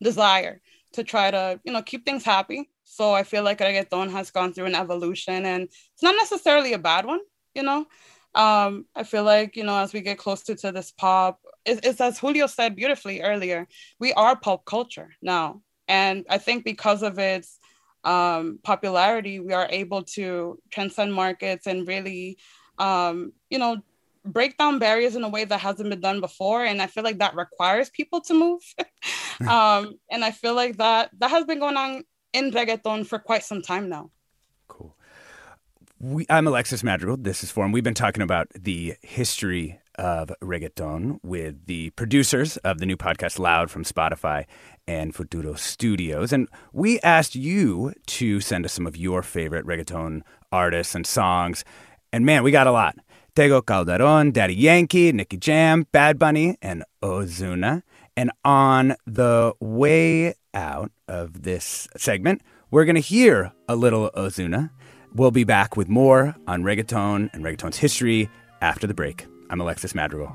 desire 0.00 0.60
to 0.92 1.04
try 1.04 1.30
to, 1.30 1.60
you 1.64 1.72
know, 1.72 1.82
keep 1.82 2.04
things 2.04 2.24
happy. 2.24 2.70
So 2.84 3.14
I 3.14 3.24
feel 3.24 3.42
like 3.42 3.58
reggaeton 3.58 4.10
has 4.10 4.30
gone 4.30 4.52
through 4.52 4.66
an 4.66 4.74
evolution 4.74 5.46
and 5.46 5.64
it's 5.64 6.02
not 6.02 6.14
necessarily 6.16 6.72
a 6.72 6.78
bad 6.78 7.06
one, 7.06 7.20
you 7.54 7.62
know 7.62 7.86
um, 8.34 8.86
I 8.94 9.04
feel 9.04 9.24
like, 9.24 9.56
you 9.56 9.64
know, 9.64 9.76
as 9.78 9.92
we 9.92 10.00
get 10.00 10.18
closer 10.18 10.54
to 10.54 10.72
this 10.72 10.90
pop, 10.90 11.40
it's, 11.64 11.86
it's 11.86 12.00
as 12.00 12.18
Julio 12.18 12.46
said 12.46 12.76
beautifully 12.76 13.20
earlier, 13.20 13.68
we 13.98 14.12
are 14.14 14.36
pop 14.36 14.64
culture 14.64 15.10
now. 15.20 15.62
And 15.88 16.24
I 16.30 16.38
think 16.38 16.64
because 16.64 17.02
of 17.02 17.18
its 17.18 17.58
um, 18.04 18.58
popularity, 18.62 19.40
we 19.40 19.52
are 19.52 19.68
able 19.70 20.02
to 20.16 20.58
transcend 20.70 21.12
markets 21.12 21.66
and 21.66 21.86
really, 21.86 22.38
um, 22.78 23.32
you 23.50 23.58
know, 23.58 23.82
break 24.24 24.56
down 24.56 24.78
barriers 24.78 25.16
in 25.16 25.24
a 25.24 25.28
way 25.28 25.44
that 25.44 25.58
hasn't 25.58 25.90
been 25.90 26.00
done 26.00 26.20
before. 26.20 26.64
And 26.64 26.80
I 26.80 26.86
feel 26.86 27.04
like 27.04 27.18
that 27.18 27.34
requires 27.34 27.90
people 27.90 28.20
to 28.22 28.34
move. 28.34 28.62
um, 29.48 29.98
and 30.10 30.24
I 30.24 30.30
feel 30.30 30.54
like 30.54 30.76
that 30.76 31.10
that 31.18 31.30
has 31.30 31.44
been 31.44 31.58
going 31.58 31.76
on 31.76 32.04
in 32.32 32.50
reggaeton 32.50 33.06
for 33.06 33.18
quite 33.18 33.44
some 33.44 33.62
time 33.62 33.88
now. 33.88 34.10
We, 36.04 36.26
I'm 36.28 36.48
Alexis 36.48 36.82
Madrigal. 36.82 37.16
This 37.16 37.44
is 37.44 37.52
Forum. 37.52 37.70
We've 37.70 37.84
been 37.84 37.94
talking 37.94 38.24
about 38.24 38.48
the 38.58 38.96
history 39.02 39.78
of 39.94 40.32
reggaeton 40.42 41.20
with 41.22 41.66
the 41.66 41.90
producers 41.90 42.56
of 42.56 42.80
the 42.80 42.86
new 42.86 42.96
podcast 42.96 43.38
Loud 43.38 43.70
from 43.70 43.84
Spotify 43.84 44.46
and 44.88 45.14
Futuro 45.14 45.54
Studios. 45.54 46.32
And 46.32 46.48
we 46.72 46.98
asked 47.02 47.36
you 47.36 47.92
to 48.06 48.40
send 48.40 48.64
us 48.64 48.72
some 48.72 48.84
of 48.84 48.96
your 48.96 49.22
favorite 49.22 49.64
reggaeton 49.64 50.22
artists 50.50 50.96
and 50.96 51.06
songs. 51.06 51.64
And 52.12 52.26
man, 52.26 52.42
we 52.42 52.50
got 52.50 52.66
a 52.66 52.72
lot. 52.72 52.96
Tego 53.36 53.64
Calderon, 53.64 54.32
Daddy 54.32 54.56
Yankee, 54.56 55.12
Nicky 55.12 55.36
Jam, 55.36 55.86
Bad 55.92 56.18
Bunny, 56.18 56.56
and 56.60 56.82
Ozuna. 57.00 57.84
And 58.16 58.32
on 58.44 58.96
the 59.06 59.54
way 59.60 60.34
out 60.52 60.90
of 61.06 61.44
this 61.44 61.86
segment, 61.96 62.42
we're 62.72 62.86
going 62.86 62.96
to 62.96 63.00
hear 63.00 63.52
a 63.68 63.76
little 63.76 64.10
Ozuna. 64.16 64.70
We'll 65.14 65.30
be 65.30 65.44
back 65.44 65.76
with 65.76 65.90
more 65.90 66.34
on 66.46 66.62
reggaeton 66.62 67.34
and 67.34 67.44
reggaeton's 67.44 67.76
history 67.76 68.30
after 68.62 68.86
the 68.86 68.94
break. 68.94 69.26
I'm 69.50 69.60
Alexis 69.60 69.94
Madrigal. 69.94 70.34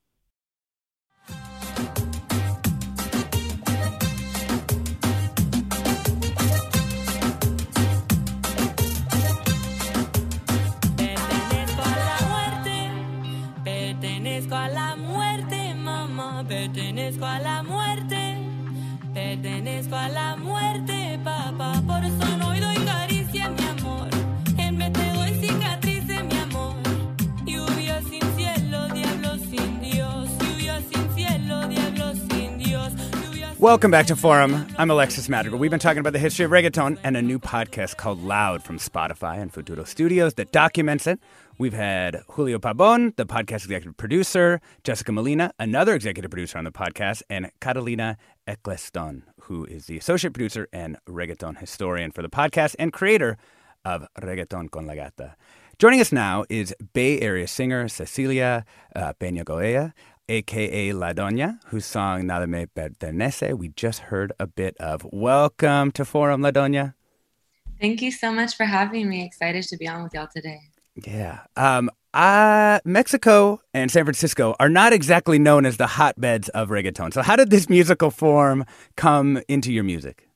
Pertenezco 16.61 17.25
a 17.25 17.39
la 17.39 17.63
muerte. 17.63 18.37
Pertenezco 19.15 19.95
a 19.95 20.09
la 20.09 20.35
muerte, 20.35 21.19
papá. 21.23 21.81
Por 21.87 22.05
eso 22.05 22.37
no 22.37 22.49
doy 22.49 22.85
caricia, 22.85 23.49
mi 23.49 23.63
amor. 23.63 24.07
En 24.59 24.77
vez 24.77 24.93
te 24.93 25.11
doy 25.11 25.31
cicatrices, 25.41 26.23
mi 26.23 26.37
amor. 26.37 26.75
Lluvia 27.47 27.99
sin 28.03 28.21
cielo, 28.37 28.87
diablo 28.89 29.37
sin 29.37 29.81
Dios. 29.81 30.29
Lluvia 30.37 30.79
sin 30.81 31.15
cielo, 31.15 31.67
diablo 31.67 32.13
sin 32.29 32.59
Dios. 32.59 32.93
Welcome 33.57 33.89
back 33.89 34.05
to 34.05 34.15
Forum. 34.15 34.67
I'm 34.77 34.91
Alexis 34.91 35.29
Madrigal. 35.29 35.57
We've 35.57 35.71
been 35.71 35.79
talking 35.79 35.99
about 36.01 36.13
the 36.13 36.19
history 36.19 36.45
of 36.45 36.51
reggaeton 36.51 36.99
and 37.03 37.17
a 37.17 37.23
new 37.23 37.39
podcast 37.39 37.97
called 37.97 38.21
Loud 38.23 38.61
from 38.61 38.77
Spotify 38.77 39.41
and 39.41 39.51
Futuro 39.51 39.83
Studios 39.83 40.35
that 40.35 40.51
documents 40.51 41.07
it. 41.07 41.19
We've 41.57 41.73
had 41.73 42.23
Julio 42.29 42.59
Pabon, 42.59 43.15
the 43.17 43.25
podcast 43.25 43.65
executive 43.65 43.97
producer, 43.97 44.61
Jessica 44.83 45.11
Molina, 45.11 45.53
another 45.59 45.93
executive 45.93 46.31
producer 46.31 46.57
on 46.57 46.63
the 46.63 46.71
podcast, 46.71 47.21
and 47.29 47.51
Catalina 47.59 48.17
Eccleston, 48.47 49.23
who 49.41 49.65
is 49.65 49.85
the 49.85 49.97
associate 49.97 50.33
producer 50.33 50.67
and 50.73 50.97
reggaeton 51.07 51.59
historian 51.59 52.11
for 52.11 52.21
the 52.21 52.29
podcast 52.29 52.75
and 52.79 52.91
creator 52.91 53.37
of 53.85 54.07
Reggaeton 54.19 54.71
con 54.71 54.87
la 54.87 54.95
Gata. 54.95 55.35
Joining 55.77 55.99
us 56.01 56.11
now 56.11 56.45
is 56.49 56.73
Bay 56.93 57.19
Area 57.19 57.47
singer 57.47 57.87
Cecilia 57.87 58.65
uh, 58.95 59.13
Peña 59.19 59.43
Govea, 59.43 59.93
aka 60.29 60.93
La 60.93 61.13
Doña, 61.13 61.59
whose 61.67 61.85
song 61.85 62.27
Nada 62.27 62.47
Me 62.47 62.65
Pertenece 62.65 63.57
we 63.57 63.69
just 63.69 63.99
heard 63.99 64.31
a 64.39 64.47
bit 64.47 64.77
of. 64.77 65.05
Welcome 65.11 65.91
to 65.91 66.05
Forum, 66.05 66.41
La 66.41 66.51
Doña. 66.51 66.93
Thank 67.79 68.01
you 68.01 68.11
so 68.11 68.31
much 68.31 68.55
for 68.55 68.65
having 68.65 69.09
me. 69.09 69.25
Excited 69.25 69.63
to 69.63 69.77
be 69.77 69.87
on 69.87 70.03
with 70.03 70.13
y'all 70.13 70.27
today. 70.31 70.70
Yeah. 70.95 71.39
Um, 71.55 71.89
uh, 72.13 72.79
Mexico 72.83 73.61
and 73.73 73.89
San 73.89 74.03
Francisco 74.03 74.55
are 74.59 74.69
not 74.69 74.91
exactly 74.91 75.39
known 75.39 75.65
as 75.65 75.77
the 75.77 75.87
hotbeds 75.87 76.49
of 76.49 76.69
reggaeton. 76.69 77.13
So, 77.13 77.21
how 77.21 77.35
did 77.35 77.49
this 77.49 77.69
musical 77.69 78.11
form 78.11 78.65
come 78.97 79.41
into 79.47 79.71
your 79.71 79.83
music? 79.83 80.27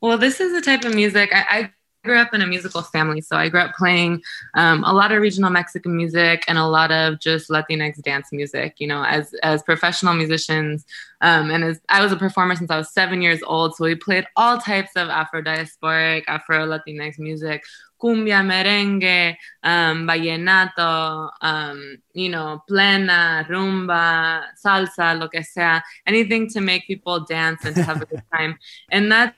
Well, 0.00 0.16
this 0.16 0.40
is 0.40 0.52
the 0.52 0.62
type 0.62 0.84
of 0.84 0.94
music 0.94 1.30
I, 1.34 1.44
I 1.50 1.70
grew 2.02 2.18
up 2.18 2.32
in 2.32 2.40
a 2.40 2.46
musical 2.46 2.82
family, 2.82 3.20
so 3.20 3.36
I 3.36 3.48
grew 3.48 3.60
up 3.60 3.74
playing 3.74 4.22
um, 4.54 4.84
a 4.84 4.92
lot 4.92 5.12
of 5.12 5.20
regional 5.20 5.50
Mexican 5.50 5.96
music 5.96 6.44
and 6.48 6.58
a 6.58 6.66
lot 6.66 6.90
of 6.90 7.20
just 7.20 7.50
Latinx 7.50 8.02
dance 8.02 8.28
music. 8.32 8.76
You 8.78 8.86
know, 8.86 9.04
as 9.04 9.34
as 9.42 9.62
professional 9.62 10.14
musicians, 10.14 10.84
um, 11.20 11.50
and 11.50 11.64
as 11.64 11.80
I 11.88 12.02
was 12.02 12.12
a 12.12 12.16
performer 12.16 12.56
since 12.56 12.70
I 12.70 12.76
was 12.76 12.92
seven 12.92 13.22
years 13.22 13.40
old, 13.42 13.76
so 13.76 13.84
we 13.84 13.94
played 13.94 14.26
all 14.36 14.58
types 14.58 14.92
of 14.96 15.08
Afro 15.08 15.42
diasporic, 15.42 16.24
Afro 16.28 16.66
Latinx 16.66 17.18
music. 17.18 17.64
Cumbia, 18.02 18.42
merengue, 18.42 19.36
um, 19.62 20.06
vallenato, 20.06 21.28
um, 21.42 21.98
you 22.14 22.30
know, 22.30 22.62
plena, 22.66 23.46
rumba, 23.46 24.42
salsa, 24.64 25.20
lo 25.20 25.28
que 25.28 25.44
sea, 25.44 25.82
anything 26.06 26.48
to 26.48 26.62
make 26.62 26.86
people 26.86 27.20
dance 27.26 27.62
and 27.66 27.76
to 27.76 27.82
have 27.82 28.00
a 28.00 28.06
good 28.06 28.22
time. 28.34 28.58
And 28.90 29.12
that 29.12 29.34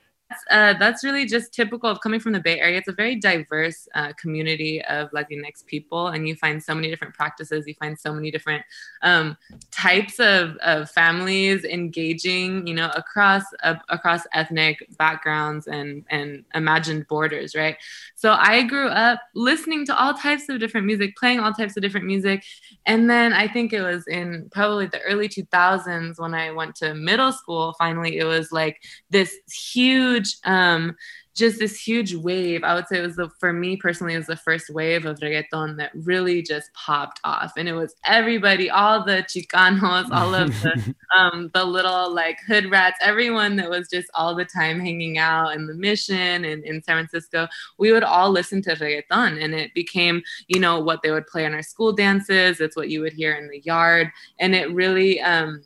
uh, 0.49 0.73
that's 0.79 1.03
really 1.03 1.25
just 1.25 1.53
typical 1.53 1.89
of 1.89 1.99
coming 2.01 2.19
from 2.19 2.33
the 2.33 2.39
Bay 2.39 2.59
Area. 2.59 2.77
It's 2.77 2.87
a 2.87 2.93
very 2.93 3.15
diverse 3.15 3.87
uh, 3.95 4.13
community 4.13 4.83
of 4.85 5.11
Latinx 5.11 5.65
people, 5.65 6.07
and 6.07 6.27
you 6.27 6.35
find 6.35 6.61
so 6.61 6.73
many 6.73 6.89
different 6.89 7.13
practices. 7.13 7.65
You 7.67 7.73
find 7.75 7.97
so 7.97 8.13
many 8.13 8.31
different 8.31 8.63
um, 9.01 9.37
types 9.71 10.19
of, 10.19 10.55
of 10.57 10.89
families 10.91 11.65
engaging, 11.65 12.65
you 12.67 12.73
know, 12.73 12.91
across 12.95 13.43
uh, 13.63 13.75
across 13.89 14.21
ethnic 14.33 14.85
backgrounds 14.97 15.67
and 15.67 16.05
and 16.09 16.45
imagined 16.53 17.07
borders, 17.07 17.55
right? 17.55 17.77
So 18.15 18.33
I 18.33 18.63
grew 18.63 18.87
up 18.87 19.21
listening 19.35 19.85
to 19.87 19.97
all 19.97 20.13
types 20.13 20.47
of 20.49 20.59
different 20.59 20.87
music, 20.87 21.15
playing 21.17 21.39
all 21.39 21.53
types 21.53 21.75
of 21.75 21.83
different 21.83 22.05
music, 22.05 22.43
and 22.85 23.09
then 23.09 23.33
I 23.33 23.47
think 23.47 23.73
it 23.73 23.81
was 23.81 24.07
in 24.07 24.49
probably 24.51 24.87
the 24.87 25.01
early 25.01 25.27
2000s 25.27 26.19
when 26.19 26.33
I 26.33 26.51
went 26.51 26.75
to 26.75 26.93
middle 26.93 27.31
school. 27.31 27.73
Finally, 27.77 28.17
it 28.17 28.25
was 28.25 28.51
like 28.51 28.81
this 29.09 29.35
huge 29.51 30.22
huge 30.23 30.37
um 30.45 30.95
just 31.35 31.57
this 31.57 31.79
huge 31.79 32.13
wave. 32.13 32.63
I 32.63 32.75
would 32.75 32.87
say 32.87 32.99
it 32.99 33.05
was 33.05 33.15
the 33.15 33.29
for 33.39 33.51
me 33.51 33.75
personally, 33.75 34.13
it 34.13 34.17
was 34.17 34.27
the 34.27 34.35
first 34.35 34.69
wave 34.69 35.05
of 35.05 35.17
reggaeton 35.19 35.77
that 35.77 35.91
really 35.95 36.43
just 36.43 36.71
popped 36.73 37.19
off. 37.23 37.53
And 37.57 37.67
it 37.67 37.73
was 37.73 37.95
everybody, 38.05 38.69
all 38.69 39.03
the 39.03 39.25
Chicanos, 39.27 40.11
all 40.11 40.35
of 40.35 40.49
the 40.61 40.95
um 41.17 41.49
the 41.53 41.65
little 41.65 42.13
like 42.13 42.37
hood 42.47 42.69
rats, 42.69 42.99
everyone 43.01 43.55
that 43.55 43.69
was 43.69 43.89
just 43.89 44.09
all 44.13 44.35
the 44.35 44.45
time 44.45 44.79
hanging 44.79 45.17
out 45.17 45.55
in 45.55 45.65
the 45.65 45.73
mission 45.73 46.45
and 46.45 46.63
in 46.63 46.83
San 46.83 46.97
Francisco, 46.97 47.47
we 47.79 47.91
would 47.91 48.03
all 48.03 48.29
listen 48.29 48.61
to 48.63 48.75
reggaeton 48.75 49.43
and 49.43 49.55
it 49.55 49.73
became, 49.73 50.21
you 50.47 50.59
know, 50.59 50.79
what 50.79 51.01
they 51.01 51.11
would 51.11 51.27
play 51.27 51.45
in 51.45 51.53
our 51.53 51.63
school 51.63 51.93
dances. 51.93 52.61
It's 52.61 52.75
what 52.75 52.89
you 52.89 53.01
would 53.01 53.13
hear 53.13 53.33
in 53.33 53.49
the 53.49 53.61
yard. 53.61 54.11
And 54.39 54.53
it 54.53 54.71
really 54.71 55.19
um 55.21 55.63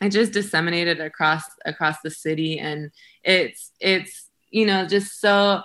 it 0.00 0.10
just 0.10 0.32
disseminated 0.32 1.00
across 1.00 1.42
across 1.64 2.00
the 2.02 2.10
city 2.10 2.58
and 2.58 2.90
it's 3.28 3.72
it's 3.80 4.30
you 4.50 4.66
know 4.66 4.86
just 4.86 5.20
so 5.20 5.62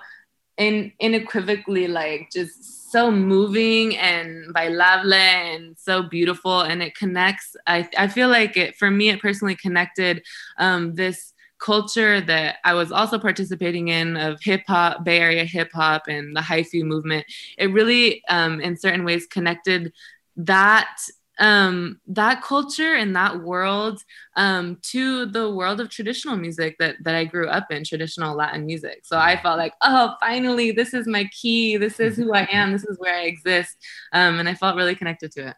in 0.57 0.91
unequivocally 1.01 1.87
like 1.87 2.29
just 2.31 2.91
so 2.91 3.09
moving 3.09 3.97
and 3.97 4.53
by 4.53 4.67
bailable 4.67 5.13
and 5.13 5.75
so 5.79 6.03
beautiful 6.03 6.61
and 6.61 6.83
it 6.83 6.93
connects 6.93 7.55
i 7.65 7.87
i 7.97 8.07
feel 8.07 8.29
like 8.29 8.55
it 8.55 8.75
for 8.75 8.91
me 8.91 9.09
it 9.09 9.19
personally 9.19 9.55
connected 9.55 10.21
um 10.59 10.93
this 10.93 11.33
culture 11.59 12.19
that 12.19 12.57
I 12.65 12.73
was 12.73 12.91
also 12.91 13.17
participating 13.17 13.87
in 13.87 14.17
of 14.17 14.41
hip 14.41 14.63
hop, 14.67 15.05
Bay 15.05 15.19
Area 15.19 15.45
hip 15.45 15.71
hop, 15.73 16.09
and 16.09 16.35
the 16.35 16.41
hyphy 16.41 16.83
movement. 16.83 17.25
It 17.57 17.67
really, 17.67 18.21
um, 18.27 18.59
in 18.59 18.75
certain 18.75 19.05
ways, 19.05 19.25
connected 19.27 19.93
that 20.35 20.97
um, 21.39 21.99
that 22.07 22.41
culture 22.41 22.95
and 22.95 23.15
that 23.15 23.41
world 23.41 24.01
um, 24.35 24.77
to 24.83 25.25
the 25.25 25.49
world 25.51 25.79
of 25.79 25.89
traditional 25.89 26.35
music 26.35 26.77
that 26.79 26.95
that 27.03 27.15
I 27.15 27.25
grew 27.25 27.47
up 27.47 27.71
in, 27.71 27.83
traditional 27.83 28.35
Latin 28.35 28.65
music. 28.65 29.01
So 29.03 29.17
I 29.17 29.41
felt 29.41 29.57
like, 29.57 29.73
oh, 29.81 30.15
finally, 30.19 30.71
this 30.71 30.93
is 30.93 31.07
my 31.07 31.25
key. 31.25 31.77
This 31.77 31.99
is 31.99 32.15
who 32.15 32.33
I 32.33 32.47
am. 32.51 32.71
This 32.71 32.85
is 32.85 32.99
where 32.99 33.15
I 33.15 33.23
exist, 33.23 33.77
um, 34.11 34.39
and 34.39 34.47
I 34.47 34.53
felt 34.53 34.75
really 34.75 34.95
connected 34.95 35.31
to 35.33 35.47
it. 35.49 35.55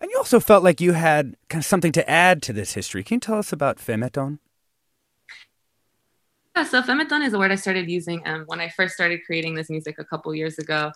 And 0.00 0.10
you 0.10 0.16
also 0.16 0.38
felt 0.38 0.62
like 0.62 0.80
you 0.80 0.92
had 0.92 1.36
kind 1.48 1.60
of 1.60 1.66
something 1.66 1.92
to 1.92 2.08
add 2.08 2.40
to 2.42 2.52
this 2.52 2.74
history. 2.74 3.02
Can 3.02 3.16
you 3.16 3.20
tell 3.20 3.38
us 3.38 3.52
about 3.52 3.78
Femeton? 3.78 4.38
Yeah, 6.58 6.64
so 6.64 6.82
femeton 6.82 7.24
is 7.24 7.32
a 7.34 7.38
word 7.38 7.52
I 7.52 7.54
started 7.54 7.88
using 7.88 8.20
um, 8.26 8.42
when 8.48 8.58
I 8.58 8.68
first 8.68 8.94
started 8.94 9.20
creating 9.24 9.54
this 9.54 9.70
music 9.70 9.94
a 10.00 10.04
couple 10.04 10.34
years 10.34 10.58
ago. 10.58 10.90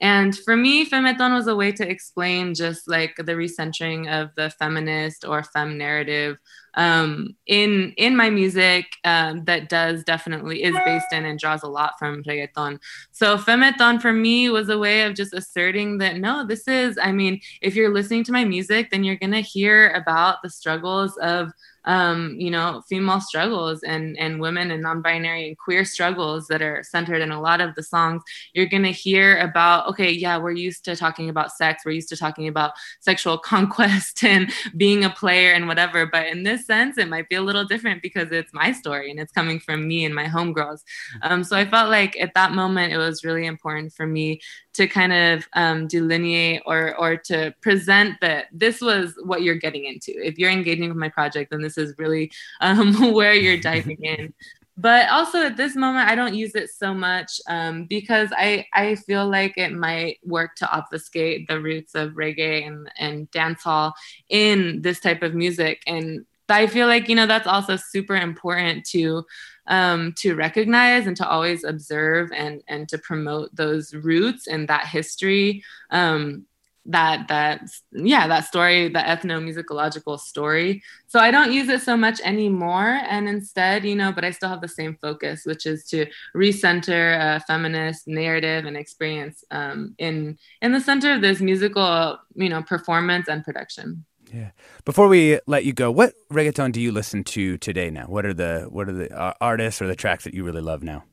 And 0.00 0.36
for 0.36 0.56
me, 0.56 0.88
femeton 0.88 1.34
was 1.34 1.46
a 1.46 1.56
way 1.56 1.72
to 1.72 1.88
explain 1.88 2.54
just 2.54 2.86
like 2.86 3.16
the 3.16 3.32
recentering 3.32 4.10
of 4.12 4.30
the 4.36 4.50
feminist 4.50 5.24
or 5.24 5.42
fem 5.42 5.78
narrative 5.78 6.36
um, 6.74 7.34
in 7.46 7.94
in 7.96 8.14
my 8.14 8.28
music 8.28 8.84
um, 9.04 9.44
that 9.44 9.70
does 9.70 10.04
definitely 10.04 10.62
is 10.62 10.76
based 10.84 11.12
in 11.12 11.24
and 11.24 11.38
draws 11.38 11.62
a 11.62 11.68
lot 11.68 11.94
from 11.98 12.22
reggaeton. 12.24 12.78
So 13.12 13.38
femeton 13.38 14.00
for 14.00 14.12
me 14.12 14.50
was 14.50 14.68
a 14.68 14.78
way 14.78 15.02
of 15.02 15.14
just 15.14 15.32
asserting 15.32 15.98
that 15.98 16.18
no, 16.18 16.46
this 16.46 16.68
is. 16.68 16.98
I 17.02 17.12
mean, 17.12 17.40
if 17.62 17.74
you're 17.74 17.94
listening 17.94 18.24
to 18.24 18.32
my 18.32 18.44
music, 18.44 18.90
then 18.90 19.04
you're 19.04 19.16
gonna 19.16 19.40
hear 19.40 19.90
about 19.92 20.42
the 20.42 20.50
struggles 20.50 21.16
of 21.18 21.50
um, 21.86 22.36
you 22.38 22.50
know, 22.50 22.82
female 22.88 23.20
struggles 23.20 23.82
and 23.82 24.18
and 24.18 24.40
women 24.40 24.70
and 24.70 24.82
non-binary 24.82 25.48
and 25.48 25.58
queer 25.58 25.84
struggles 25.84 26.48
that 26.48 26.60
are 26.62 26.82
centered 26.82 27.22
in 27.22 27.30
a 27.30 27.40
lot 27.40 27.60
of 27.60 27.74
the 27.74 27.82
songs. 27.82 28.22
You're 28.52 28.66
gonna 28.66 28.90
hear 28.90 29.38
about, 29.38 29.86
okay, 29.88 30.10
yeah, 30.10 30.36
we're 30.36 30.50
used 30.50 30.84
to 30.86 30.96
talking 30.96 31.28
about 31.28 31.52
sex, 31.52 31.84
we're 31.84 31.92
used 31.92 32.08
to 32.10 32.16
talking 32.16 32.48
about 32.48 32.72
sexual 33.00 33.38
conquest 33.46 34.24
and 34.24 34.52
being 34.76 35.04
a 35.04 35.10
player 35.10 35.52
and 35.52 35.68
whatever. 35.68 36.06
But 36.06 36.26
in 36.26 36.42
this 36.42 36.66
sense, 36.66 36.98
it 36.98 37.08
might 37.08 37.28
be 37.28 37.36
a 37.36 37.42
little 37.42 37.64
different 37.64 38.02
because 38.02 38.32
it's 38.32 38.52
my 38.52 38.72
story 38.72 39.10
and 39.10 39.20
it's 39.20 39.32
coming 39.32 39.60
from 39.60 39.86
me 39.86 40.04
and 40.04 40.14
my 40.14 40.26
homegirls. 40.26 40.82
Um, 41.22 41.44
so 41.44 41.56
I 41.56 41.64
felt 41.64 41.90
like 41.90 42.16
at 42.20 42.34
that 42.34 42.52
moment 42.52 42.92
it 42.92 42.98
was 42.98 43.24
really 43.24 43.46
important 43.46 43.92
for 43.92 44.06
me 44.06 44.40
to 44.76 44.86
kind 44.86 45.12
of 45.12 45.48
um, 45.54 45.88
delineate 45.88 46.62
or 46.66 46.94
or 46.96 47.16
to 47.16 47.54
present 47.60 48.14
that 48.20 48.46
this 48.52 48.80
was 48.80 49.14
what 49.22 49.42
you're 49.42 49.56
getting 49.56 49.84
into. 49.86 50.12
If 50.16 50.38
you're 50.38 50.50
engaging 50.50 50.88
with 50.88 50.98
my 50.98 51.08
project, 51.08 51.50
then 51.50 51.62
this 51.62 51.78
is 51.78 51.94
really 51.98 52.30
um, 52.60 53.12
where 53.14 53.34
you're 53.34 53.60
diving 53.60 53.98
in. 54.02 54.32
But 54.78 55.08
also 55.08 55.38
at 55.42 55.56
this 55.56 55.74
moment, 55.74 56.08
I 56.08 56.14
don't 56.14 56.34
use 56.34 56.54
it 56.54 56.68
so 56.68 56.92
much 56.92 57.40
um, 57.48 57.84
because 57.84 58.28
I, 58.36 58.66
I 58.74 58.96
feel 58.96 59.26
like 59.26 59.56
it 59.56 59.72
might 59.72 60.18
work 60.22 60.54
to 60.56 60.70
obfuscate 60.70 61.48
the 61.48 61.58
roots 61.58 61.94
of 61.94 62.12
reggae 62.12 62.66
and, 62.66 62.90
and 62.98 63.30
dancehall 63.30 63.92
in 64.28 64.82
this 64.82 65.00
type 65.00 65.22
of 65.22 65.34
music. 65.34 65.82
And 65.86 66.26
I 66.50 66.66
feel 66.66 66.88
like, 66.88 67.08
you 67.08 67.14
know, 67.14 67.26
that's 67.26 67.46
also 67.46 67.76
super 67.76 68.16
important 68.16 68.84
to 68.90 69.24
um, 69.68 70.14
to 70.18 70.34
recognize 70.34 71.06
and 71.06 71.16
to 71.16 71.28
always 71.28 71.64
observe 71.64 72.30
and 72.32 72.62
and 72.68 72.88
to 72.88 72.98
promote 72.98 73.54
those 73.54 73.94
roots 73.94 74.46
and 74.46 74.68
that 74.68 74.86
history 74.86 75.62
um, 75.90 76.46
that 76.88 77.26
that 77.28 77.62
yeah 77.92 78.26
that 78.28 78.44
story 78.44 78.88
the 78.88 78.98
ethnomusicological 78.98 80.18
story. 80.18 80.82
So 81.08 81.18
i 81.18 81.30
don't 81.30 81.52
use 81.52 81.68
it 81.68 81.82
so 81.82 81.96
much 81.96 82.20
anymore 82.20 83.00
and 83.08 83.28
instead 83.28 83.84
you 83.84 83.96
know 83.96 84.12
but 84.12 84.24
i 84.24 84.30
still 84.30 84.48
have 84.48 84.60
the 84.60 84.68
same 84.68 84.96
focus 85.00 85.44
which 85.44 85.66
is 85.66 85.84
to 85.88 86.06
recenter 86.34 87.36
a 87.36 87.40
feminist 87.40 88.06
narrative 88.06 88.64
and 88.66 88.76
experience 88.76 89.44
um, 89.50 89.94
in 89.98 90.38
in 90.62 90.72
the 90.72 90.80
center 90.80 91.12
of 91.12 91.20
this 91.20 91.40
musical 91.40 92.18
you 92.34 92.48
know 92.48 92.62
performance 92.62 93.28
and 93.28 93.44
production 93.44 94.04
yeah. 94.32 94.50
Before 94.84 95.08
we 95.08 95.38
let 95.46 95.64
you 95.64 95.72
go, 95.72 95.90
what 95.90 96.14
reggaeton 96.30 96.72
do 96.72 96.80
you 96.80 96.92
listen 96.92 97.24
to 97.24 97.58
today 97.58 97.90
now? 97.90 98.06
What 98.06 98.26
are 98.26 98.34
the 98.34 98.66
what 98.68 98.88
are 98.88 98.92
the 98.92 99.16
uh, 99.16 99.34
artists 99.40 99.80
or 99.80 99.86
the 99.86 99.96
tracks 99.96 100.24
that 100.24 100.34
you 100.34 100.44
really 100.44 100.62
love 100.62 100.82
now? 100.82 101.04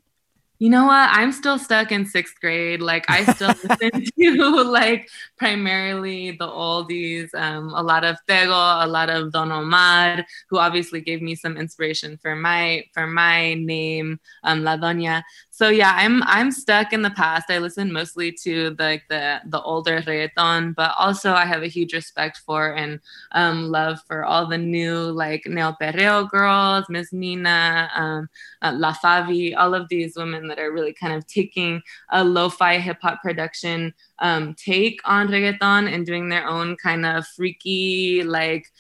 You 0.60 0.70
know 0.70 0.86
what? 0.86 1.10
I'm 1.12 1.34
still 1.34 1.60
stuck 1.60 1.92
in 1.92 2.06
sixth 2.06 2.40
grade. 2.40 2.82
Like 2.82 3.10
I 3.10 3.26
still 3.34 3.50
listen 3.82 4.06
to 4.18 4.64
like 4.64 5.10
primarily 5.38 6.32
the 6.32 6.48
oldies, 6.48 7.34
um, 7.36 7.74
a 7.74 7.84
lot 7.84 8.06
of 8.06 8.16
Tego, 8.30 8.82
a 8.82 8.88
lot 8.88 9.10
of 9.10 9.34
Don 9.34 9.52
Omar, 9.52 10.26
who 10.50 10.60
obviously 10.60 11.02
gave 11.02 11.22
me 11.22 11.36
some 11.36 11.58
inspiration 11.58 12.18
for 12.18 12.36
my 12.36 12.86
for 12.94 13.08
my 13.08 13.56
name, 13.56 14.20
um, 14.44 14.64
La 14.64 14.78
Doña 14.78 15.24
so 15.54 15.70
yeah, 15.70 15.94
I'm 15.96 16.24
I'm 16.24 16.52
stuck 16.52 16.94
in 16.94 17.04
the 17.04 17.12
past. 17.12 17.52
I 17.52 17.60
listen 17.60 17.94
mostly 17.94 18.32
to 18.42 18.72
the, 18.72 18.84
like 18.84 19.04
the 19.08 19.40
the 19.46 19.62
older 19.62 20.02
reggaeton, 20.02 20.74
but 20.74 20.96
also 20.98 21.34
I 21.34 21.46
have 21.46 21.62
a 21.62 21.68
huge 21.68 21.94
respect 21.94 22.40
for 22.44 22.74
and 22.74 23.00
um, 23.34 23.70
love 23.70 24.00
for 24.08 24.26
all 24.26 24.48
the 24.48 24.58
new 24.58 24.96
like 24.98 25.44
Neo 25.46 25.76
Perreo 25.80 26.28
girls, 26.28 26.86
Miss 26.90 27.14
Nina, 27.14 27.88
um, 27.94 28.30
uh, 28.64 28.74
La 28.76 28.94
Favi, 28.94 29.56
all 29.56 29.76
of 29.76 29.88
these 29.90 30.16
women 30.18 30.48
that 30.48 30.58
are 30.58 30.72
really 30.74 30.92
kind 30.92 31.14
of 31.14 31.28
taking 31.28 31.84
a 32.10 32.24
lo-fi 32.24 32.80
hip 32.80 32.98
hop 33.04 33.22
production 33.22 33.94
um, 34.18 34.56
take 34.56 35.02
on 35.06 35.28
reggaeton 35.28 35.94
and 35.94 36.04
doing 36.04 36.30
their 36.30 36.48
own 36.48 36.76
kind 36.78 37.06
of 37.06 37.28
freaky 37.28 38.24
like 38.24 38.72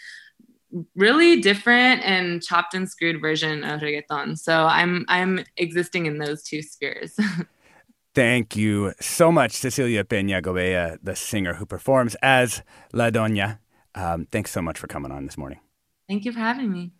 really 0.95 1.39
different 1.39 2.03
and 2.03 2.41
chopped 2.41 2.73
and 2.73 2.89
screwed 2.89 3.21
version 3.21 3.63
of 3.63 3.81
reggaeton. 3.81 4.37
So 4.37 4.65
I'm 4.65 5.05
I'm 5.07 5.43
existing 5.57 6.05
in 6.05 6.17
those 6.17 6.43
two 6.43 6.61
spheres. 6.61 7.17
Thank 8.15 8.55
you 8.55 8.93
so 8.99 9.31
much, 9.31 9.53
Cecilia 9.53 10.03
Peña 10.03 10.39
Govea, 10.39 10.99
the 11.01 11.15
singer 11.15 11.55
who 11.55 11.65
performs 11.65 12.15
as 12.21 12.61
La 12.93 13.09
Doña. 13.09 13.57
Um, 13.95 14.27
thanks 14.31 14.51
so 14.51 14.61
much 14.61 14.77
for 14.77 14.85
coming 14.85 15.11
on 15.11 15.25
this 15.25 15.35
morning. 15.35 15.59
Thank 16.07 16.25
you 16.25 16.31
for 16.31 16.39
having 16.39 16.71
me. 16.71 16.91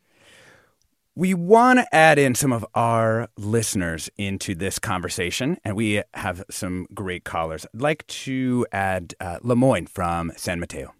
We 1.16 1.36
want 1.36 1.78
to 1.78 1.96
add 1.96 2.18
in 2.18 2.34
some 2.34 2.52
of 2.52 2.66
our 2.74 3.30
listeners 3.38 4.10
into 4.18 4.56
this 4.56 4.80
conversation, 4.80 5.58
and 5.64 5.76
we 5.76 6.02
have 6.16 6.44
some 6.50 6.88
great 6.96 7.24
callers. 7.24 7.68
I'd 7.72 7.82
like 7.82 8.08
to 8.08 8.66
add 8.72 9.14
uh, 9.20 9.38
Lemoyne 9.44 9.86
from 9.86 10.32
San 10.36 10.60
Mateo. 10.60 10.96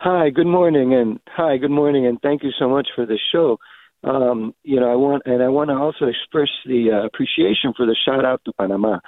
Hi, 0.00 0.28
good 0.28 0.46
morning, 0.46 0.92
and 0.92 1.18
hi, 1.26 1.56
good 1.56 1.70
morning, 1.70 2.06
and 2.06 2.20
thank 2.20 2.42
you 2.42 2.50
so 2.58 2.68
much 2.68 2.86
for 2.94 3.06
the 3.06 3.18
show. 3.32 3.58
Um, 4.04 4.54
you 4.62 4.78
know, 4.78 4.92
I 4.92 4.94
want 4.94 5.22
and 5.24 5.42
I 5.42 5.48
want 5.48 5.70
to 5.70 5.74
also 5.74 6.04
express 6.04 6.50
the 6.66 6.90
uh, 6.92 7.06
appreciation 7.06 7.72
for 7.74 7.86
the 7.86 7.96
shout 8.04 8.22
out 8.22 8.42
to 8.44 8.52
Panama. 8.52 8.98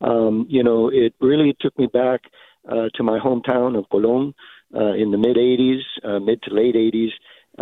Um, 0.00 0.46
you 0.48 0.64
know, 0.64 0.88
it 0.88 1.12
really 1.20 1.54
took 1.60 1.78
me 1.78 1.86
back 1.86 2.22
uh, 2.66 2.88
to 2.94 3.02
my 3.02 3.18
hometown 3.18 3.78
of 3.78 3.84
Colón 3.92 4.32
uh, 4.74 4.94
in 4.94 5.10
the 5.10 5.18
mid 5.18 5.36
'80s, 5.36 5.82
uh, 6.02 6.18
mid 6.18 6.40
to 6.44 6.54
late 6.54 6.74
'80s, 6.74 7.10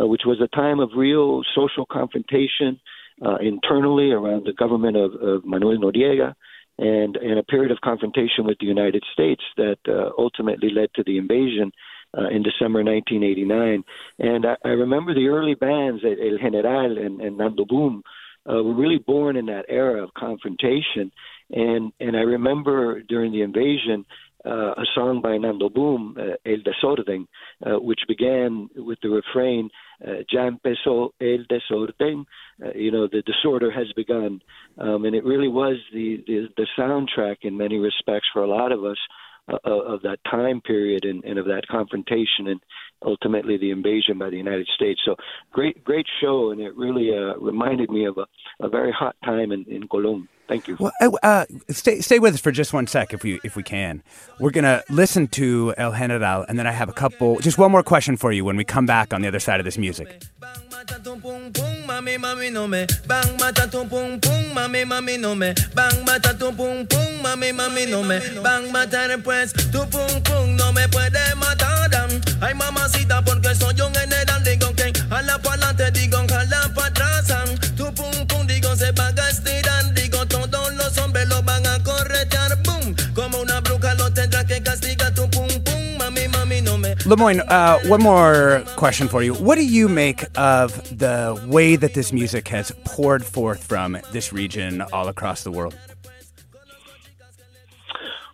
uh, 0.00 0.06
which 0.06 0.22
was 0.24 0.40
a 0.40 0.56
time 0.56 0.78
of 0.78 0.90
real 0.96 1.42
social 1.56 1.86
confrontation 1.86 2.78
uh, 3.20 3.36
internally 3.42 4.12
around 4.12 4.46
the 4.46 4.52
government 4.52 4.96
of, 4.96 5.12
of 5.14 5.44
Manuel 5.44 5.78
Noriega. 5.78 6.34
And, 6.78 7.16
and 7.16 7.38
a 7.38 7.42
period 7.42 7.72
of 7.72 7.80
confrontation 7.80 8.44
with 8.44 8.58
the 8.60 8.66
United 8.66 9.02
States 9.10 9.42
that 9.56 9.78
uh, 9.88 10.10
ultimately 10.18 10.68
led 10.68 10.90
to 10.96 11.02
the 11.06 11.16
invasion 11.16 11.72
uh, 12.16 12.28
in 12.28 12.42
December 12.42 12.82
1989. 12.82 13.84
And 14.18 14.46
I, 14.46 14.56
I 14.64 14.70
remember 14.70 15.14
the 15.14 15.28
early 15.28 15.54
bands, 15.54 16.02
El 16.04 16.38
General 16.38 16.98
and, 16.98 17.20
and 17.20 17.38
Nando 17.38 17.64
Boom, 17.64 18.02
uh, 18.48 18.62
were 18.62 18.74
really 18.74 18.98
born 18.98 19.36
in 19.36 19.46
that 19.46 19.66
era 19.68 20.02
of 20.02 20.14
confrontation. 20.14 21.12
And 21.50 21.92
and 22.00 22.16
I 22.16 22.20
remember 22.20 23.02
during 23.02 23.32
the 23.32 23.42
invasion, 23.42 24.04
uh, 24.46 24.72
a 24.76 24.84
song 24.94 25.20
by 25.22 25.36
Nando 25.36 25.68
Boom, 25.68 26.16
uh, 26.18 26.36
El 26.44 26.58
Desorden, 26.58 27.26
uh, 27.64 27.80
which 27.80 28.00
began 28.06 28.68
with 28.76 28.98
the 29.02 29.08
refrain, 29.08 29.70
uh, 30.06 30.22
Ya 30.30 30.48
empezó 30.48 31.10
el 31.20 31.46
desorden, 31.48 32.26
uh, 32.64 32.72
you 32.74 32.92
know, 32.92 33.08
the 33.08 33.22
disorder 33.22 33.70
has 33.70 33.92
begun. 33.96 34.40
Um, 34.78 35.04
and 35.04 35.16
it 35.16 35.24
really 35.24 35.48
was 35.48 35.76
the, 35.92 36.22
the, 36.26 36.48
the 36.56 36.66
soundtrack 36.78 37.38
in 37.42 37.56
many 37.56 37.78
respects 37.78 38.28
for 38.32 38.42
a 38.42 38.48
lot 38.48 38.72
of 38.72 38.84
us 38.84 38.98
uh, 39.48 39.56
of 39.64 40.02
that 40.02 40.18
time 40.30 40.60
period 40.60 41.04
and, 41.04 41.22
and, 41.24 41.38
of 41.38 41.46
that 41.46 41.62
confrontation 41.70 42.48
and 42.48 42.60
ultimately 43.04 43.56
the 43.56 43.70
invasion 43.70 44.18
by 44.18 44.30
the 44.30 44.36
United 44.36 44.66
States. 44.74 45.00
So 45.04 45.14
great, 45.52 45.84
great 45.84 46.06
show, 46.20 46.50
and 46.50 46.60
it 46.60 46.76
really 46.76 47.10
uh, 47.12 47.38
reminded 47.38 47.90
me 47.90 48.06
of 48.06 48.18
a, 48.18 48.26
a 48.64 48.68
very 48.68 48.92
hot 48.92 49.16
time 49.24 49.52
in, 49.52 49.64
in 49.68 49.86
Colón. 49.88 50.28
Thank 50.48 50.68
you. 50.68 50.76
Well, 50.78 50.92
uh, 51.22 51.46
stay 51.70 52.00
stay 52.00 52.18
with 52.18 52.34
us 52.34 52.40
for 52.40 52.52
just 52.52 52.72
one 52.72 52.86
sec, 52.86 53.12
if 53.12 53.24
we 53.24 53.40
if 53.42 53.56
we 53.56 53.62
can. 53.62 54.02
We're 54.38 54.50
gonna 54.50 54.82
listen 54.88 55.26
to 55.28 55.74
El 55.76 55.92
General, 55.92 56.44
and 56.48 56.58
then 56.58 56.66
I 56.66 56.72
have 56.72 56.88
a 56.88 56.92
couple, 56.92 57.40
just 57.40 57.58
one 57.58 57.72
more 57.72 57.82
question 57.82 58.16
for 58.16 58.32
you 58.32 58.44
when 58.44 58.56
we 58.56 58.64
come 58.64 58.86
back 58.86 59.12
on 59.12 59.22
the 59.22 59.28
other 59.28 59.40
side 59.40 59.60
of 59.60 59.64
this 59.64 59.78
music. 59.78 60.22
Lemoyne, 87.06 87.40
uh, 87.40 87.78
one 87.86 88.02
more 88.02 88.64
question 88.74 89.06
for 89.06 89.22
you. 89.22 89.32
What 89.34 89.54
do 89.54 89.64
you 89.64 89.88
make 89.88 90.24
of 90.36 90.98
the 90.98 91.40
way 91.46 91.76
that 91.76 91.94
this 91.94 92.12
music 92.12 92.48
has 92.48 92.72
poured 92.84 93.24
forth 93.24 93.62
from 93.62 93.96
this 94.10 94.32
region 94.32 94.82
all 94.92 95.06
across 95.06 95.44
the 95.44 95.52
world? 95.52 95.78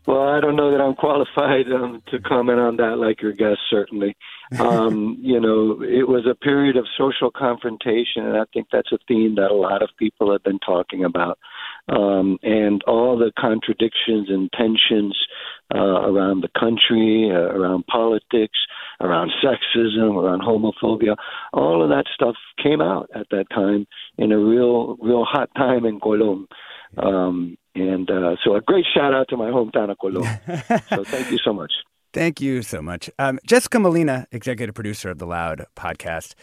Well, 0.06 0.22
I 0.22 0.40
don't 0.40 0.56
know 0.56 0.70
that 0.70 0.80
I'm 0.80 0.94
qualified 0.94 1.70
um, 1.70 2.02
to 2.08 2.18
comment 2.20 2.58
on 2.60 2.76
that 2.78 2.96
like 2.96 3.20
your 3.20 3.32
guest, 3.32 3.60
certainly. 3.68 4.16
Um, 4.58 5.18
you 5.20 5.38
know, 5.38 5.82
it 5.82 6.08
was 6.08 6.26
a 6.26 6.34
period 6.34 6.78
of 6.78 6.86
social 6.96 7.30
confrontation, 7.30 8.24
and 8.24 8.38
I 8.38 8.44
think 8.54 8.68
that's 8.72 8.90
a 8.90 8.98
theme 9.06 9.34
that 9.34 9.50
a 9.50 9.54
lot 9.54 9.82
of 9.82 9.90
people 9.98 10.32
have 10.32 10.42
been 10.42 10.58
talking 10.58 11.04
about. 11.04 11.38
Um, 11.88 12.38
and 12.42 12.82
all 12.86 13.18
the 13.18 13.32
contradictions 13.38 14.28
and 14.28 14.48
tensions 14.52 15.16
uh, 15.74 15.78
around 15.78 16.42
the 16.42 16.48
country, 16.58 17.30
uh, 17.32 17.56
around 17.56 17.86
politics, 17.86 18.58
around 19.00 19.32
sexism, 19.42 20.16
around 20.16 20.42
homophobia, 20.42 21.16
all 21.52 21.82
of 21.82 21.88
that 21.90 22.04
stuff 22.14 22.36
came 22.62 22.80
out 22.80 23.10
at 23.14 23.26
that 23.30 23.46
time 23.50 23.86
in 24.16 24.32
a 24.32 24.38
real, 24.38 24.96
real 25.00 25.24
hot 25.24 25.50
time 25.56 25.84
in 25.84 25.98
Colón. 25.98 26.46
Um, 26.96 27.56
and 27.74 28.10
uh, 28.10 28.36
so 28.44 28.54
a 28.54 28.60
great 28.60 28.84
shout 28.94 29.14
out 29.14 29.28
to 29.30 29.36
my 29.36 29.50
hometown 29.50 29.90
of 29.90 29.98
Colón. 29.98 30.24
so 30.88 31.04
thank 31.10 31.30
you 31.30 31.38
so 31.38 31.52
much. 31.52 31.72
Thank 32.12 32.42
you 32.42 32.60
so 32.60 32.82
much. 32.82 33.08
Um, 33.18 33.38
Jessica 33.46 33.78
Molina, 33.78 34.26
executive 34.30 34.74
producer 34.74 35.08
of 35.08 35.18
the 35.18 35.26
Loud 35.26 35.64
podcast. 35.74 36.34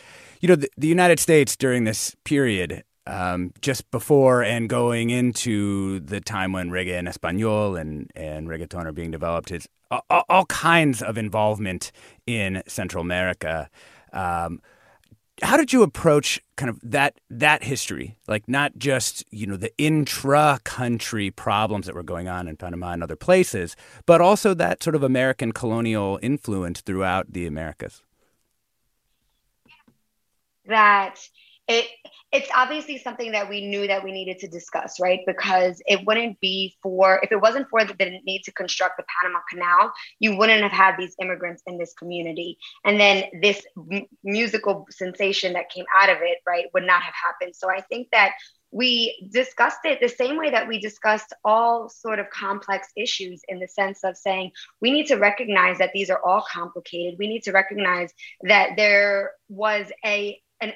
You 0.42 0.50
know, 0.50 0.56
the, 0.56 0.70
the 0.78 0.88
United 0.88 1.20
States 1.20 1.56
during 1.56 1.84
this 1.84 2.16
period 2.24 2.84
um, 3.08 3.54
just 3.62 3.90
before 3.92 4.44
and 4.44 4.70
going 4.70 5.10
into 5.10 6.00
the 6.02 6.22
time 6.22 6.52
when 6.52 6.70
reggae 6.70 6.94
en 6.94 7.08
espanol 7.08 7.76
and, 7.76 8.12
and 8.16 8.48
reggaeton 8.48 8.86
are 8.86 8.92
being 8.92 9.12
developed. 9.12 9.52
Is 9.52 9.68
all, 9.92 10.24
all 10.30 10.46
kinds 10.46 11.02
of 11.02 11.18
involvement 11.18 11.92
in 12.28 12.62
Central 12.68 13.02
America. 13.02 13.70
Um, 14.14 14.62
how 15.42 15.58
did 15.58 15.72
you 15.72 15.84
approach 15.84 16.42
kind 16.58 16.70
of 16.70 16.80
that 16.84 17.20
that 17.30 17.64
history? 17.64 18.18
Like 18.28 18.48
not 18.48 18.78
just 18.78 19.24
you 19.32 19.48
know 19.48 19.58
the 19.58 19.72
intra 19.78 20.60
country 20.64 21.32
problems 21.32 21.86
that 21.86 21.96
were 21.96 22.04
going 22.04 22.28
on 22.28 22.48
in 22.48 22.58
panama 22.58 22.92
and 22.92 23.04
other 23.04 23.16
places 23.16 23.76
but 24.06 24.22
also 24.22 24.54
that 24.54 24.84
sort 24.84 24.96
of 24.96 25.04
american 25.04 25.52
colonial 25.52 26.20
influence 26.22 26.82
throughout 26.82 27.32
the 27.32 27.46
americas? 27.48 28.02
That 30.66 31.16
it 31.70 31.86
it's 32.32 32.50
obviously 32.54 32.98
something 33.00 33.32
that 33.32 33.50
we 33.50 33.68
knew 33.68 33.88
that 33.88 34.04
we 34.04 34.12
needed 34.12 34.38
to 34.40 34.48
discuss, 34.48 35.00
right? 35.00 35.22
Because 35.26 35.82
it 35.88 36.06
wouldn't 36.06 36.40
be 36.40 36.76
for, 36.84 37.20
if 37.24 37.32
it 37.32 37.42
wasn't 37.42 37.68
for 37.70 37.84
the, 37.84 37.96
need 38.24 38.44
to 38.44 38.52
construct 38.52 38.98
the 38.98 39.04
Panama 39.20 39.40
Canal, 39.50 39.92
you 40.20 40.38
wouldn't 40.38 40.62
have 40.62 40.72
had 40.72 40.96
these 40.96 41.16
immigrants 41.20 41.64
in 41.66 41.80
this 41.80 41.94
community. 41.94 42.60
And 42.86 43.00
then 43.00 43.24
this 43.42 43.66
m- 43.92 44.06
musical 44.24 44.86
sensation 44.92 45.54
that 45.54 45.72
came 45.72 45.86
out 46.00 46.12
of 46.12 46.18
it, 46.22 46.38
right, 46.48 46.66
would 46.76 46.84
not 46.84 47.02
have 47.02 47.16
happened. 47.16 47.56
So 47.56 47.68
I 47.68 47.82
think 47.82 48.10
that 48.12 48.34
we 48.72 49.28
discussed 49.34 49.80
it 49.86 50.00
the 50.00 50.08
same 50.08 50.38
way 50.38 50.52
that 50.52 50.68
we 50.68 50.80
discussed 50.80 51.34
all 51.44 51.90
sort 51.90 52.20
of 52.20 52.30
complex 52.30 52.90
issues 52.96 53.42
in 53.48 53.58
the 53.58 53.68
sense 53.68 54.04
of 54.04 54.16
saying 54.16 54.52
we 54.82 54.92
need 54.92 55.08
to 55.08 55.16
recognize 55.16 55.80
that 55.80 55.90
these 55.96 56.12
are 56.12 56.22
all 56.24 56.44
complicated. 56.48 57.18
We 57.18 57.28
need 57.28 57.42
to 57.44 57.52
recognize 57.52 58.14
that 58.44 58.76
there 58.78 59.32
was 59.50 59.88
a 60.06 60.40
and, 60.62 60.74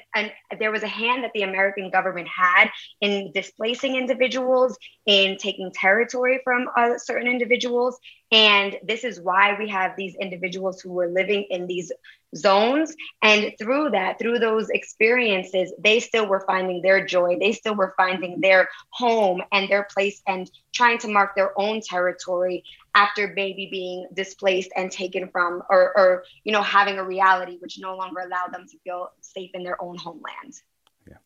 there 0.60 0.72
was 0.72 0.84
a 0.84 0.88
hand 0.88 1.24
that 1.24 1.32
the 1.34 1.44
American 1.44 1.90
government 1.90 2.28
had 2.28 2.70
in 3.02 3.32
displacing 3.34 3.96
individuals, 3.96 4.78
in 5.06 5.38
taking 5.38 5.72
territory 5.74 6.40
from 6.44 6.68
uh, 6.78 6.98
certain 6.98 7.28
individuals, 7.28 7.98
And 8.32 8.78
this 8.84 9.04
is 9.04 9.22
why 9.22 9.56
we 9.60 9.70
have 9.70 9.92
these 9.96 10.16
individuals 10.20 10.82
who 10.82 10.92
were 10.92 11.08
living 11.08 11.46
in 11.50 11.68
these 11.68 11.92
zones. 12.36 12.96
And 13.22 13.54
through 13.60 13.92
that, 13.92 14.20
through 14.20 14.40
those 14.40 14.70
experiences, 14.70 15.74
they 15.80 16.00
still 16.00 16.28
were 16.28 16.44
finding 16.48 16.82
their 16.82 17.06
joy. 17.06 17.38
They 17.40 17.52
still 17.52 17.76
were 17.76 17.94
finding 17.96 18.42
their 18.42 18.70
home 18.90 19.42
and 19.52 19.70
their 19.70 19.88
place 19.94 20.22
and 20.28 20.50
trying 20.74 20.98
to 21.00 21.08
mark 21.08 21.36
their 21.36 21.52
own 21.60 21.82
territory 21.82 22.64
after 22.96 23.34
maybe 23.36 23.68
being 23.72 24.08
displaced 24.14 24.72
and 24.76 24.92
taken 24.92 25.30
from 25.30 25.62
or, 25.70 25.98
or 25.98 26.24
you 26.44 26.52
know 26.52 26.62
having 26.62 26.98
a 26.98 27.04
reality 27.04 27.58
which 27.60 27.78
no 27.80 27.96
longer 27.96 28.22
allowed 28.22 28.54
them 28.54 28.66
to 28.70 28.78
feel 28.84 29.10
safe 29.34 29.52
in 29.54 29.64
their 29.64 29.82
own 29.82 29.98
homeland. 29.98 30.62
Yeah. 31.08 31.18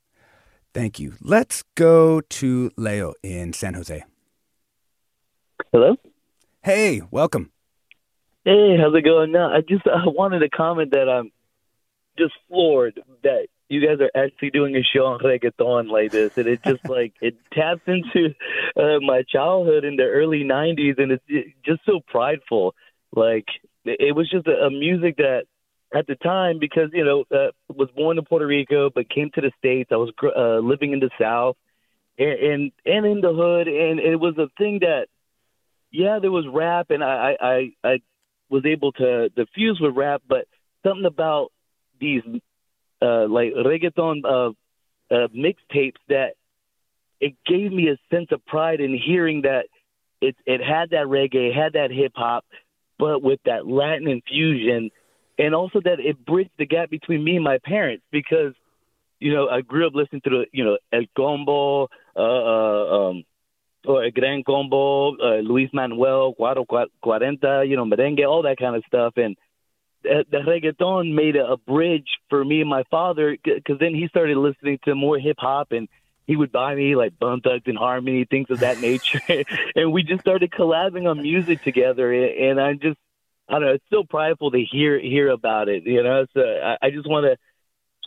Thank 0.74 1.00
you. 1.00 1.14
Let's 1.22 1.64
go 1.76 2.22
to 2.22 2.72
leo 2.78 3.14
in 3.24 3.54
san 3.54 3.74
jose. 3.74 4.04
Hello? 5.72 5.96
Hey 6.64 7.02
welcome. 7.12 7.52
Hey 8.46 8.78
how's 8.80 8.96
it 8.96 9.04
going? 9.04 9.32
Now 9.32 9.54
i 9.54 9.62
just 9.62 9.88
i 9.88 10.08
wanted 10.08 10.40
to 10.40 10.50
comment 10.50 10.92
that 10.92 11.10
i'm 11.10 11.32
just 12.18 12.34
floored 12.48 13.00
that 13.24 13.48
you 13.70 13.86
guys 13.86 14.00
are 14.00 14.12
actually 14.16 14.50
doing 14.52 14.76
a 14.76 14.84
show 14.84 15.06
on 15.06 15.20
reggaeton 15.20 15.90
like 15.90 16.12
this, 16.12 16.38
and 16.38 16.48
it 16.48 16.64
just 16.64 16.88
like 16.88 17.14
it 17.22 17.36
taps 17.54 17.82
into 17.86 18.34
uh, 18.78 19.00
my 19.02 19.24
childhood 19.24 19.84
in 19.84 19.98
the 19.98 20.04
early 20.04 20.44
'90s, 20.44 21.02
and 21.02 21.12
it's 21.12 21.50
just 21.66 21.82
so 21.86 22.00
prideful. 22.08 22.76
Like 23.14 23.46
it 23.86 24.16
was 24.16 24.30
just 24.30 24.48
a, 24.48 24.66
a 24.66 24.70
music 24.70 25.18
that 25.18 25.44
at 25.94 26.08
the 26.08 26.16
time, 26.16 26.60
because 26.60 26.90
you 26.94 27.06
know, 27.06 27.24
uh, 27.32 27.52
was 27.70 27.90
born 27.96 28.18
in 28.18 28.26
Puerto 28.26 28.46
Rico 28.46 28.90
but 28.94 29.10
came 29.10 29.30
to 29.36 29.42
the 29.42 29.52
states. 29.58 29.90
I 29.92 29.96
was 29.96 30.12
uh, 30.24 30.60
living 30.60 30.94
in 30.94 31.00
the 31.00 31.10
South 31.20 31.58
and, 32.18 32.40
and 32.40 32.72
and 32.86 33.06
in 33.06 33.22
the 33.22 33.34
hood, 33.34 33.68
and 33.68 34.00
it 34.00 34.20
was 34.20 34.38
a 34.38 34.50
thing 34.58 34.80
that, 34.82 35.08
yeah, 35.92 36.20
there 36.20 36.32
was 36.32 36.46
rap, 36.52 36.88
and 36.90 37.04
I 37.04 37.36
I 37.40 37.72
I 37.84 38.00
was 38.50 38.66
able 38.66 38.92
to 38.94 39.30
diffuse 39.30 39.80
with 39.80 39.96
rap, 39.96 40.22
but 40.28 40.48
something 40.84 41.06
about 41.06 41.52
these 42.00 42.24
uh, 43.02 43.28
like 43.28 43.54
reggaeton 43.54 44.24
uh, 44.26 44.50
uh, 45.14 45.28
mixtapes 45.30 46.00
that 46.10 46.34
it 47.20 47.36
gave 47.46 47.72
me 47.72 47.90
a 47.90 47.98
sense 48.16 48.28
of 48.32 48.46
pride 48.46 48.80
in 48.80 48.98
hearing 48.98 49.42
that 49.44 49.66
it 50.22 50.36
it 50.46 50.62
had 50.62 50.92
that 50.92 51.06
reggae, 51.08 51.50
it 51.50 51.56
had 51.56 51.74
that 51.74 51.92
hip 51.92 52.14
hop, 52.16 52.46
but 52.98 53.22
with 53.22 53.40
that 53.46 53.68
Latin 53.68 54.08
infusion, 54.08 54.92
and 55.38 55.54
also 55.56 55.80
that 55.82 56.00
it 56.00 56.24
bridged 56.26 56.52
the 56.58 56.66
gap 56.66 56.90
between 56.90 57.24
me 57.24 57.36
and 57.36 57.44
my 57.44 57.60
parents 57.64 58.04
because 58.12 58.54
you 59.20 59.34
know 59.34 59.48
I 59.48 59.62
grew 59.62 59.88
up 59.88 59.94
listening 59.96 60.22
to 60.22 60.30
the 60.30 60.46
you 60.52 60.64
know 60.64 60.78
El 60.92 61.06
Combo, 61.16 61.88
uh, 62.16 62.20
uh, 62.20 63.10
um, 63.10 63.24
or 63.86 64.04
El 64.04 64.12
Gran 64.12 64.44
Combo, 64.44 65.16
uh, 65.18 65.40
Luis 65.42 65.70
Manuel, 65.74 66.34
Cuatro 66.38 66.66
Cuarenta, 67.02 67.64
you 67.68 67.76
know 67.76 67.86
merengue, 67.86 68.28
all 68.28 68.44
that 68.44 68.58
kind 68.58 68.76
of 68.76 68.84
stuff, 68.88 69.14
and 69.18 69.36
the 70.04 70.40
reggaeton 70.46 71.14
made 71.14 71.36
a, 71.36 71.54
a 71.54 71.58
bridge 71.58 72.08
for 72.30 72.44
me 72.44 72.62
and 72.62 72.70
my 72.70 72.84
father 72.90 73.36
because 73.44 73.80
then 73.80 73.94
he 73.94 74.08
started 74.08 74.38
listening 74.38 74.80
to 74.86 74.96
more 74.96 75.18
hip 75.18 75.38
hop 75.40 75.72
and 75.72 75.90
he 76.28 76.36
would 76.36 76.52
buy 76.52 76.76
me 76.76 76.96
like 76.96 77.18
Bone 77.18 77.40
Thugs-n-Harmony, 77.42 78.26
things 78.26 78.48
of 78.50 78.60
that 78.60 78.80
nature, 78.82 79.22
and 79.76 79.94
we 79.94 80.04
just 80.04 80.22
started 80.22 80.52
collabing 80.52 81.10
on 81.10 81.22
music 81.22 81.64
together. 81.64 82.12
And 82.12 82.60
I 82.60 82.74
just, 82.74 83.00
I 83.50 83.54
don't 83.54 83.62
know, 83.62 83.74
it's 83.74 83.84
so 83.92 84.04
prideful 84.04 84.52
to 84.52 84.64
hear 84.64 85.00
hear 85.00 85.30
about 85.30 85.70
it. 85.70 85.84
You 85.86 86.04
know, 86.04 86.26
so 86.34 86.42
I, 86.42 86.78
I 86.88 86.90
just 86.90 87.08
want 87.08 87.26
to 87.26 87.38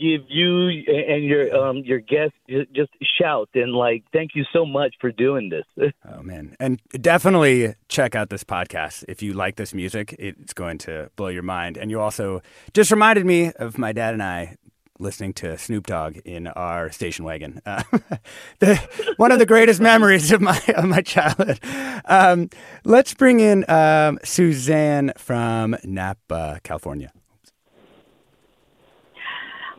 give 0.01 0.23
you 0.29 0.69
and 0.69 1.25
your 1.25 1.55
um 1.55 1.79
your 1.79 2.01
guests 2.01 2.37
just 2.75 2.91
shout 3.19 3.51
and 3.55 3.73
like 3.73 4.03
thank 4.13 4.31
you 4.35 4.45
so 4.53 4.65
much 4.65 4.95
for 5.01 5.13
doing 5.13 5.51
this. 5.51 5.93
oh 6.09 6.23
man, 6.23 6.57
and 6.59 6.81
definitely 7.01 7.75
check 7.89 8.15
out 8.15 8.31
this 8.31 8.45
podcast 8.45 9.05
if 9.09 9.23
you 9.23 9.33
like 9.33 9.57
this 9.57 9.75
music. 9.75 10.15
It's 10.19 10.53
going 10.55 10.79
to 10.79 11.11
blow 11.17 11.29
your 11.29 11.43
mind. 11.43 11.77
And 11.77 11.91
you 11.91 12.01
also 12.01 12.41
just 12.73 12.91
reminded 12.91 13.27
me 13.27 13.53
of 13.53 13.79
my 13.79 13.93
dad 13.93 14.15
and 14.15 14.23
I 14.23 14.57
listening 15.01 15.33
to 15.33 15.57
Snoop 15.59 15.87
Dogg 15.87 16.19
in 16.25 16.47
our 16.49 16.91
station 16.91 17.25
wagon. 17.25 17.61
Uh, 17.65 17.83
the, 18.59 18.77
one 19.17 19.33
of 19.33 19.39
the 19.39 19.47
greatest 19.47 19.81
memories 19.81 20.31
of 20.31 20.41
my 20.41 20.61
of 20.77 20.85
my 20.85 21.01
childhood. 21.01 21.59
Um, 22.05 22.51
let's 22.85 23.15
bring 23.15 23.41
in 23.41 23.69
um, 23.69 24.19
Suzanne 24.23 25.13
from 25.17 25.77
Napa, 25.85 26.61
California. 26.63 27.13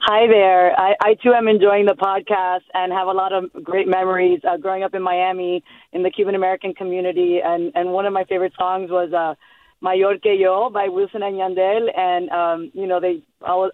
Hi 0.04 0.26
there. 0.28 0.78
I, 0.80 0.96
I 1.00 1.14
too 1.24 1.32
am 1.32 1.48
enjoying 1.48 1.86
the 1.86 1.94
podcast 1.94 2.64
and 2.74 2.92
have 2.92 3.08
a 3.08 3.12
lot 3.12 3.34
of 3.34 3.46
great 3.64 3.88
memories 3.88 4.40
uh, 4.44 4.58
growing 4.58 4.82
up 4.82 4.96
in 4.96 5.02
Miami 5.04 5.64
in 5.94 6.02
the 6.02 6.10
Cuban 6.10 6.34
American 6.34 6.74
community. 6.74 7.40
And, 7.44 7.72
and 7.76 7.92
one 7.92 8.08
of 8.08 8.12
my 8.12 8.24
favorite 8.24 8.54
songs 8.58 8.90
was 8.90 9.14
uh, 9.14 9.36
Mayor 9.82 10.18
que 10.20 10.36
yo 10.36 10.70
by 10.70 10.88
Wisin 10.88 11.24
and 11.24 11.36
Yandel. 11.36 11.98
And, 11.98 12.30
um, 12.30 12.72
you 12.74 12.88
know, 12.88 13.00
they 13.00 13.24
uh, 13.42 13.68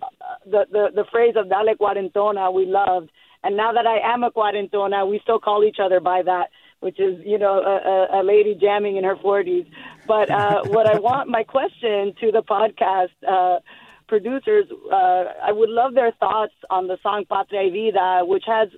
the, 0.45 0.65
the, 0.71 0.87
the 0.95 1.05
phrase 1.11 1.35
of 1.35 1.49
Dale 1.49 1.75
Cuarentona 1.79 2.53
we 2.53 2.65
loved. 2.65 3.09
And 3.43 3.55
now 3.55 3.71
that 3.73 3.85
I 3.85 4.13
am 4.13 4.23
a 4.23 4.31
Cuarentona, 4.31 5.07
we 5.09 5.19
still 5.21 5.39
call 5.39 5.63
each 5.63 5.77
other 5.83 5.99
by 5.99 6.23
that, 6.23 6.49
which 6.79 6.99
is, 6.99 7.19
you 7.25 7.37
know, 7.37 7.59
a, 7.59 8.17
a, 8.17 8.21
a 8.21 8.23
lady 8.23 8.55
jamming 8.59 8.97
in 8.97 9.03
her 9.03 9.15
40s. 9.15 9.67
But 10.07 10.31
uh, 10.31 10.63
what 10.65 10.87
I 10.87 10.99
want, 10.99 11.29
my 11.29 11.43
question 11.43 12.13
to 12.21 12.31
the 12.31 12.41
podcast, 12.41 13.11
uh, 13.27 13.59
producers, 14.07 14.65
uh, 14.91 15.23
I 15.43 15.51
would 15.51 15.69
love 15.69 15.93
their 15.93 16.11
thoughts 16.13 16.53
on 16.69 16.87
the 16.87 16.97
song 17.03 17.25
Patria 17.29 17.63
y 17.63 17.69
Vida, 17.69 18.21
which 18.25 18.43
has 18.47 18.69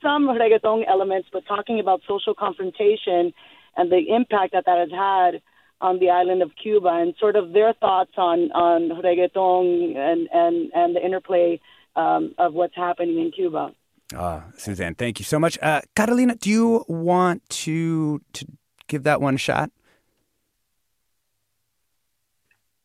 some 0.00 0.28
reggaeton 0.28 0.84
elements, 0.88 1.28
but 1.32 1.44
talking 1.46 1.80
about 1.80 2.00
social 2.06 2.34
confrontation 2.34 3.32
and 3.76 3.90
the 3.90 4.14
impact 4.14 4.52
that 4.52 4.64
that 4.66 4.78
has 4.78 4.90
had 4.90 5.42
on 5.80 5.98
the 5.98 6.10
island 6.10 6.42
of 6.42 6.50
Cuba, 6.60 6.88
and 6.88 7.14
sort 7.18 7.36
of 7.36 7.52
their 7.52 7.72
thoughts 7.74 8.12
on 8.16 8.50
on 8.52 9.02
reggaeton 9.02 9.96
and 9.96 10.28
and 10.32 10.72
and 10.74 10.96
the 10.96 11.04
interplay 11.04 11.60
um, 11.96 12.34
of 12.38 12.54
what's 12.54 12.76
happening 12.76 13.18
in 13.18 13.30
Cuba. 13.30 13.72
Uh, 14.16 14.40
Suzanne, 14.56 14.94
thank 14.94 15.18
you 15.18 15.24
so 15.24 15.38
much. 15.38 15.58
Uh, 15.60 15.82
Catalina, 15.94 16.34
do 16.34 16.50
you 16.50 16.84
want 16.88 17.46
to 17.50 18.20
to 18.32 18.46
give 18.86 19.02
that 19.02 19.20
one 19.20 19.36
shot? 19.36 19.70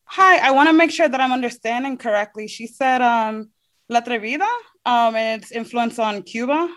Hi, 0.04 0.48
I 0.48 0.52
want 0.52 0.68
to 0.68 0.72
make 0.72 0.92
sure 0.92 1.08
that 1.08 1.20
I'm 1.20 1.32
understanding 1.32 1.96
correctly. 1.96 2.46
She 2.46 2.68
said 2.68 3.02
um, 3.02 3.50
La 3.88 4.00
Atrevida 4.00 4.46
um, 4.86 5.16
and 5.16 5.42
its 5.42 5.50
influence 5.50 5.98
on 5.98 6.22
Cuba. 6.22 6.68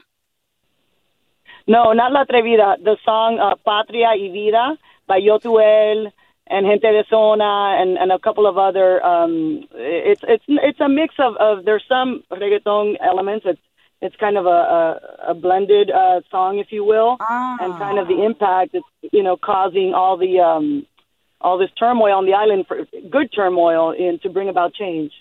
No, 1.68 1.92
not 1.92 2.14
La 2.14 2.24
Atrevida. 2.24 2.82
The 2.82 2.98
song 3.04 3.40
uh, 3.40 3.56
Patria 3.66 4.12
y 4.16 4.30
Vida 4.32 4.78
by 5.06 5.20
Yotuel 5.20 6.12
and 6.50 6.66
Gente 6.66 6.92
de 6.92 7.04
Zona 7.10 7.78
and, 7.82 7.98
and 7.98 8.12
a 8.12 8.20
couple 8.20 8.48
of 8.48 8.58
other. 8.58 9.04
Um, 9.06 9.68
it's 9.74 10.22
it's 10.28 10.46
it's 10.48 10.80
a 10.80 10.88
mix 10.88 11.16
of, 11.20 11.36
of 11.36 11.66
there's 11.66 11.84
some 11.90 12.24
reggaeton 12.32 12.96
elements. 13.02 13.46
It's 13.46 13.60
it's 14.02 14.16
kind 14.16 14.38
of 14.38 14.46
a 14.46 14.50
a, 14.50 15.32
a 15.32 15.34
blended 15.34 15.92
uh, 15.92 16.22
song, 16.32 16.60
if 16.60 16.72
you 16.72 16.86
will, 16.86 17.18
ah. 17.20 17.58
and 17.60 17.78
kind 17.78 18.00
of 18.00 18.08
the 18.08 18.24
impact 18.24 18.74
it's 18.74 18.88
you 19.12 19.24
know 19.24 19.36
causing 19.36 19.94
all 19.94 20.16
the 20.16 20.40
um, 20.40 20.86
all 21.42 21.58
this 21.58 21.72
turmoil 21.78 22.14
on 22.14 22.26
the 22.26 22.34
island 22.34 22.66
for 22.68 22.86
good 23.10 23.32
turmoil 23.34 23.92
in 23.92 24.20
to 24.24 24.30
bring 24.30 24.48
about 24.48 24.74
change. 24.74 25.12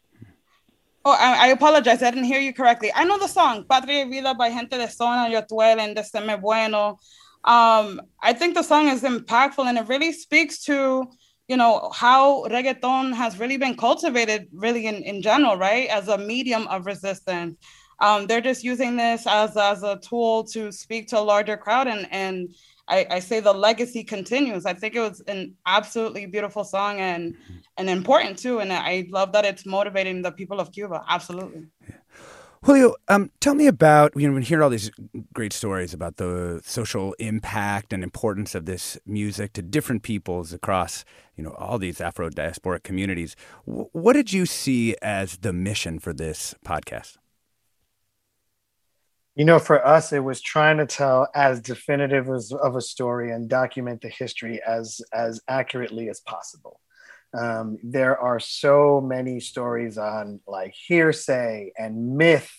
Oh, 1.09 1.12
I, 1.12 1.44
I, 1.44 1.46
apologize. 1.50 2.02
I 2.02 2.11
didn't 2.11 2.24
hear 2.24 2.40
you 2.40 2.52
correctly. 2.52 2.90
I 2.92 3.04
know 3.04 3.16
the 3.16 3.28
song 3.28 3.64
Patria 3.70 4.07
Vida 4.07 4.34
by 4.34 4.50
Gente 4.50 4.76
de 4.76 4.90
Zona, 4.90 5.30
Yotuel, 5.30 5.78
and 5.78 5.96
Descemer 5.96 6.40
Bueno. 6.40 6.98
Um, 7.44 8.02
I 8.20 8.32
think 8.32 8.57
the 8.57 8.64
song 8.64 8.88
is 8.88 9.02
impactful 9.02 9.64
and 9.66 9.78
it 9.78 9.86
really 9.86 10.11
speaks 10.11 10.64
to, 10.64 11.07
you 11.46 11.57
know, 11.57 11.92
how 11.94 12.42
reggaeton 12.46 13.14
has 13.14 13.38
really 13.38 13.57
been 13.57 13.76
cultivated 13.76 14.48
really 14.52 14.88
in, 14.88 14.96
in 14.96 15.22
general, 15.22 15.57
right? 15.57 15.88
As 15.90 16.09
a 16.09 16.18
medium 16.18 16.66
of 16.66 16.86
resistance. 16.86 17.57
Um, 18.00 18.26
they're 18.26 18.40
just 18.40 18.64
using 18.64 18.96
this 18.96 19.28
as, 19.28 19.57
as 19.57 19.84
a 19.84 20.00
tool 20.00 20.42
to 20.54 20.72
speak 20.72 21.07
to 21.11 21.20
a 21.20 21.28
larger 21.32 21.57
crowd 21.57 21.86
and, 21.86 22.09
and 22.11 22.52
I, 22.89 23.07
I 23.11 23.18
say 23.18 23.41
the 23.41 23.53
legacy 23.53 24.05
continues. 24.05 24.64
I 24.64 24.74
think 24.74 24.95
it 24.95 25.01
was 25.01 25.20
an 25.22 25.55
absolutely 25.66 26.26
beautiful 26.26 26.64
song 26.64 27.01
and 27.01 27.34
and 27.76 27.91
important 27.91 28.39
too. 28.39 28.61
And 28.61 28.72
I 28.72 29.07
love 29.11 29.32
that 29.32 29.45
it's 29.45 29.66
motivating 29.66 30.22
the 30.22 30.32
people 30.32 30.61
of 30.61 30.72
Cuba. 30.72 31.05
Absolutely. 31.09 31.66
Julio, 32.62 32.97
um, 33.09 33.30
tell 33.41 33.55
me 33.55 33.66
about 33.66 34.12
you 34.16 34.28
know 34.28 34.34
we 34.34 34.43
hear 34.43 34.62
all 34.62 34.70
these 34.70 34.91
great 35.32 35.53
stories 35.53 35.95
about 35.95 36.16
the 36.16 36.61
social 36.64 37.12
impact 37.18 37.93
and 37.93 38.03
importance 38.03 38.55
of 38.55 38.66
this 38.66 38.99
music 39.07 39.53
to 39.53 39.62
different 39.62 40.03
peoples 40.03 40.53
across 40.53 41.05
you 41.37 41.45
know 41.45 41.55
all 41.59 41.78
these 41.78 42.01
Afro 42.01 42.30
diasporic 42.30 42.82
communities. 42.82 43.37
W- 43.66 43.89
what 43.93 44.14
did 44.14 44.32
you 44.32 44.47
see 44.47 44.97
as 45.03 45.39
the 45.39 45.53
mission 45.53 45.99
for 45.99 46.12
this 46.12 46.55
podcast? 46.64 47.18
You 49.37 49.45
know, 49.45 49.59
for 49.59 49.87
us, 49.87 50.14
it 50.14 50.24
was 50.24 50.41
trying 50.41 50.78
to 50.78 50.87
tell 50.87 51.28
as 51.34 51.61
definitive 51.61 52.30
as, 52.30 52.53
of 52.53 52.74
a 52.74 52.80
story 52.80 53.32
and 53.32 53.51
document 53.51 54.01
the 54.01 54.09
history 54.09 54.62
as 54.66 55.03
as 55.12 55.43
accurately 55.47 56.09
as 56.09 56.20
possible. 56.20 56.80
Um, 57.39 57.76
there 57.82 58.18
are 58.18 58.41
so 58.41 59.03
many 59.03 59.41
stories 59.41 59.99
on 59.99 60.41
like 60.47 60.72
hearsay 60.74 61.72
and 61.76 62.16
myth 62.16 62.51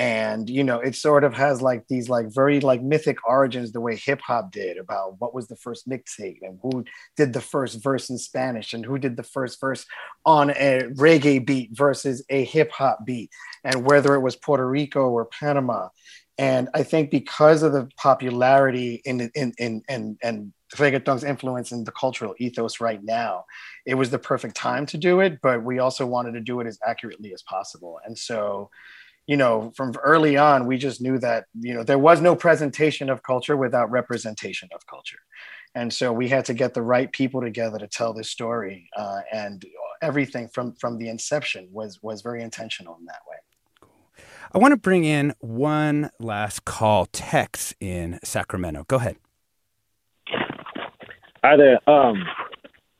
and 0.00 0.48
you 0.48 0.64
know 0.64 0.80
it 0.80 0.94
sort 0.94 1.24
of 1.24 1.34
has 1.34 1.60
like 1.60 1.86
these 1.88 2.08
like 2.08 2.32
very 2.32 2.58
like 2.60 2.80
mythic 2.80 3.18
origins 3.28 3.70
the 3.70 3.80
way 3.80 3.94
hip 3.96 4.20
hop 4.20 4.50
did 4.50 4.78
about 4.78 5.20
what 5.20 5.34
was 5.34 5.46
the 5.48 5.56
first 5.56 5.86
mixtape 5.86 6.38
and 6.40 6.58
who 6.62 6.82
did 7.16 7.34
the 7.34 7.40
first 7.40 7.82
verse 7.82 8.08
in 8.08 8.16
Spanish 8.16 8.72
and 8.72 8.86
who 8.86 8.98
did 8.98 9.14
the 9.16 9.22
first 9.22 9.60
verse 9.60 9.84
on 10.24 10.50
a 10.50 10.84
reggae 10.94 11.44
beat 11.44 11.70
versus 11.72 12.24
a 12.30 12.44
hip 12.44 12.70
hop 12.70 13.04
beat 13.04 13.30
and 13.64 13.84
whether 13.84 14.14
it 14.14 14.20
was 14.20 14.36
Puerto 14.36 14.66
Rico 14.66 15.08
or 15.08 15.24
Panama 15.26 15.88
and 16.40 16.70
I 16.72 16.84
think 16.84 17.10
because 17.10 17.62
of 17.62 17.72
the 17.74 17.86
popularity 17.98 19.02
in 19.04 19.30
in 19.34 19.52
in 19.58 19.82
and 19.90 20.16
and 20.22 20.54
reggaeton's 20.76 21.22
influence 21.22 21.70
in 21.70 21.84
the 21.84 21.92
cultural 21.92 22.34
ethos 22.38 22.80
right 22.80 23.04
now, 23.04 23.44
it 23.84 23.94
was 23.94 24.08
the 24.08 24.18
perfect 24.18 24.56
time 24.56 24.86
to 24.86 24.96
do 24.96 25.20
it. 25.20 25.40
But 25.42 25.62
we 25.62 25.80
also 25.80 26.06
wanted 26.06 26.32
to 26.32 26.40
do 26.40 26.60
it 26.60 26.66
as 26.66 26.78
accurately 26.86 27.34
as 27.34 27.42
possible, 27.42 28.00
and 28.06 28.16
so 28.16 28.70
you 29.26 29.36
know, 29.36 29.70
from 29.76 29.92
early 30.02 30.38
on, 30.38 30.66
we 30.66 30.76
just 30.76 31.00
knew 31.00 31.16
that, 31.18 31.44
you 31.60 31.72
know, 31.72 31.84
there 31.84 32.00
was 32.00 32.20
no 32.20 32.34
presentation 32.34 33.08
of 33.08 33.22
culture 33.22 33.56
without 33.56 33.88
representation 33.88 34.68
of 34.74 34.84
culture. 34.88 35.20
And 35.76 35.92
so 35.92 36.12
we 36.12 36.28
had 36.28 36.46
to 36.46 36.54
get 36.54 36.74
the 36.74 36.82
right 36.82 37.12
people 37.12 37.40
together 37.40 37.78
to 37.78 37.86
tell 37.86 38.12
this 38.12 38.28
story. 38.28 38.90
Uh, 38.96 39.20
and 39.32 39.64
everything 40.02 40.48
from, 40.48 40.74
from 40.80 40.98
the 40.98 41.08
inception 41.08 41.68
was, 41.70 42.02
was 42.02 42.22
very 42.22 42.42
intentional 42.42 42.96
in 42.98 43.04
that 43.04 43.20
way. 43.28 43.36
I 44.52 44.58
want 44.58 44.72
to 44.72 44.76
bring 44.76 45.04
in 45.04 45.32
one 45.38 46.10
last 46.18 46.64
call. 46.64 47.06
Tex 47.06 47.72
in 47.78 48.18
Sacramento. 48.24 48.84
Go 48.88 48.96
ahead. 48.96 49.16
Hi 51.44 51.56
there. 51.56 51.78
Um, 51.88 52.24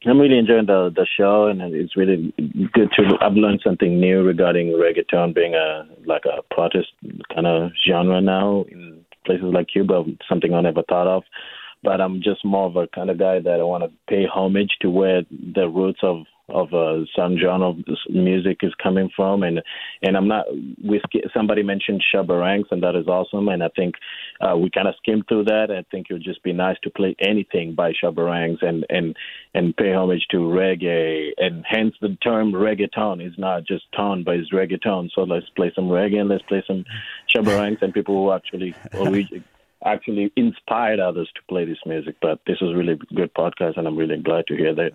I'm 0.07 0.21
really 0.21 0.39
enjoying 0.39 0.67
the 0.67 0.93
the 0.95 1.07
show, 1.17 1.47
and 1.47 1.61
it's 1.75 1.97
really 1.97 2.33
good 2.73 2.91
to. 2.93 3.19
I've 3.21 3.35
learned 3.35 3.63
something 3.65 4.01
new 4.01 4.23
regarding 4.23 4.69
reggaeton 4.69 5.35
being 5.35 5.55
a 5.55 5.89
like 6.07 6.23
a 6.25 6.43
protest 6.55 6.89
kind 7.35 7.47
of 7.49 7.73
genre 7.87 8.21
now 8.21 8.65
in 8.69 9.05
places 9.27 9.53
like 9.53 9.67
Cuba. 9.73 10.05
Something 10.29 10.55
I 10.55 10.61
never 10.61 10.85
thought 10.85 11.09
of, 11.09 11.25
but 11.83 12.01
I'm 12.01 12.23
just 12.23 12.45
more 12.45 12.67
of 12.67 12.77
a 12.77 12.87
kind 12.95 13.11
of 13.11 13.19
guy 13.19 13.41
that 13.41 13.59
I 13.59 13.65
want 13.65 13.83
to 13.83 13.91
pay 14.09 14.25
homage 14.25 14.77
to 14.83 14.89
where 14.89 15.23
the 15.31 15.69
roots 15.69 16.01
of 16.03 16.27
of 16.53 16.73
uh, 16.75 17.05
some 17.17 17.37
genre 17.39 17.71
of 17.71 17.77
music 18.09 18.59
is 18.63 18.73
coming 18.83 19.11
from, 19.15 19.43
and 19.43 19.63
and 20.03 20.17
I'm 20.17 20.29
not. 20.29 20.47
We 20.83 21.01
somebody 21.35 21.63
mentioned 21.63 22.03
Shabba 22.13 22.39
Ranks, 22.41 22.69
and 22.71 22.83
that 22.83 22.95
is 22.95 23.07
awesome. 23.07 23.49
And 23.49 23.63
I 23.63 23.69
think 23.75 23.95
uh, 24.41 24.57
we 24.57 24.71
kind 24.71 24.89
of 24.89 24.95
skimmed 24.99 25.25
through 25.29 25.45
that. 25.45 25.71
I 25.71 25.85
think 25.91 26.07
it 26.09 26.15
would 26.15 26.25
just 26.25 26.43
be 26.43 26.53
nice 26.53 26.77
to 26.83 26.91
play 26.91 27.17
anything 27.21 27.75
by 27.75 27.93
Shabba 27.93 28.25
Ranks 28.25 28.63
and 28.63 28.85
and 28.91 29.17
and 29.55 29.77
pay 29.77 29.93
homage 29.93 30.27
to 30.31 30.39
reggae, 30.39 31.31
and 31.39 31.65
hence 31.69 31.95
the 32.01 32.17
term 32.23 32.53
reggaeton 32.53 33.27
is 33.27 33.35
not 33.39 33.67
just 33.67 33.85
tone, 33.97 34.25
but 34.25 34.37
it's 34.37 34.53
reggaeton. 34.53 35.11
So 35.15 35.23
let's 35.23 35.49
play 35.51 35.73
some 35.75 35.89
reggae 35.89 36.21
and 36.21 36.29
let's 36.29 36.45
play 36.45 36.63
some 36.67 36.85
Shabba 37.35 37.57
Ranks 37.57 37.83
and 37.83 37.95
people 37.95 38.15
who 38.15 38.33
actually. 38.33 38.75
actually 39.83 40.31
inspired 40.37 41.01
others 41.01 41.31
to 41.35 41.41
play 41.49 41.65
this 41.65 41.79
music. 41.87 42.17
But 42.21 42.41
this 42.47 42.59
is 42.61 42.75
really 42.75 42.99
good 43.15 43.33
podcast, 43.33 43.79
and 43.79 43.87
I'm 43.87 43.97
really 43.97 44.19
glad 44.19 44.47
to 44.49 44.55
hear 44.57 44.75
that. 44.75 44.91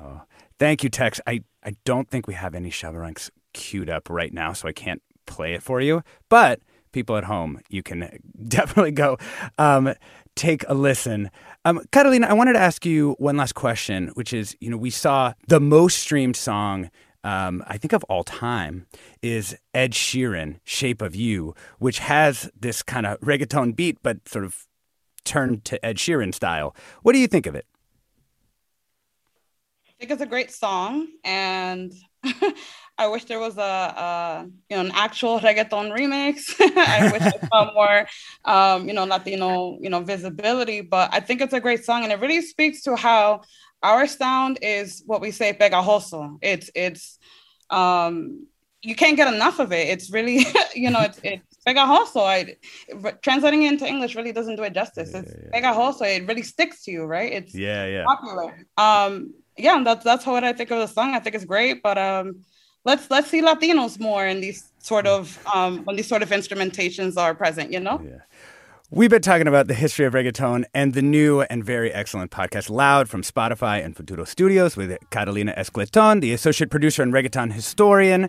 Oh, 0.00 0.22
Thank 0.62 0.84
you, 0.84 0.90
Tex. 0.90 1.20
I, 1.26 1.42
I 1.64 1.74
don't 1.84 2.08
think 2.08 2.28
we 2.28 2.34
have 2.34 2.54
any 2.54 2.70
Shabba 2.70 3.00
Ranks 3.00 3.32
queued 3.52 3.90
up 3.90 4.08
right 4.08 4.32
now, 4.32 4.52
so 4.52 4.68
I 4.68 4.72
can't 4.72 5.02
play 5.26 5.54
it 5.54 5.62
for 5.64 5.80
you. 5.80 6.04
But 6.28 6.60
people 6.92 7.16
at 7.16 7.24
home, 7.24 7.60
you 7.68 7.82
can 7.82 8.08
definitely 8.46 8.92
go 8.92 9.18
um, 9.58 9.92
take 10.36 10.64
a 10.68 10.74
listen. 10.74 11.32
Um, 11.64 11.82
Carolina, 11.90 12.28
I 12.28 12.34
wanted 12.34 12.52
to 12.52 12.60
ask 12.60 12.86
you 12.86 13.16
one 13.18 13.36
last 13.36 13.56
question, 13.56 14.12
which 14.14 14.32
is, 14.32 14.56
you 14.60 14.70
know, 14.70 14.76
we 14.76 14.90
saw 14.90 15.32
the 15.48 15.58
most 15.58 15.98
streamed 15.98 16.36
song 16.36 16.90
um, 17.24 17.64
I 17.66 17.76
think 17.76 17.92
of 17.92 18.04
all 18.04 18.22
time 18.22 18.86
is 19.20 19.56
Ed 19.74 19.94
Sheeran, 19.94 20.60
Shape 20.62 21.02
of 21.02 21.16
You, 21.16 21.56
which 21.80 21.98
has 21.98 22.48
this 22.56 22.84
kind 22.84 23.04
of 23.04 23.18
reggaeton 23.20 23.74
beat, 23.74 23.98
but 24.00 24.28
sort 24.28 24.44
of 24.44 24.68
turned 25.24 25.64
to 25.64 25.84
Ed 25.84 25.96
Sheeran 25.96 26.32
style. 26.32 26.76
What 27.02 27.14
do 27.14 27.18
you 27.18 27.26
think 27.26 27.46
of 27.46 27.56
it? 27.56 27.66
Think 30.02 30.10
it's 30.10 30.22
a 30.22 30.26
great 30.26 30.50
song, 30.50 31.06
and 31.22 31.92
I 32.98 33.06
wish 33.06 33.26
there 33.26 33.38
was 33.38 33.56
a, 33.56 33.60
a, 33.60 34.46
you 34.68 34.76
know 34.76 34.82
an 34.82 34.90
actual 34.94 35.38
reggaeton 35.38 35.96
remix. 35.96 36.52
I 36.60 37.12
wish 37.12 37.22
I 37.22 37.46
saw 37.46 37.72
more, 37.72 38.08
um, 38.44 38.88
you 38.88 38.94
know, 38.94 39.04
Latino, 39.04 39.78
you 39.80 39.88
know, 39.88 40.00
visibility. 40.00 40.80
But 40.80 41.10
I 41.14 41.20
think 41.20 41.40
it's 41.40 41.52
a 41.52 41.60
great 41.60 41.84
song, 41.84 42.02
and 42.02 42.12
it 42.12 42.18
really 42.18 42.42
speaks 42.42 42.82
to 42.82 42.96
how 42.96 43.42
our 43.84 44.08
sound 44.08 44.58
is 44.60 45.04
what 45.06 45.20
we 45.20 45.30
say 45.30 45.52
pegajoso. 45.52 46.36
It's 46.42 46.68
it's 46.74 47.20
um, 47.70 48.48
you 48.82 48.96
can't 48.96 49.16
get 49.16 49.32
enough 49.32 49.60
of 49.60 49.72
it. 49.72 49.88
It's 49.88 50.10
really, 50.10 50.44
you 50.74 50.90
know, 50.90 51.02
it's 51.02 51.20
it's 51.22 51.58
pegajoso. 51.64 52.22
I 52.26 52.56
translating 53.22 53.62
it 53.62 53.72
into 53.74 53.86
English 53.86 54.16
really 54.16 54.32
doesn't 54.32 54.56
do 54.56 54.64
it 54.64 54.74
justice. 54.74 55.10
Yeah, 55.12 55.20
it's 55.20 55.32
yeah. 55.32 55.60
pegajoso. 55.60 56.02
It 56.02 56.26
really 56.26 56.42
sticks 56.42 56.82
to 56.86 56.90
you, 56.90 57.04
right? 57.04 57.32
It's 57.32 57.54
yeah, 57.54 57.86
yeah, 57.86 58.04
popular. 58.04 58.66
Um, 58.76 59.34
yeah, 59.56 59.82
that's 59.84 60.04
that's 60.04 60.26
what 60.26 60.44
I 60.44 60.52
think 60.52 60.70
of 60.70 60.78
the 60.78 60.86
song. 60.86 61.14
I 61.14 61.20
think 61.20 61.34
it's 61.34 61.44
great, 61.44 61.82
but 61.82 61.98
um, 61.98 62.44
let's 62.84 63.10
let's 63.10 63.28
see 63.28 63.42
Latinos 63.42 64.00
more 64.00 64.26
in 64.26 64.40
these 64.40 64.70
sort 64.78 65.06
of 65.06 65.38
um, 65.54 65.84
when 65.84 65.96
these 65.96 66.08
sort 66.08 66.22
of 66.22 66.30
instrumentations 66.30 67.16
are 67.16 67.34
present. 67.34 67.72
You 67.72 67.80
know. 67.80 68.00
Yeah. 68.04 68.18
We've 68.94 69.08
been 69.08 69.22
talking 69.22 69.48
about 69.48 69.68
the 69.68 69.74
history 69.74 70.04
of 70.04 70.12
reggaeton 70.12 70.64
and 70.74 70.92
the 70.92 71.00
new 71.00 71.40
and 71.40 71.64
very 71.64 71.90
excellent 71.90 72.30
podcast 72.30 72.68
Loud 72.68 73.08
from 73.08 73.22
Spotify 73.22 73.82
and 73.82 73.96
Futuro 73.96 74.24
Studios 74.24 74.76
with 74.76 74.98
Catalina 75.08 75.54
Eccleston, 75.56 76.20
the 76.20 76.34
associate 76.34 76.68
producer 76.68 77.02
and 77.02 77.10
reggaeton 77.10 77.54
historian, 77.54 78.28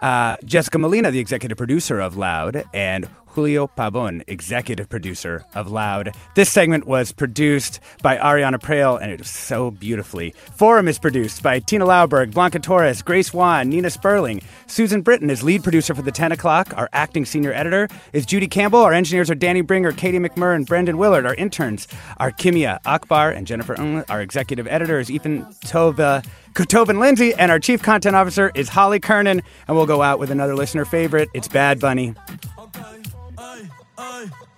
uh, 0.00 0.36
Jessica 0.44 0.78
Molina, 0.78 1.12
the 1.12 1.20
executive 1.20 1.56
producer 1.56 2.00
of 2.00 2.16
Loud, 2.16 2.64
and 2.74 3.08
Julio 3.32 3.66
Pabon, 3.68 4.22
executive 4.26 4.88
producer 4.88 5.44
of 5.54 5.70
Loud. 5.70 6.14
This 6.34 6.50
segment 6.50 6.86
was 6.86 7.12
produced 7.12 7.80
by 8.02 8.16
Ariana 8.16 8.60
Prale, 8.60 9.00
and 9.00 9.10
it 9.10 9.18
was 9.18 9.30
so 9.30 9.70
beautifully. 9.70 10.34
Forum 10.56 10.88
is 10.88 10.98
produced 10.98 11.42
by 11.42 11.60
Tina 11.60 11.86
Lauberg, 11.86 12.32
Blanca 12.32 12.58
Torres, 12.58 13.02
Grace 13.02 13.32
Wan, 13.32 13.68
Nina 13.68 13.88
Sperling. 13.88 14.42
Susan 14.66 15.02
Britton 15.02 15.30
is 15.30 15.42
lead 15.42 15.62
producer 15.62 15.94
for 15.94 16.02
the 16.02 16.12
10 16.12 16.32
o'clock. 16.32 16.72
Our 16.76 16.88
acting 16.92 17.24
senior 17.24 17.52
editor 17.52 17.88
is 18.12 18.26
Judy 18.26 18.48
Campbell. 18.48 18.80
Our 18.80 18.92
engineers 18.92 19.30
are 19.30 19.34
Danny 19.34 19.60
Bringer, 19.60 19.92
Katie 19.92 20.18
McMurray, 20.18 20.56
and 20.56 20.66
Brendan 20.66 20.98
Willard. 20.98 21.26
Our 21.26 21.34
interns 21.34 21.86
are 22.18 22.30
Kimia 22.30 22.78
Akbar 22.84 23.30
and 23.30 23.46
Jennifer 23.46 23.74
Ng. 23.80 24.04
Our 24.08 24.20
executive 24.20 24.66
editor 24.66 24.98
is 24.98 25.10
Ethan 25.10 25.44
Tova. 25.64 26.24
Kotovin 26.54 26.98
Lindsay, 26.98 27.32
and 27.34 27.50
our 27.50 27.60
chief 27.60 27.82
content 27.82 28.16
officer 28.16 28.50
is 28.54 28.68
Holly 28.68 28.98
Kernan. 28.98 29.40
And 29.68 29.76
we'll 29.76 29.86
go 29.86 30.02
out 30.02 30.18
with 30.18 30.30
another 30.30 30.56
listener 30.56 30.84
favorite. 30.84 31.28
It's 31.32 31.48
Bad 31.48 31.78
Bunny. 31.78 32.14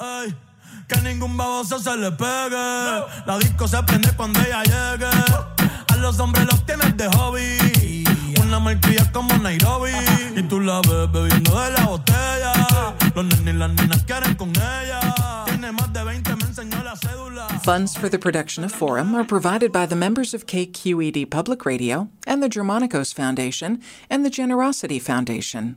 Ey, 0.00 0.34
que 0.88 1.00
ningún 1.02 1.36
baboso 1.36 1.78
se 1.78 1.96
le 1.96 2.10
pegue. 2.12 3.04
La 3.26 3.38
disco 3.38 3.66
se 3.68 3.82
prende 3.82 4.12
cuando 4.16 4.40
ella 4.40 4.62
llegue. 4.62 5.06
A 5.06 5.96
los 5.96 6.18
hombres 6.20 6.46
los 6.46 6.64
tienes 6.66 6.96
de 6.96 7.08
hobby. 7.08 8.04
Una 8.40 8.78
como 9.12 9.36
Nairobi. 9.38 9.92
Y 10.36 10.42
tú 10.42 10.60
la 10.60 10.80
ves 10.80 11.10
bebiendo 11.10 11.60
de 11.60 11.70
la 11.72 11.86
botella. 11.86 12.52
Los 13.14 13.24
nenes 13.24 13.54
y 13.54 13.58
las 13.58 13.72
nenas 13.72 14.02
quieren 14.04 14.34
con 14.34 14.50
ella. 14.50 15.44
Tiene 15.46 15.72
más 15.72 15.92
de 15.92 16.04
20, 16.04 16.36
me 16.36 16.44
enseñó 16.44 16.82
la 16.82 16.96
cédula. 16.96 17.48
Funds 17.62 17.96
for 17.96 18.08
the 18.08 18.18
production 18.18 18.64
of 18.64 18.72
Forum 18.72 19.14
are 19.14 19.24
provided 19.24 19.72
by 19.72 19.86
the 19.86 19.96
members 19.96 20.34
of 20.34 20.46
KQED 20.46 21.30
Public 21.30 21.64
Radio 21.64 22.08
and 22.26 22.42
the 22.42 22.48
Germanacos 22.48 23.14
Foundation 23.14 23.80
and 24.10 24.24
the 24.24 24.30
Generosity 24.30 24.98
Foundation. 24.98 25.76